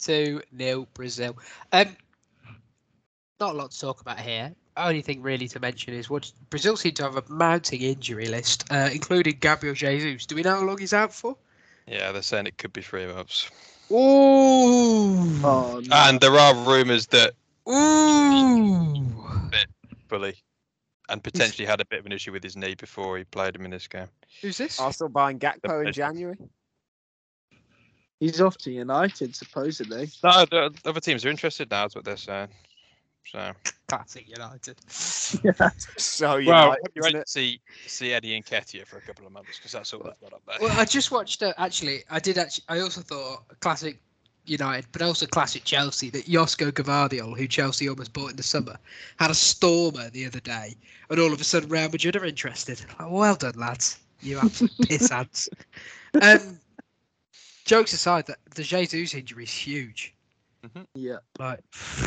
2 0.00 0.42
0 0.58 0.88
Brazil. 0.92 1.36
Um, 1.70 1.96
not 3.38 3.54
a 3.54 3.56
lot 3.56 3.70
to 3.70 3.80
talk 3.80 4.00
about 4.00 4.18
here. 4.18 4.52
Only 4.76 5.00
thing 5.00 5.22
really 5.22 5.48
to 5.48 5.60
mention 5.60 5.94
is 5.94 6.10
what 6.10 6.30
Brazil 6.50 6.76
seem 6.76 6.92
to 6.94 7.04
have 7.04 7.16
a 7.16 7.24
mounting 7.28 7.80
injury 7.80 8.26
list, 8.26 8.70
uh, 8.70 8.90
including 8.92 9.38
Gabriel 9.40 9.74
Jesus. 9.74 10.26
Do 10.26 10.34
we 10.34 10.42
know 10.42 10.56
how 10.56 10.62
long 10.64 10.78
he's 10.78 10.92
out 10.92 11.14
for? 11.14 11.36
Yeah, 11.86 12.12
they're 12.12 12.22
saying 12.22 12.46
it 12.46 12.58
could 12.58 12.72
be 12.72 12.82
three 12.82 13.06
months. 13.06 13.50
Ooh. 13.90 13.94
Oh 15.44 15.80
no. 15.84 15.96
And 15.96 16.20
there 16.20 16.34
are 16.34 16.54
rumours 16.54 17.06
that 17.08 17.32
Ooh. 17.68 19.06
Bully 20.08 20.34
and 21.08 21.22
potentially 21.22 21.66
had 21.66 21.80
a 21.80 21.84
bit 21.84 22.00
of 22.00 22.06
an 22.06 22.12
issue 22.12 22.32
with 22.32 22.42
his 22.42 22.56
knee 22.56 22.74
before 22.74 23.16
he 23.16 23.24
played 23.24 23.56
him 23.56 23.64
in 23.64 23.70
this 23.70 23.86
game. 23.86 24.08
Who's 24.42 24.58
this? 24.58 24.78
Arsenal 24.80 25.08
buying 25.08 25.38
Gakpo 25.38 25.86
in 25.86 25.92
January. 25.92 26.36
He's 28.20 28.40
off 28.40 28.56
to 28.58 28.70
United 28.70 29.36
supposedly. 29.36 30.08
No, 30.24 30.44
the 30.46 30.74
other 30.84 31.00
teams 31.00 31.24
are 31.24 31.28
interested 31.28 31.70
now. 31.70 31.86
Is 31.86 31.94
what 31.94 32.04
they're 32.04 32.16
saying. 32.16 32.48
So 33.32 33.52
Classic 33.88 34.28
United. 34.28 34.78
So, 34.88 36.36
you 36.36 36.48
well, 36.48 36.70
know, 36.70 36.76
you're 36.94 37.06
isn't 37.06 37.14
ready 37.14 37.18
it? 37.18 37.26
to 37.26 37.30
see 37.30 37.60
see 37.86 38.12
Eddie 38.12 38.40
Nketiah 38.40 38.86
for 38.86 38.98
a 38.98 39.00
couple 39.00 39.26
of 39.26 39.32
months 39.32 39.58
because 39.58 39.72
that's 39.72 39.92
all 39.92 40.02
they've 40.02 40.20
got 40.20 40.32
up 40.32 40.42
there. 40.46 40.56
Well, 40.60 40.78
I 40.78 40.84
just 40.84 41.10
watched. 41.10 41.42
Uh, 41.42 41.52
actually, 41.58 42.04
I 42.10 42.18
did. 42.18 42.38
Actually, 42.38 42.64
I 42.68 42.80
also 42.80 43.00
thought 43.00 43.44
classic 43.60 44.00
United, 44.46 44.86
but 44.92 45.02
also 45.02 45.26
classic 45.26 45.64
Chelsea. 45.64 46.10
That 46.10 46.26
Josko 46.26 46.70
Gvardiol, 46.72 47.36
who 47.36 47.46
Chelsea 47.46 47.88
almost 47.88 48.12
bought 48.12 48.30
in 48.30 48.36
the 48.36 48.42
summer, 48.42 48.76
had 49.18 49.30
a 49.30 49.34
stormer 49.34 50.10
the 50.10 50.26
other 50.26 50.40
day, 50.40 50.76
and 51.10 51.20
all 51.20 51.32
of 51.32 51.40
a 51.40 51.44
sudden 51.44 51.68
Real 51.68 51.88
Madrid 51.88 52.16
are 52.16 52.24
interested. 52.24 52.80
Like, 52.98 53.10
well 53.10 53.36
done, 53.36 53.54
lads. 53.56 53.98
You 54.22 54.38
absolute 54.38 54.76
pissants. 54.82 55.48
Um, 56.22 56.58
jokes 57.64 57.92
aside, 57.92 58.26
that 58.26 58.38
the 58.54 58.62
Jesus 58.62 59.14
injury 59.14 59.44
is 59.44 59.52
huge. 59.52 60.14
Yeah. 60.94 61.18
Like, 61.38 61.60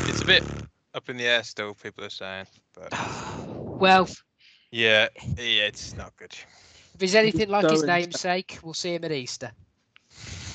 It's 0.08 0.22
a 0.22 0.26
bit 0.26 0.42
up 0.94 1.08
in 1.08 1.16
the 1.16 1.24
air 1.24 1.42
still. 1.42 1.74
People 1.74 2.04
are 2.04 2.10
saying, 2.10 2.46
but 2.74 2.92
well, 3.48 4.08
yeah, 4.70 5.08
yeah, 5.36 5.64
it's 5.66 5.96
not 5.96 6.16
good. 6.16 6.32
if 6.94 7.00
he's 7.00 7.14
anything 7.14 7.48
like 7.48 7.68
his 7.70 7.84
namesake, 7.84 8.58
we'll 8.62 8.74
see 8.74 8.94
him 8.94 9.04
at 9.04 9.12
Easter. 9.12 9.50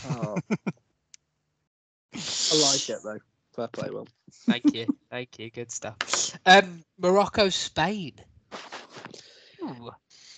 Oh. 0.10 0.38
I 2.14 2.56
like 2.62 2.90
it 2.90 3.00
though. 3.04 3.20
Fair 3.56 3.68
play, 3.68 3.90
Will. 3.90 4.08
Thank 4.48 4.74
you, 4.74 4.86
thank 5.10 5.40
you, 5.40 5.50
good 5.50 5.72
stuff. 5.72 6.38
Um, 6.46 6.84
Morocco, 7.00 7.50
Spain. 7.50 8.14
Ooh. 9.62 9.92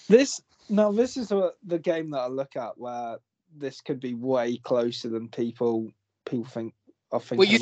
This 0.08 0.40
now 0.70 0.92
this 0.92 1.18
is 1.18 1.32
a, 1.32 1.52
the 1.66 1.80
game 1.80 2.12
that 2.12 2.20
I 2.20 2.28
look 2.28 2.56
at 2.56 2.78
where 2.78 3.18
this 3.56 3.82
could 3.82 4.00
be 4.00 4.14
way 4.14 4.58
closer 4.58 5.10
than 5.10 5.28
people 5.30 5.92
people 6.26 6.46
think. 6.46 6.74
I 7.12 7.20
think 7.20 7.40
Well, 7.40 7.48
you- 7.48 7.60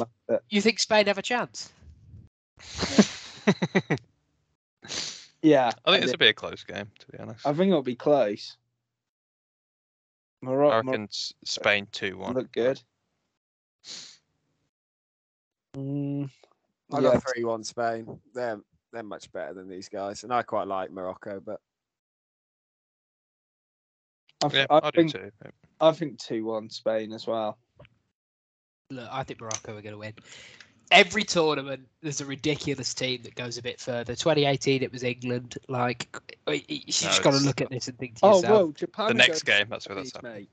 You 0.50 0.62
think 0.62 0.80
Spain 0.80 1.06
have 1.08 1.18
a 1.20 1.22
chance? 1.24 1.72
Yeah, 5.41 5.72
I 5.86 5.91
think 5.91 6.01
do. 6.01 6.06
it's 6.06 6.14
a 6.14 6.18
bit 6.18 6.30
a 6.30 6.34
close 6.34 6.64
game, 6.64 6.89
to 6.97 7.08
be 7.12 7.20
honest. 7.20 7.45
I 7.45 7.53
think 7.53 7.70
it'll 7.70 7.84
be 7.84 7.95
close. 7.95 8.58
I 10.43 10.45
Morocco 10.47 10.88
reckon 10.88 11.03
S- 11.03 11.34
Spain 11.43 11.88
2 11.91 12.18
1. 12.18 12.34
look 12.34 12.51
good. 12.51 12.82
Mm, 15.78 16.30
I 16.91 16.99
yeah, 16.99 17.12
got 17.12 17.24
three 17.24 17.43
one 17.43 17.64
Spain. 17.64 18.20
They're 18.34 18.60
they're 18.91 19.03
much 19.03 19.32
better 19.32 19.53
than 19.53 19.70
these 19.70 19.88
guys, 19.88 20.24
and 20.24 20.34
I 20.34 20.41
quite 20.41 20.68
like 20.68 20.91
Morocco, 20.91 21.39
but 21.39 21.60
I, 24.43 24.47
th- 24.49 24.68
Yeah, 24.70 24.76
I 24.76 24.88
I 24.88 24.91
do 24.91 24.97
think 25.01 25.12
too. 25.14 25.32
yeah. 25.43 25.51
I 25.80 25.91
think 25.91 26.18
two 26.18 26.45
one 26.45 26.70
Spain 26.72 27.12
as 27.12 27.28
well. 27.28 27.60
Look, 28.89 29.10
I 29.12 29.24
think 29.24 29.41
Morocco 29.41 29.78
are 29.78 29.82
going 29.82 29.93
to 29.93 29.97
win. 29.97 30.14
Every 30.92 31.24
tournament, 31.24 31.88
there's 32.02 32.22
a 32.22 32.26
ridiculous 32.26 32.94
team 32.94 33.22
that 33.24 33.36
goes 33.36 33.58
a 33.58 33.62
bit 33.62 33.80
further. 33.80 34.16
2018, 34.16 34.84
it 34.84 34.92
was 34.92 35.04
England. 35.04 35.58
Like, 35.68 36.08
y- 36.48 36.54
y- 36.54 36.64
you 36.70 36.82
just 36.86 37.24
got 37.24 37.32
to 37.32 37.40
look 37.40 37.60
at 37.62 37.70
this 37.70 37.88
and 37.88 37.98
think 37.98 38.16
to 38.16 38.26
Oh 38.26 38.36
yourself. 38.38 38.52
well, 38.52 38.72
Japan. 38.72 39.08
The 39.08 39.14
next 39.16 39.44
game, 39.44 39.68
that's 39.70 39.88
where 39.88 39.96
that's 39.96 40.12
semis, 40.12 40.16
happening. 40.16 40.48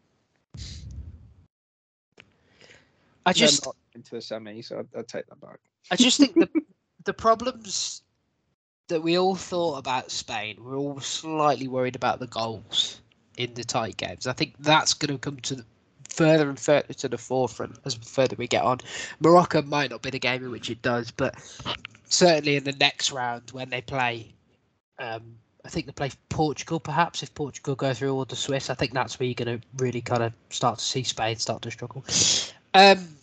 I 3.27 3.33
just, 3.33 3.65
not 3.67 3.77
into 3.95 4.11
the 4.13 4.19
semis. 4.19 4.67
So 4.67 4.79
I, 4.79 4.99
I 4.99 5.03
take 5.03 5.27
that 5.27 5.41
back. 5.41 5.59
I 5.91 5.97
just 5.97 6.19
think 6.19 6.35
the 6.35 6.49
the 7.05 7.13
problems 7.13 8.03
that 8.89 9.03
we 9.03 9.19
all 9.19 9.35
thought 9.35 9.79
about 9.79 10.11
Spain, 10.11 10.57
we're 10.63 10.77
all 10.77 11.01
slightly 11.01 11.69
worried 11.69 11.97
about 11.97 12.21
the 12.21 12.27
goals 12.27 13.01
in 13.37 13.55
the 13.55 13.65
tight 13.65 13.97
games. 13.97 14.27
I 14.27 14.33
think 14.33 14.55
that's 14.61 14.95
going 14.95 15.13
to 15.13 15.19
come 15.19 15.37
to 15.41 15.57
the, 15.57 15.65
further 16.13 16.49
and 16.49 16.59
further 16.59 16.93
to 16.95 17.09
the 17.09 17.19
forefront 17.19 17.79
as 17.85 17.95
further 17.95 18.37
we 18.37 18.47
get 18.47 18.63
on. 18.63 18.79
Morocco 19.21 19.63
might 19.63 19.91
not 19.91 20.03
be 20.03 20.11
the 20.11 20.19
game 20.19 20.45
in 20.45 20.51
which 20.51 20.71
it 20.71 20.83
does, 20.83 21.11
but 21.11 21.35
certainly 22.05 22.57
in 22.57 22.65
the 22.65 22.73
next 22.73 23.13
round 23.13 23.51
when 23.53 23.71
they 23.71 23.81
play, 23.81 24.33
um, 24.99 25.37
I 25.65 25.69
think 25.69 25.87
they 25.87 25.93
play 25.93 26.11
Portugal. 26.29 26.81
Perhaps 26.81 27.23
if 27.23 27.35
Portugal 27.35 27.75
go 27.75 27.95
through 27.95 28.15
all 28.15 28.25
the 28.25 28.37
Swiss, 28.37 28.71
I 28.71 28.75
think 28.75 28.93
that's 28.93 29.19
where 29.19 29.27
you're 29.27 29.35
going 29.35 29.61
to 29.61 29.67
really 29.79 30.01
kind 30.01 30.23
of 30.23 30.33
start 30.51 30.79
to 30.79 30.85
see 30.85 31.03
Spain 31.03 31.37
start 31.37 31.63
to 31.63 31.71
struggle. 31.71 32.05
Um, 32.75 33.17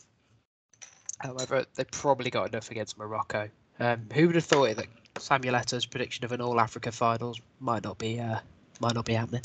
However, 1.19 1.65
they 1.75 1.83
probably 1.85 2.29
got 2.29 2.49
enough 2.49 2.71
against 2.71 2.97
Morocco. 2.97 3.49
Um, 3.79 4.07
who 4.13 4.27
would 4.27 4.35
have 4.35 4.45
thought 4.45 4.65
it 4.65 4.77
that 4.77 4.87
Samuel 5.17 5.55
Eto's 5.55 5.85
prediction 5.85 6.25
of 6.25 6.31
an 6.31 6.41
All 6.41 6.59
Africa 6.59 6.91
finals 6.91 7.39
might 7.59 7.83
not 7.83 7.97
be 7.97 8.19
uh, 8.19 8.39
might 8.79 8.95
not 8.95 9.05
be 9.05 9.13
happening? 9.13 9.41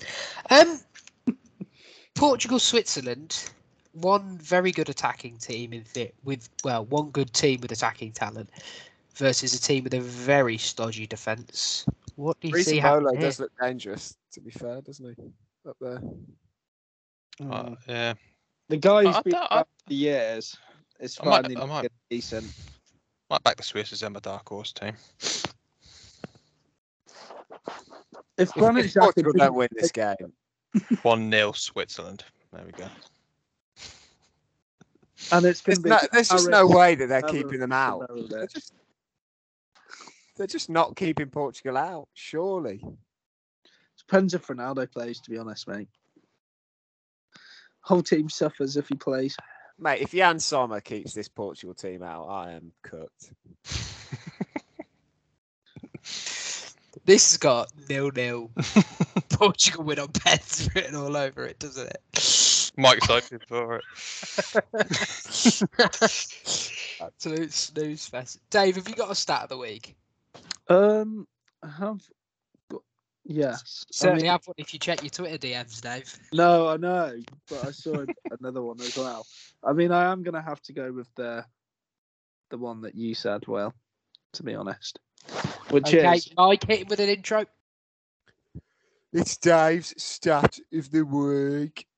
Um, 0.50 0.80
Portugal, 2.14 2.58
Switzerland, 2.58 3.50
one 3.92 4.38
very 4.38 4.72
good 4.72 4.88
attacking 4.88 5.36
team 5.38 5.72
in 5.72 5.84
the, 5.94 6.10
with 6.24 6.48
well, 6.62 6.84
one 6.86 7.10
good 7.10 7.32
team 7.32 7.60
with 7.60 7.72
attacking 7.72 8.12
talent 8.12 8.48
versus 9.16 9.54
a 9.54 9.60
team 9.60 9.84
with 9.84 9.94
a 9.94 10.00
very 10.00 10.56
stodgy 10.56 11.06
defence. 11.06 11.84
What 12.16 12.38
do 12.40 12.48
you 12.48 12.54
see 12.62 12.74
Reece 12.80 12.82
here? 12.82 13.20
does 13.20 13.40
look 13.40 13.52
dangerous. 13.60 14.16
To 14.32 14.40
be 14.40 14.50
fair, 14.50 14.80
doesn't 14.80 15.16
he? 15.16 15.68
Up 15.68 15.76
there. 15.80 16.00
Uh, 17.40 17.64
Mm. 17.64 17.76
yeah. 17.88 18.14
The 18.68 18.76
guy 18.76 19.04
who's 19.04 19.14
I- 19.16 19.18
I 19.18 19.22
been 19.22 19.32
don't- 19.32 19.52
I- 19.52 19.56
around 19.56 19.66
for 19.86 19.92
years 19.92 20.56
is 21.00 21.18
I 21.20 21.24
might- 21.24 21.30
finding 21.42 21.58
I 21.60 21.64
might- 21.66 21.92
decent. 22.10 22.52
Might 23.28 23.42
back 23.42 23.56
the 23.56 23.62
Swiss 23.64 23.92
as 23.92 24.02
my 24.08 24.20
dark 24.20 24.48
horse 24.48 24.72
team. 24.72 24.94
If 28.36 28.48
If, 28.48 28.52
Granit 28.54 28.84
if 28.86 28.94
Xhaka 28.94 29.00
Portugal 29.00 29.32
don't 29.32 29.54
win 29.54 29.68
this 29.72 29.90
game, 29.90 30.32
1 31.02 31.30
0 31.30 31.52
Switzerland. 31.52 32.24
There 32.52 32.64
we 32.64 32.72
go. 32.72 32.86
and 35.32 35.46
it's 35.46 35.60
there's, 35.60 35.62
going 35.62 35.76
to 35.76 35.82
be 35.82 35.90
no, 35.90 35.98
there's 36.12 36.28
just 36.28 36.48
no 36.48 36.66
way 36.66 36.94
that 36.94 37.08
they're 37.08 37.22
keeping 37.22 37.60
them 37.60 37.72
out. 37.72 38.08
They're 38.28 38.46
just, 38.46 38.72
they're 40.36 40.46
just 40.46 40.70
not 40.70 40.96
keeping 40.96 41.28
Portugal 41.28 41.76
out. 41.76 42.08
Surely. 42.14 42.80
It 42.84 42.98
Depends 43.98 44.34
if 44.34 44.46
Ronaldo 44.46 44.90
plays, 44.90 45.20
to 45.20 45.30
be 45.30 45.38
honest, 45.38 45.68
mate. 45.68 45.88
Whole 47.80 48.02
team 48.02 48.28
suffers 48.28 48.76
if 48.76 48.88
he 48.88 48.94
plays. 48.94 49.36
Mate, 49.78 50.02
if 50.02 50.14
Yann 50.14 50.38
Sommer 50.38 50.80
keeps 50.80 51.14
this 51.14 51.28
Portugal 51.28 51.74
team 51.74 52.02
out, 52.02 52.26
I 52.26 52.52
am 52.52 52.72
cooked. 52.82 53.32
This 57.06 57.32
has 57.32 57.38
got 57.38 57.70
nil 57.88 58.10
nil. 58.14 58.50
Portugal 59.30 59.84
win 59.84 59.98
on 59.98 60.08
pens 60.08 60.68
written 60.74 60.94
all 60.94 61.16
over 61.16 61.44
it, 61.44 61.58
doesn't 61.58 61.88
it? 61.90 62.70
Mike 62.76 62.98
excited 62.98 63.42
for 63.46 63.76
it. 63.76 63.84
Absolute 67.00 67.52
snooze 67.52 68.06
fest. 68.06 68.40
Dave, 68.50 68.76
have 68.76 68.88
you 68.88 68.94
got 68.94 69.10
a 69.10 69.14
stat 69.14 69.42
of 69.44 69.48
the 69.50 69.58
week? 69.58 69.94
Um, 70.68 71.26
I 71.62 71.68
have. 71.68 72.00
Got, 72.70 72.82
yes. 73.24 73.84
I 73.84 73.86
Certainly 73.92 74.22
mean, 74.22 74.32
have 74.32 74.42
one 74.46 74.54
if 74.58 74.72
you 74.72 74.80
check 74.80 75.02
your 75.02 75.10
Twitter 75.10 75.38
DMs, 75.38 75.80
Dave. 75.80 76.16
no, 76.32 76.68
I 76.68 76.76
know, 76.78 77.14
but 77.48 77.66
I 77.66 77.70
saw 77.70 78.04
another 78.40 78.62
one 78.62 78.80
as 78.80 78.96
well. 78.96 79.26
I 79.62 79.72
mean, 79.72 79.92
I 79.92 80.10
am 80.10 80.22
going 80.22 80.34
to 80.34 80.42
have 80.42 80.60
to 80.62 80.72
go 80.72 80.90
with 80.92 81.08
the 81.16 81.44
the 82.50 82.58
one 82.58 82.82
that 82.82 82.94
you 82.94 83.14
said. 83.14 83.46
Well, 83.46 83.74
to 84.32 84.42
be 84.42 84.54
honest, 84.54 84.98
which 85.74 85.92
Okay, 85.92 86.20
Mike, 86.36 86.64
hit 86.68 86.82
him 86.82 86.86
with 86.88 87.00
an 87.00 87.08
intro. 87.08 87.44
It's 89.12 89.36
Dave's 89.36 89.92
stat 90.00 90.56
of 90.72 90.88
the 90.92 91.04
week. 91.04 91.88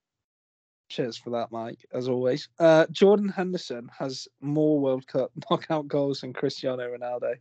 cheers 0.88 1.18
for 1.18 1.28
that, 1.30 1.52
Mike. 1.52 1.84
As 1.92 2.08
always, 2.08 2.48
uh, 2.58 2.86
Jordan 2.90 3.28
Henderson 3.28 3.90
has 3.98 4.28
more 4.40 4.80
World 4.80 5.06
Cup 5.06 5.30
knockout 5.50 5.88
goals 5.88 6.22
than 6.22 6.32
Cristiano 6.32 6.88
Ronaldo, 6.88 7.34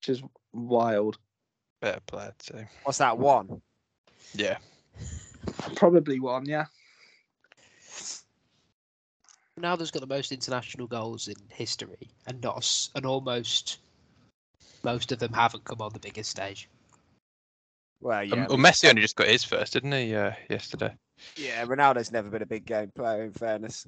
which 0.00 0.08
is 0.08 0.24
wild. 0.52 1.18
Better 1.80 2.00
player 2.06 2.34
too. 2.40 2.64
What's 2.82 2.98
that 2.98 3.16
one? 3.16 3.62
Yeah. 4.34 4.58
Probably 5.76 6.18
one, 6.18 6.46
yeah. 6.46 6.66
Ronaldo's 9.56 9.92
got 9.92 10.00
the 10.00 10.08
most 10.08 10.32
international 10.32 10.88
goals 10.88 11.28
in 11.28 11.36
history, 11.48 12.10
and 12.26 12.40
not 12.40 12.56
a 12.56 12.58
s 12.58 12.90
and 12.96 13.06
almost 13.06 13.78
most 14.84 15.12
of 15.12 15.18
them 15.18 15.32
haven't 15.32 15.64
come 15.64 15.80
on 15.80 15.92
the 15.92 15.98
biggest 15.98 16.30
stage. 16.30 16.68
Well, 18.00 18.20
Um, 18.22 18.28
yeah. 18.28 18.46
well, 18.48 18.58
Messi 18.58 18.88
only 18.88 19.02
just 19.02 19.16
got 19.16 19.26
his 19.28 19.44
first, 19.44 19.72
didn't 19.72 19.92
he? 19.92 20.14
Uh, 20.14 20.32
yesterday. 20.48 20.94
Yeah, 21.36 21.64
Ronaldo's 21.66 22.12
never 22.12 22.30
been 22.30 22.42
a 22.42 22.46
big 22.46 22.64
game 22.64 22.92
player, 22.94 23.24
in 23.24 23.32
fairness. 23.32 23.86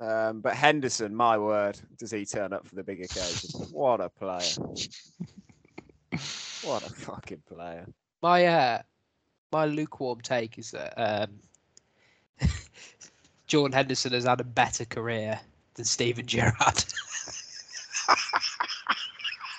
Um, 0.00 0.40
but 0.40 0.54
Henderson, 0.54 1.14
my 1.14 1.38
word, 1.38 1.78
does 1.96 2.10
he 2.10 2.24
turn 2.26 2.52
up 2.52 2.66
for 2.66 2.74
the 2.74 2.82
big 2.82 3.04
occasion? 3.04 3.50
What 3.70 4.00
a 4.00 4.08
player! 4.08 4.40
What 6.62 6.86
a 6.86 6.90
fucking 6.90 7.42
player! 7.52 7.86
My 8.22 8.46
uh, 8.46 8.82
my 9.50 9.64
lukewarm 9.64 10.20
take 10.20 10.58
is 10.58 10.70
that 10.70 10.94
um, 10.96 11.40
Jordan 13.48 13.72
Henderson 13.74 14.12
has 14.12 14.24
had 14.24 14.40
a 14.40 14.44
better 14.44 14.84
career 14.84 15.40
than 15.74 15.84
Steven 15.84 16.26
Gerrard. 16.26 16.84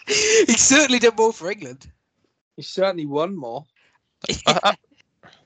He's 0.47 0.61
certainly 0.61 0.99
did 0.99 1.17
more 1.17 1.33
for 1.33 1.51
England. 1.51 1.89
He 2.55 2.61
certainly 2.61 3.05
won 3.05 3.35
more. 3.35 3.65
I, 4.47 4.59
I, 4.63 4.75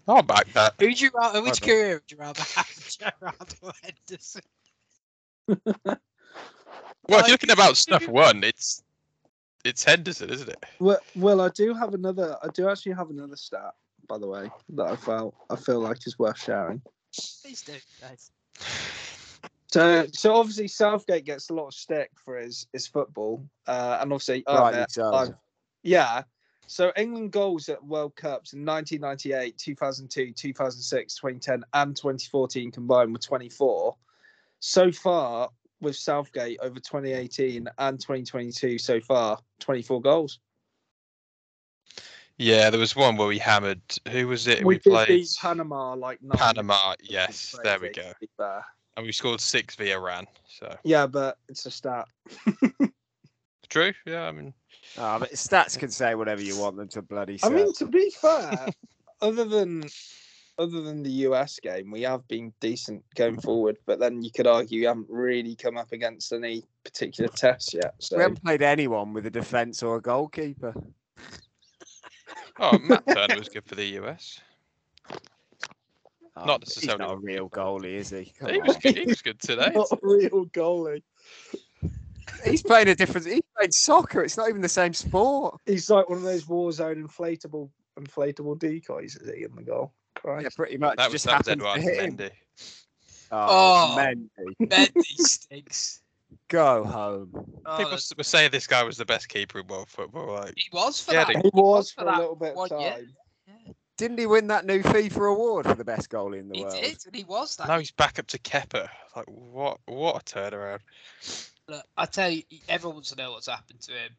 I'll 0.07 0.23
back 0.23 0.51
that. 0.53 0.75
Who'd 0.79 0.99
you 0.99 1.11
rather? 1.13 1.41
Which 1.41 1.61
career 1.61 1.95
would 1.95 2.11
you 2.11 2.17
rather 2.17 2.41
have, 2.41 2.89
Gerrard 2.99 3.55
or 3.61 3.71
Henderson? 3.83 4.41
Well, 7.07 7.19
if 7.19 7.27
you're 7.27 7.33
looking 7.33 7.51
about 7.51 7.71
uh, 7.71 7.75
stuff 7.75 8.07
one, 8.07 8.43
it's 8.43 8.83
it's 9.63 9.83
Henderson, 9.83 10.29
isn't 10.29 10.49
it? 10.49 10.63
Well, 10.79 10.99
well, 11.15 11.41
I 11.41 11.49
do 11.49 11.73
have 11.73 11.93
another. 11.93 12.37
I 12.43 12.47
do 12.53 12.69
actually 12.69 12.93
have 12.93 13.09
another 13.09 13.35
stat, 13.35 13.73
by 14.07 14.17
the 14.17 14.27
way, 14.27 14.49
that 14.69 14.85
I 14.85 14.95
felt 14.95 15.35
I 15.49 15.55
feel 15.55 15.79
like 15.79 16.05
is 16.05 16.19
worth 16.19 16.39
sharing. 16.39 16.81
Please 17.41 17.61
do. 17.61 17.73
Guys. 18.01 18.31
So, 19.69 20.07
so 20.13 20.35
obviously 20.35 20.67
Southgate 20.67 21.25
gets 21.25 21.49
a 21.49 21.53
lot 21.53 21.67
of 21.67 21.73
stick 21.73 22.09
for 22.23 22.37
his 22.37 22.67
his 22.73 22.87
football, 22.87 23.45
uh, 23.67 23.97
and 24.01 24.13
obviously, 24.13 24.43
I 24.47 24.57
Rightly 24.57 24.73
admit, 24.79 24.91
so. 24.91 25.13
I've- 25.13 25.33
yeah. 25.83 26.23
So 26.69 26.91
England 26.97 27.31
goals 27.31 27.69
at 27.69 27.81
World 27.83 28.15
Cups 28.17 28.51
in 28.51 28.65
1998, 28.65 29.57
2002, 29.57 30.33
2006, 30.33 31.15
2010, 31.15 31.63
and 31.73 31.95
2014 31.95 32.71
combined 32.71 33.13
were 33.13 33.19
24. 33.19 33.95
So 34.59 34.91
far 34.91 35.49
with 35.79 35.95
Southgate 35.95 36.59
over 36.61 36.79
2018 36.79 37.69
and 37.77 37.99
2022 37.99 38.77
so 38.79 38.99
far, 38.99 39.39
24 39.61 40.01
goals. 40.01 40.39
Yeah, 42.37 42.69
there 42.69 42.79
was 42.79 42.95
one 42.95 43.15
where 43.15 43.27
we 43.27 43.39
hammered. 43.39 43.81
Who 44.11 44.27
was 44.27 44.47
it? 44.47 44.59
We, 44.59 44.65
We, 44.65 44.79
did 44.79 44.91
played 44.91 45.27
Panama 45.39 45.95
like. 45.95 46.19
Panama. 46.33 46.95
Yes, 47.01 47.55
there 47.63 47.79
we 47.79 47.89
go. 47.89 48.11
To 48.97 49.03
be 49.03 49.03
fair. 49.03 49.03
And 49.03 49.05
we 49.05 49.11
scored 49.11 49.41
six 49.41 49.75
via 49.75 49.97
Iran. 49.97 50.27
So 50.47 50.75
Yeah, 50.83 51.07
but 51.07 51.37
it's 51.49 51.65
a 51.65 51.71
stat. 51.71 52.07
True. 53.69 53.93
Yeah. 54.05 54.23
I 54.23 54.31
mean, 54.31 54.53
Oh, 54.97 55.19
but 55.19 55.31
stats 55.33 55.77
can 55.77 55.89
say 55.89 56.15
whatever 56.15 56.41
you 56.41 56.57
want 56.57 56.77
them 56.77 56.87
to 56.89 57.01
bloody 57.01 57.37
say. 57.37 57.47
I 57.47 57.51
mean, 57.51 57.73
to 57.73 57.85
be 57.85 58.09
fair, 58.09 58.67
other 59.21 59.45
than 59.45 59.83
other 60.59 60.81
than 60.81 61.03
the 61.03 61.11
US 61.11 61.59
game, 61.59 61.91
we 61.91 62.01
have 62.01 62.27
been 62.27 62.51
decent 62.59 63.03
going 63.15 63.39
forward. 63.39 63.77
But 63.85 63.99
then 63.99 64.23
you 64.23 64.31
could 64.31 64.47
argue 64.47 64.81
we 64.81 64.85
haven't 64.85 65.09
really 65.09 65.55
come 65.55 65.77
up 65.77 65.91
against 65.91 66.33
any 66.33 66.63
particular 66.83 67.29
tests 67.29 67.73
yet. 67.73 67.93
So. 67.99 68.17
we 68.17 68.23
haven't 68.23 68.43
played 68.43 68.61
anyone 68.61 69.13
with 69.13 69.25
a 69.25 69.31
defence 69.31 69.83
or 69.83 69.97
a 69.97 70.01
goalkeeper. 70.01 70.73
oh, 72.59 72.79
Matt 72.79 73.05
Turner 73.07 73.37
was 73.37 73.49
good 73.49 73.65
for 73.65 73.75
the 73.75 73.85
US. 74.01 74.39
Oh, 76.39 76.45
Not 76.45 76.55
um, 76.55 76.61
He's 76.65 76.75
necessarily 76.77 77.05
not 77.05 77.13
a 77.13 77.17
real 77.17 77.49
goalie, 77.49 77.93
is 77.95 78.09
he? 78.11 78.31
Come 78.37 78.49
He 78.53 78.61
was 78.61 78.75
on. 78.75 78.81
good. 78.83 78.97
He 78.97 79.05
was 79.05 79.21
good 79.21 79.39
today. 79.39 79.71
not 79.73 79.87
a 79.91 79.97
real 80.01 80.45
goalie. 80.47 81.01
He's 82.45 82.61
playing 82.61 82.89
a 82.89 82.95
different. 82.95 83.25
He's 83.27 83.41
playing 83.55 83.71
soccer. 83.71 84.21
It's 84.23 84.37
not 84.37 84.49
even 84.49 84.61
the 84.61 84.69
same 84.69 84.93
sport. 84.93 85.59
He's 85.65 85.89
like 85.89 86.07
one 86.09 86.17
of 86.19 86.23
those 86.23 86.45
Warzone 86.45 87.03
inflatable 87.03 87.69
inflatable 87.99 88.59
decoys, 88.59 89.15
is 89.15 89.29
he 89.33 89.43
in 89.43 89.55
the 89.55 89.63
goal? 89.63 89.93
Christ. 90.15 90.43
Yeah, 90.43 90.49
pretty 90.55 90.77
much. 90.77 90.97
That 90.97 91.05
was, 91.11 91.13
just 91.13 91.25
that 91.25 91.39
was 91.39 91.47
happened 91.47 91.61
Eduardo 91.61 91.81
to 91.81 92.03
him. 92.03 92.17
Mendy. 92.17 92.29
Oh, 93.31 93.37
Oh. 93.39 93.95
Mendy, 93.97 94.55
Mendy 94.67 95.01
stinks. 95.05 96.01
go 96.49 96.83
home. 96.83 97.29
Oh, 97.65 97.77
People 97.77 97.91
that's- 97.91 98.11
s- 98.11 98.17
were 98.17 98.23
saying 98.23 98.51
this 98.51 98.67
guy 98.67 98.83
was 98.83 98.97
the 98.97 99.05
best 99.05 99.29
keeper 99.29 99.59
in 99.59 99.67
world 99.67 99.89
football. 99.89 100.33
Like, 100.35 100.53
he 100.55 100.67
was 100.71 101.01
for 101.01 101.13
Yeah, 101.13 101.25
that. 101.25 101.33
they- 101.33 101.41
He 101.41 101.49
was 101.53 101.91
for 101.91 102.03
for 102.03 102.09
a 102.09 102.17
little 102.19 102.35
bit 102.35 102.51
of 102.51 102.55
one 102.55 102.79
year. 102.79 102.97
Time. 103.97 104.07
Didn't 104.07 104.19
he 104.19 104.25
win 104.25 104.47
that 104.47 104.65
new 104.65 104.81
FIFA 104.83 105.31
award 105.31 105.65
for 105.65 105.73
the 105.75 105.83
best 105.83 106.09
goalie 106.09 106.39
in 106.39 106.49
the 106.49 106.55
He 106.57 106.63
world? 106.63 106.75
He 106.75 106.81
did, 106.81 107.05
and 107.05 107.15
he 107.15 107.23
was 107.23 107.55
that. 107.57 107.67
now 107.67 107.79
he's 107.79 107.91
back 107.91 108.19
up 108.19 108.27
to 108.27 108.37
Kepa. 108.39 108.87
Like, 109.15 109.25
what? 109.27 109.79
What 109.85 110.15
a 110.21 110.35
turnaround! 110.39 110.79
Look, 111.67 111.83
I 111.97 112.05
tell 112.05 112.29
you, 112.29 112.43
everyone 112.69 112.95
wants 112.97 113.09
to 113.09 113.15
know 113.15 113.31
what's 113.31 113.47
happened 113.47 113.81
to 113.81 113.91
him. 113.91 114.11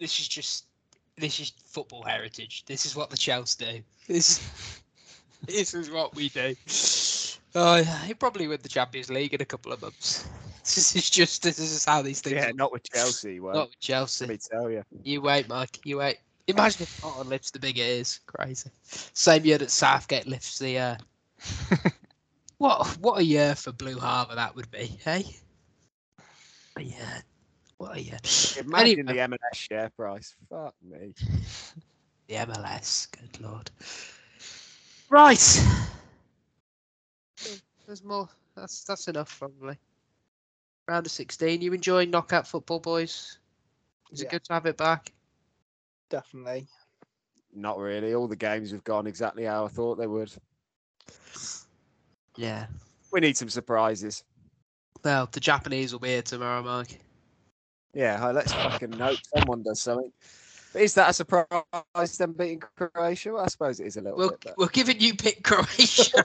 This 0.00 0.18
is 0.20 0.28
just, 0.28 0.66
this 1.16 1.38
is 1.40 1.52
football 1.64 2.02
heritage. 2.02 2.64
This 2.66 2.84
is 2.84 2.94
what 2.96 3.08
the 3.10 3.16
Chelsea 3.16 3.64
do. 3.64 3.82
This, 4.08 4.80
this 5.46 5.72
is 5.72 5.90
what 5.90 6.14
we 6.14 6.28
do. 6.28 6.54
Oh, 7.54 7.82
he'll 8.04 8.16
probably 8.16 8.48
win 8.48 8.58
the 8.62 8.68
Champions 8.68 9.08
League 9.10 9.32
in 9.32 9.40
a 9.40 9.44
couple 9.46 9.72
of 9.72 9.80
months. 9.82 10.26
This 10.64 10.96
is 10.96 11.10
just, 11.10 11.42
this 11.42 11.58
is 11.58 11.84
how 11.84 12.00
these 12.00 12.22
things. 12.22 12.36
Yeah, 12.36 12.46
work. 12.46 12.56
not 12.56 12.72
with 12.72 12.90
Chelsea. 12.90 13.38
Well, 13.38 13.52
Not 13.54 13.68
with 13.68 13.80
Chelsea. 13.80 14.24
let 14.24 14.32
me 14.32 14.38
tell 14.50 14.70
you. 14.70 14.82
You 15.02 15.20
wait, 15.20 15.46
Mike. 15.46 15.78
You 15.84 15.98
wait. 15.98 16.16
Imagine 16.46 16.82
if 16.82 17.00
Potter 17.00 17.28
lifts 17.28 17.50
the 17.50 17.58
big 17.58 17.78
ears. 17.78 18.20
Crazy. 18.26 18.70
Same 18.82 19.44
year 19.44 19.58
that 19.58 19.70
Southgate 19.70 20.26
lifts 20.26 20.58
the. 20.58 20.78
Uh... 20.78 20.96
what 22.58 22.86
what 23.00 23.20
a 23.20 23.24
year 23.24 23.54
for 23.54 23.72
Blue 23.72 23.98
Harbour 23.98 24.34
that 24.34 24.54
would 24.54 24.70
be, 24.70 24.98
hey? 25.04 25.24
A 26.76 26.82
year. 26.82 27.22
What 27.78 27.96
a 27.96 28.02
year. 28.02 28.18
Imagine 28.58 29.00
Anyway. 29.00 29.12
the 29.14 29.20
M&S 29.20 29.56
share 29.56 29.90
price. 29.96 30.34
Fuck 30.50 30.74
me. 30.82 31.14
The 32.26 32.36
MLS. 32.36 33.10
Good 33.10 33.38
lord. 33.42 33.70
Right. 35.10 35.62
There's 37.86 38.02
more. 38.02 38.30
That's 38.56 38.82
that's 38.84 39.08
enough 39.08 39.38
probably. 39.38 39.76
Round 40.88 41.04
of 41.04 41.12
sixteen. 41.12 41.60
You 41.60 41.74
enjoying 41.74 42.10
knockout 42.10 42.46
football, 42.46 42.80
boys? 42.80 43.38
Is 44.10 44.22
it 44.22 44.30
good 44.30 44.42
to 44.44 44.54
have 44.54 44.64
it 44.64 44.78
back? 44.78 45.12
Definitely. 46.14 46.68
Not 47.52 47.76
really. 47.76 48.14
All 48.14 48.28
the 48.28 48.36
games 48.36 48.70
have 48.70 48.84
gone 48.84 49.08
exactly 49.08 49.42
how 49.42 49.64
I 49.64 49.68
thought 49.68 49.96
they 49.96 50.06
would. 50.06 50.30
Yeah. 52.36 52.66
We 53.10 53.18
need 53.18 53.36
some 53.36 53.48
surprises. 53.48 54.22
Well, 55.02 55.28
the 55.32 55.40
Japanese 55.40 55.90
will 55.90 55.98
be 55.98 56.10
here 56.10 56.22
tomorrow, 56.22 56.62
Mike. 56.62 57.00
Yeah, 57.94 58.24
let's 58.28 58.52
fucking 58.52 58.92
hope 58.92 59.18
someone 59.36 59.64
does 59.64 59.80
something. 59.82 60.12
But 60.72 60.82
is 60.82 60.94
that 60.94 61.10
a 61.10 61.12
surprise? 61.12 61.48
Them 62.16 62.34
beating 62.34 62.62
Croatia? 62.76 63.32
Well, 63.32 63.42
I 63.42 63.48
suppose 63.48 63.80
it 63.80 63.88
is 63.88 63.96
a 63.96 64.00
little 64.00 64.16
We're, 64.16 64.30
bit. 64.30 64.40
But... 64.44 64.58
we're 64.58 64.68
giving 64.68 65.00
you 65.00 65.16
pick 65.16 65.42
Croatia. 65.42 66.12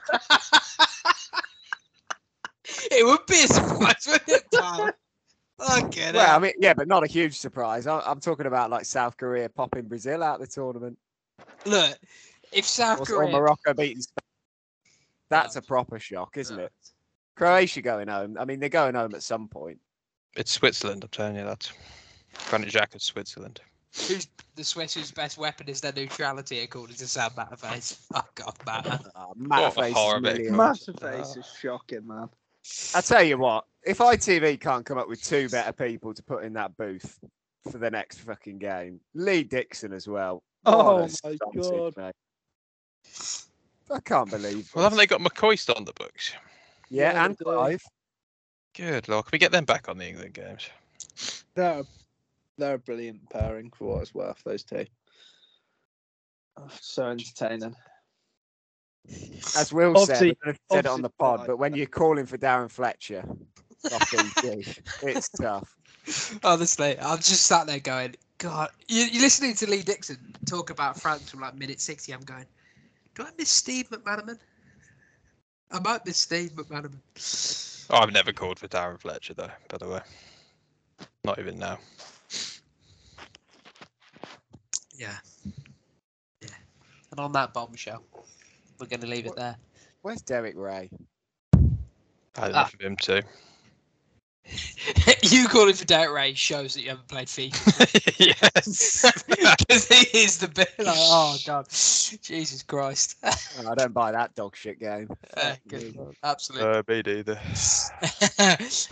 it 2.92 3.08
would 3.08 3.26
be 3.26 3.44
a 3.44 3.48
surprise, 3.48 4.06
wouldn't 4.08 4.30
it, 4.30 4.44
pal? 4.54 4.92
Okay, 5.60 6.12
Well, 6.14 6.36
I 6.36 6.40
mean, 6.40 6.54
yeah, 6.60 6.74
but 6.74 6.88
not 6.88 7.04
a 7.04 7.08
huge 7.08 7.38
surprise. 7.38 7.86
I, 7.86 8.00
I'm 8.00 8.20
talking 8.20 8.46
about 8.46 8.70
like 8.70 8.86
South 8.86 9.18
Korea 9.18 9.50
popping 9.50 9.88
Brazil 9.88 10.24
out 10.24 10.40
the 10.40 10.48
tournament, 10.48 10.98
look, 11.66 11.98
if 12.52 12.66
South 12.66 13.10
or, 13.10 13.24
or 13.24 13.30
Morocco 13.30 13.74
beating. 13.74 14.02
Spain. 14.02 14.24
That's 15.30 15.56
a 15.56 15.62
proper 15.62 16.00
shock, 16.00 16.38
isn't 16.38 16.60
it? 16.60 16.72
Croatia 17.36 17.82
going 17.82 18.08
home. 18.08 18.38
I 18.40 18.46
mean, 18.46 18.60
they're 18.60 18.70
going 18.70 18.96
home 18.96 19.14
at 19.14 19.22
some 19.22 19.48
point. 19.48 19.80
It's 20.36 20.52
Switzerland. 20.52 21.04
I'm 21.04 21.10
telling 21.10 21.36
you 21.36 21.44
that. 21.44 21.72
Granit 22.50 22.70
Xhaka, 22.70 23.02
Switzerland. 23.02 23.62
Who's 24.08 24.28
the 24.56 24.64
Swiss 24.64 24.94
whose 24.94 25.12
best 25.12 25.38
weapon 25.38 25.68
is 25.68 25.82
their 25.82 25.94
neutrality, 25.94 26.60
according 26.60 26.96
to 26.98 27.08
Sam 27.08 27.32
Matterface? 27.32 27.96
Fuck 28.14 28.42
off, 28.46 28.66
man. 28.66 28.84
Oh, 28.86 29.10
ah, 29.16 29.34
Matterface 29.38 29.90
is 29.90 29.94
horror 29.94 30.22
millions. 30.22 30.50
bit. 30.50 30.56
Massive 30.56 31.00
face 31.00 31.36
is 31.36 31.52
shocking, 31.60 32.06
man. 32.08 32.30
I 32.96 33.02
tell 33.02 33.24
you 33.24 33.38
what, 33.38 33.66
if 33.86 34.00
ITV 34.00 34.60
can't 34.60 34.86
come 34.86 34.98
up 34.98 35.08
with 35.08 35.24
two 35.24 35.50
better 35.50 35.72
people 35.72 36.14
to 36.14 36.24
put 36.24 36.44
in 36.44 36.54
that 36.54 36.76
booth 36.78 37.20
for 37.72 37.78
the 37.78 37.90
next 37.92 38.20
fucking 38.20 38.58
game, 38.58 39.00
Lee 39.14 39.44
Dixon 39.44 39.94
as 39.94 40.08
well. 40.08 40.44
Oh 40.66 41.02
What 41.02 41.02
my 41.24 41.36
sausage, 41.36 41.94
God. 41.96 41.98
mate. 41.98 42.16
I 43.92 44.00
can't 44.02 44.30
believe. 44.30 44.70
Well, 44.74 44.84
it. 44.84 44.86
haven't 44.86 44.98
they 45.00 45.08
got 45.08 45.22
McCoist 45.22 45.76
on 45.76 45.86
the 45.86 45.94
books? 45.94 46.34
yeah, 46.90 47.14
Yeah, 47.14 47.26
and 47.26 47.36
they. 47.38 47.44
Clive. 47.46 47.82
Good 48.76 49.08
lord, 49.10 49.26
can 49.26 49.32
we 49.34 49.40
get 49.40 49.52
them 49.52 49.66
back 49.66 49.90
on 49.90 49.98
the 49.98 50.08
England 50.08 50.34
games? 50.34 50.70
They're 51.56 51.84
they're 52.58 52.76
a 52.76 52.80
brilliant 52.80 53.30
pairing 53.30 53.72
for 53.72 53.96
what 53.96 54.02
it's 54.04 54.14
worth. 54.14 54.42
Those 54.44 54.64
two. 54.64 54.86
Oh, 56.58 56.68
so 56.80 57.08
entertaining. 57.08 57.76
As 59.58 59.74
Will 59.74 59.96
said, 59.96 60.00
I 60.00 60.02
Obviously- 60.02 60.28
don't 60.28 60.46
know 60.46 60.50
if 60.52 60.56
he 60.56 60.76
said 60.76 60.86
it 60.86 60.92
on 60.92 61.02
the 61.02 61.10
pod, 61.10 61.48
but 61.48 61.58
when 61.58 61.74
you're 61.74 61.86
calling 61.88 62.26
for 62.26 62.38
Darren 62.38 62.70
Fletcher 62.70 63.24
it's 65.04 65.30
tough. 65.30 65.76
Honestly, 66.44 66.98
I'm 67.00 67.18
just 67.18 67.44
sat 67.46 67.68
there 67.68 67.80
going, 67.80 68.16
God, 68.38 68.70
you, 68.88 69.04
you're 69.06 69.22
listening 69.22 69.54
to 69.56 69.70
Lee 69.70 69.84
Dixon 69.84 70.18
talk 70.46 70.70
about 70.70 71.00
France 71.00 71.30
from 71.30 71.42
like 71.42 71.56
minute 71.56 71.80
60. 71.80 72.12
I'm 72.14 72.22
going, 72.22 72.46
do 73.16 73.24
I 73.24 73.30
miss 73.38 73.50
Steve 73.50 73.90
McManaman? 73.90 74.38
I 75.72 75.80
might 75.80 76.06
miss 76.06 76.18
Steve 76.18 76.52
McManaman. 76.52 77.86
Oh, 77.92 77.98
I've 77.98 78.12
never 78.12 78.34
called 78.34 78.60
for 78.60 78.68
Darren 78.68 79.00
Fletcher 79.00 79.34
though. 79.34 79.52
By 79.70 79.78
the 79.78 79.88
way, 79.88 80.02
not 81.24 81.40
even 81.40 81.58
now. 81.58 81.78
Yeah. 84.96 85.16
Yeah. 86.42 86.50
And 87.12 87.20
on 87.20 87.32
that 87.34 87.54
bombshell, 87.54 88.04
we're 88.80 88.88
going 88.88 89.02
to 89.02 89.08
leave 89.08 89.26
it 89.26 89.36
there. 89.36 89.56
Where's 90.02 90.22
Derek 90.22 90.56
Rae? 90.58 90.90
I 92.36 92.46
had 92.46 92.56
Ah. 92.56 92.70
him 92.80 92.96
too. 92.96 93.22
you 95.22 95.48
calling 95.48 95.76
for 95.76 95.86
Derek 95.86 96.12
Rae 96.12 96.34
shows 96.34 96.74
that 96.74 96.82
you 96.82 96.90
haven't 96.90 97.08
played 97.08 97.28
FIFA. 97.28 98.18
yes. 98.58 99.06
Because 99.60 99.88
he 99.88 100.18
is 100.20 100.38
the 100.40 100.48
bit 100.48 100.74
like, 100.80 100.88
oh 100.98 101.38
god, 101.46 101.68
Jesus 101.70 102.64
Christ. 102.64 103.18
Oh, 103.24 103.70
I 103.70 103.76
don't 103.76 103.94
buy 103.94 104.12
that 104.12 104.34
dog 104.36 104.56
shit 104.56 104.80
game. 104.80 105.10
Uh, 105.38 105.42
Fuck 105.52 105.60
good 105.68 105.84
me. 105.84 105.92
lord, 105.96 106.16
Absolutely. 106.24 106.68
uh, 106.70 106.84
me 106.88 107.02
neither. 107.06 107.40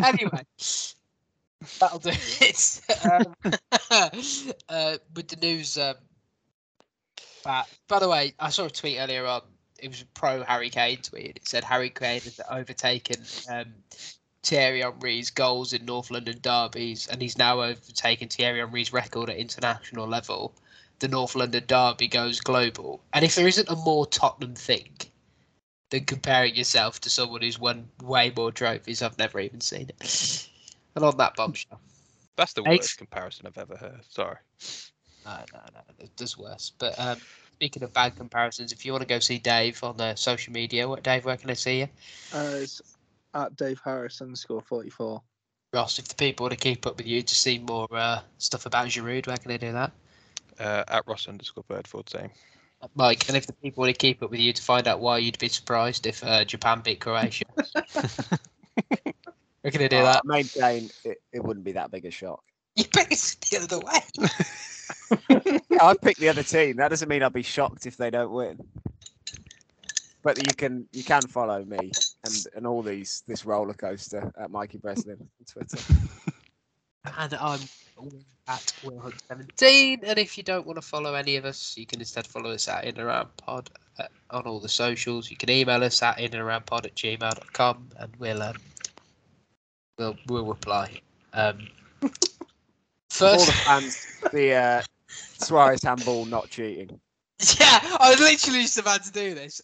anyway, 0.03 0.43
that'll 1.79 1.99
do 1.99 2.11
it. 2.13 2.81
Um, 3.09 3.35
uh, 4.69 4.97
with 5.15 5.27
the 5.29 5.37
news, 5.41 5.77
um, 5.77 5.95
back. 7.43 7.67
By 7.87 7.99
the 7.99 8.09
way, 8.09 8.33
I 8.39 8.49
saw 8.49 8.65
a 8.65 8.69
tweet 8.69 8.97
earlier 8.99 9.25
on. 9.25 9.41
It 9.79 9.89
was 9.89 10.01
a 10.01 10.05
pro 10.07 10.43
Harry 10.43 10.69
Kane 10.69 10.97
tweet. 11.01 11.37
It 11.37 11.47
said 11.47 11.63
Harry 11.63 11.89
Kane 11.89 12.21
has 12.21 12.39
overtaken 12.49 13.17
um, 13.49 13.73
Thierry 14.43 14.81
Henry's 14.81 15.29
goals 15.29 15.73
in 15.73 15.85
North 15.85 16.09
London 16.09 16.39
derbies, 16.41 17.07
and 17.07 17.21
he's 17.21 17.37
now 17.37 17.61
overtaken 17.61 18.29
Thierry 18.29 18.59
Henry's 18.59 18.93
record 18.93 19.29
at 19.29 19.37
international 19.37 20.07
level. 20.07 20.53
The 20.99 21.07
North 21.07 21.35
London 21.35 21.63
derby 21.67 22.07
goes 22.07 22.39
global, 22.39 23.01
and 23.13 23.23
if 23.23 23.35
there 23.35 23.47
isn't 23.47 23.69
a 23.69 23.75
more 23.75 24.07
Tottenham 24.07 24.55
thing 24.55 24.89
than 25.89 26.05
comparing 26.05 26.55
yourself 26.55 26.99
to 27.01 27.09
someone 27.09 27.41
who's 27.41 27.59
won 27.59 27.87
way 28.01 28.31
more 28.35 28.51
trophies, 28.51 29.01
I've 29.01 29.17
never 29.17 29.39
even 29.39 29.61
seen 29.61 29.89
it. 29.99 30.49
And 30.95 31.05
on 31.05 31.17
that 31.17 31.35
bombshell, 31.35 31.79
That's 32.35 32.53
the 32.53 32.63
Eight. 32.67 32.79
worst 32.81 32.97
comparison 32.97 33.45
I've 33.45 33.57
ever 33.57 33.77
heard. 33.77 34.01
Sorry. 34.09 34.37
no, 35.25 35.37
no, 35.53 35.59
no, 35.73 36.07
there's 36.17 36.37
worse. 36.37 36.71
But 36.77 36.99
um, 36.99 37.19
speaking 37.57 37.81
of 37.81 37.91
bad 37.91 38.15
comparisons, 38.15 38.71
if 38.71 38.85
you 38.85 38.91
want 38.91 39.01
to 39.01 39.07
go 39.07 39.17
see 39.17 39.39
Dave 39.39 39.83
on 39.83 39.97
the 39.97 40.13
social 40.13 40.53
media, 40.53 40.87
what 40.87 41.01
Dave, 41.01 41.25
where 41.25 41.37
can 41.37 41.49
I 41.49 41.55
see 41.55 41.79
you? 41.79 41.87
Uh, 42.31 42.51
it's 42.61 42.83
at 43.33 43.55
Dave 43.55 43.81
Harris 43.83 44.21
underscore 44.21 44.61
forty 44.61 44.91
four. 44.91 45.23
Ross, 45.73 45.97
if 45.97 46.07
the 46.07 46.13
people 46.13 46.43
want 46.43 46.53
to 46.53 46.59
keep 46.59 46.85
up 46.85 46.97
with 46.97 47.07
you 47.07 47.23
to 47.23 47.35
see 47.35 47.57
more 47.57 47.87
uh, 47.91 48.19
stuff 48.37 48.67
about 48.67 48.87
Giroud, 48.89 49.25
where 49.25 49.37
can 49.37 49.49
they 49.49 49.57
do 49.57 49.71
that? 49.71 49.91
Uh, 50.59 50.83
at 50.87 51.07
Ross 51.07 51.27
underscore 51.27 51.63
Birdford 51.67 52.07
same. 52.09 52.29
Mike, 52.93 53.27
and 53.27 53.35
if 53.35 53.47
the 53.47 53.53
people 53.53 53.81
want 53.81 53.91
to 53.91 53.97
keep 53.97 54.21
up 54.21 54.29
with 54.29 54.39
you 54.39 54.53
to 54.53 54.61
find 54.61 54.87
out 54.87 54.99
why 54.99 55.17
you'd 55.17 55.39
be 55.39 55.47
surprised 55.47 56.05
if 56.05 56.23
uh, 56.23 56.45
Japan 56.45 56.81
beat 56.81 56.99
Croatia, 56.99 57.45
where 59.61 59.71
can 59.71 59.79
they 59.79 59.87
do 59.87 59.97
Oh, 59.97 60.03
that? 60.03 60.21
I 60.23 60.27
maintain 60.27 60.91
it, 61.03 61.17
it 61.33 61.43
wouldn't 61.43 61.65
be 61.65 61.71
that 61.71 61.89
big 61.89 62.05
a 62.05 62.11
shock. 62.11 62.43
You 62.81 62.85
pick 62.85 63.11
us 63.11 63.35
the 63.35 63.57
other 63.57 63.79
way. 63.79 64.29
Yeah, 65.69 65.85
I 65.85 65.95
picked 65.95 66.19
the 66.19 66.29
other 66.29 66.43
team. 66.43 66.77
That 66.77 66.89
doesn't 66.89 67.07
mean 67.07 67.23
I'll 67.23 67.29
be 67.29 67.41
shocked 67.41 67.85
if 67.85 67.97
they 67.97 68.09
don't 68.09 68.31
win. 68.31 68.59
But 70.23 70.45
you 70.45 70.53
can 70.53 70.87
you 70.91 71.03
can 71.03 71.21
follow 71.21 71.63
me 71.63 71.91
and, 72.25 72.45
and 72.55 72.67
all 72.67 72.81
these 72.81 73.23
this 73.27 73.45
roller 73.45 73.73
coaster 73.73 74.31
at 74.37 74.51
Mikey 74.51 74.77
Breslin 74.77 75.17
on 75.19 75.45
Twitter. 75.45 75.77
And 77.17 77.33
I'm 77.35 77.61
at 78.49 78.73
Will 78.83 78.99
Hunt 78.99 79.15
17. 79.29 80.01
And 80.03 80.19
if 80.19 80.37
you 80.37 80.43
don't 80.43 80.65
want 80.67 80.75
to 80.75 80.81
follow 80.81 81.13
any 81.13 81.37
of 81.37 81.45
us, 81.45 81.75
you 81.77 81.85
can 81.85 81.99
instead 81.99 82.27
follow 82.27 82.51
us 82.51 82.67
at 82.67 82.83
In 82.83 82.89
and 82.91 82.99
Around 82.99 83.29
Pod 83.37 83.69
uh, 83.97 84.07
on 84.29 84.43
all 84.43 84.59
the 84.59 84.67
socials. 84.67 85.31
You 85.31 85.37
can 85.37 85.49
email 85.49 85.83
us 85.85 86.01
at 86.03 86.19
in 86.19 86.33
and 86.33 86.41
around 86.41 86.65
pod 86.65 86.85
at 86.85 86.95
gmail.com 86.95 87.89
and 87.97 88.11
we'll 88.19 88.41
um, 88.41 88.57
we'll 89.97 90.17
we'll 90.27 90.45
reply. 90.45 90.99
Um, 91.33 91.67
all 93.21 93.45
the 93.45 93.53
fans, 93.65 94.07
the 94.31 94.53
uh, 94.53 94.81
Suarez 95.37 95.83
handball 95.83 96.25
not 96.25 96.49
cheating. 96.49 96.99
Yeah, 97.59 97.79
I 97.99 98.09
was 98.11 98.19
literally 98.19 98.61
just 98.63 98.79
about 98.79 99.03
to 99.03 99.11
do 99.11 99.35
this, 99.35 99.61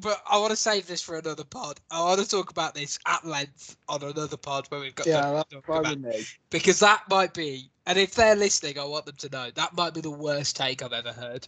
but 0.00 0.22
I 0.26 0.38
want 0.38 0.50
to 0.52 0.56
save 0.56 0.86
this 0.86 1.02
for 1.02 1.18
another 1.18 1.44
pod. 1.44 1.78
I 1.90 2.00
want 2.02 2.20
to 2.20 2.26
talk 2.28 2.50
about 2.50 2.74
this 2.74 2.98
at 3.06 3.26
length 3.26 3.76
on 3.88 4.02
another 4.02 4.38
pod 4.38 4.66
where 4.70 4.80
we've 4.80 4.94
got 4.94 5.06
Yeah, 5.06 5.20
something 5.20 5.34
that's 5.34 5.50
to 5.50 5.56
talk 5.56 5.66
fine 5.66 5.80
about. 5.80 5.96
with 5.96 6.14
me. 6.14 6.26
because 6.48 6.80
that 6.80 7.02
might 7.10 7.34
be, 7.34 7.70
and 7.86 7.98
if 7.98 8.14
they're 8.14 8.36
listening, 8.36 8.78
I 8.78 8.84
want 8.84 9.04
them 9.04 9.16
to 9.16 9.28
know 9.28 9.50
that 9.50 9.76
might 9.76 9.92
be 9.92 10.00
the 10.00 10.10
worst 10.10 10.56
take 10.56 10.82
I've 10.82 10.94
ever 10.94 11.12
heard. 11.12 11.46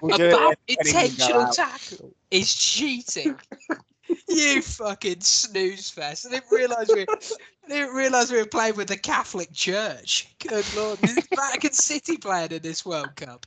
We'll 0.00 0.14
About 0.16 0.30
when 0.46 0.56
anything 0.78 1.14
go 1.16 1.26
intentional 1.26 1.46
tackle 1.46 2.14
is 2.30 2.54
cheating. 2.54 3.36
you 4.28 4.62
fucking 4.62 5.20
snooze 5.20 5.90
fest! 5.90 6.26
I 6.26 6.30
didn't 6.30 6.50
realise 6.50 6.94
we 6.94 7.02
I 7.02 7.68
didn't 7.68 7.94
realise 7.94 8.30
we 8.30 8.38
were 8.38 8.46
playing 8.46 8.76
with 8.76 8.88
the 8.88 8.96
Catholic 8.96 9.52
Church. 9.52 10.28
Good 10.46 10.64
lord, 10.74 10.98
this 11.00 11.16
is 11.16 11.28
Vatican 11.34 11.72
City 11.72 12.16
playing 12.16 12.52
in 12.52 12.62
this 12.62 12.84
World 12.84 13.14
Cup. 13.16 13.46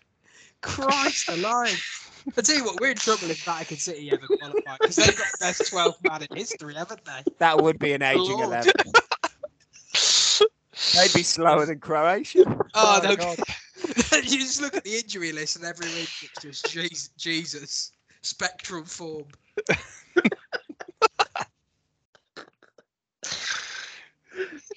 Christ 0.61 1.29
alive! 1.29 1.77
I 2.37 2.41
tell 2.41 2.55
you 2.55 2.63
what, 2.63 2.79
we're 2.79 2.91
in 2.91 2.97
trouble 2.97 3.29
if 3.29 3.43
Vatican 3.43 3.77
City 3.77 4.11
ever 4.11 4.27
qualify 4.39 4.77
because 4.77 4.95
they've 4.95 5.17
got 5.17 5.27
the 5.27 5.37
best 5.45 5.69
12 5.69 6.03
man 6.03 6.21
in 6.23 6.37
history, 6.37 6.73
haven't 6.73 7.03
they? 7.05 7.23
That 7.39 7.61
would 7.61 7.79
be 7.79 7.93
an 7.93 8.01
aging 8.01 8.37
Lord. 8.37 8.47
eleven. 8.47 8.73
They'd 10.93 11.13
be 11.13 11.23
slower 11.23 11.65
than 11.65 11.79
Croatia. 11.79 12.43
Oh, 12.75 13.15
no. 13.19 13.35
You 14.13 14.39
just 14.39 14.61
look 14.61 14.75
at 14.75 14.83
the 14.83 14.95
injury 14.95 15.31
list 15.31 15.57
and 15.57 15.65
every 15.65 15.87
week 15.87 16.07
it's 16.21 16.41
just 16.41 16.71
Jesus, 16.71 17.09
Jesus 17.17 17.91
spectral 18.21 18.85
form. 18.85 19.25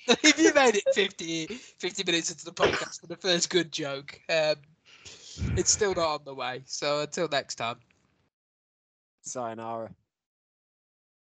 if 0.09 0.39
you 0.39 0.53
made 0.55 0.77
it 0.77 0.95
50, 0.95 1.47
50 1.47 2.05
minutes 2.05 2.31
into 2.31 2.45
the 2.45 2.53
podcast 2.53 3.01
for 3.01 3.07
the 3.07 3.17
first 3.17 3.51
good 3.51 3.73
joke, 3.73 4.21
um, 4.29 4.57
it's 5.57 5.71
still 5.71 5.95
not 5.95 6.07
on 6.07 6.21
the 6.25 6.35
way. 6.35 6.63
So 6.67 7.01
until 7.01 7.29
next 7.29 7.57
time. 7.57 7.77
Sayonara. 9.23 9.91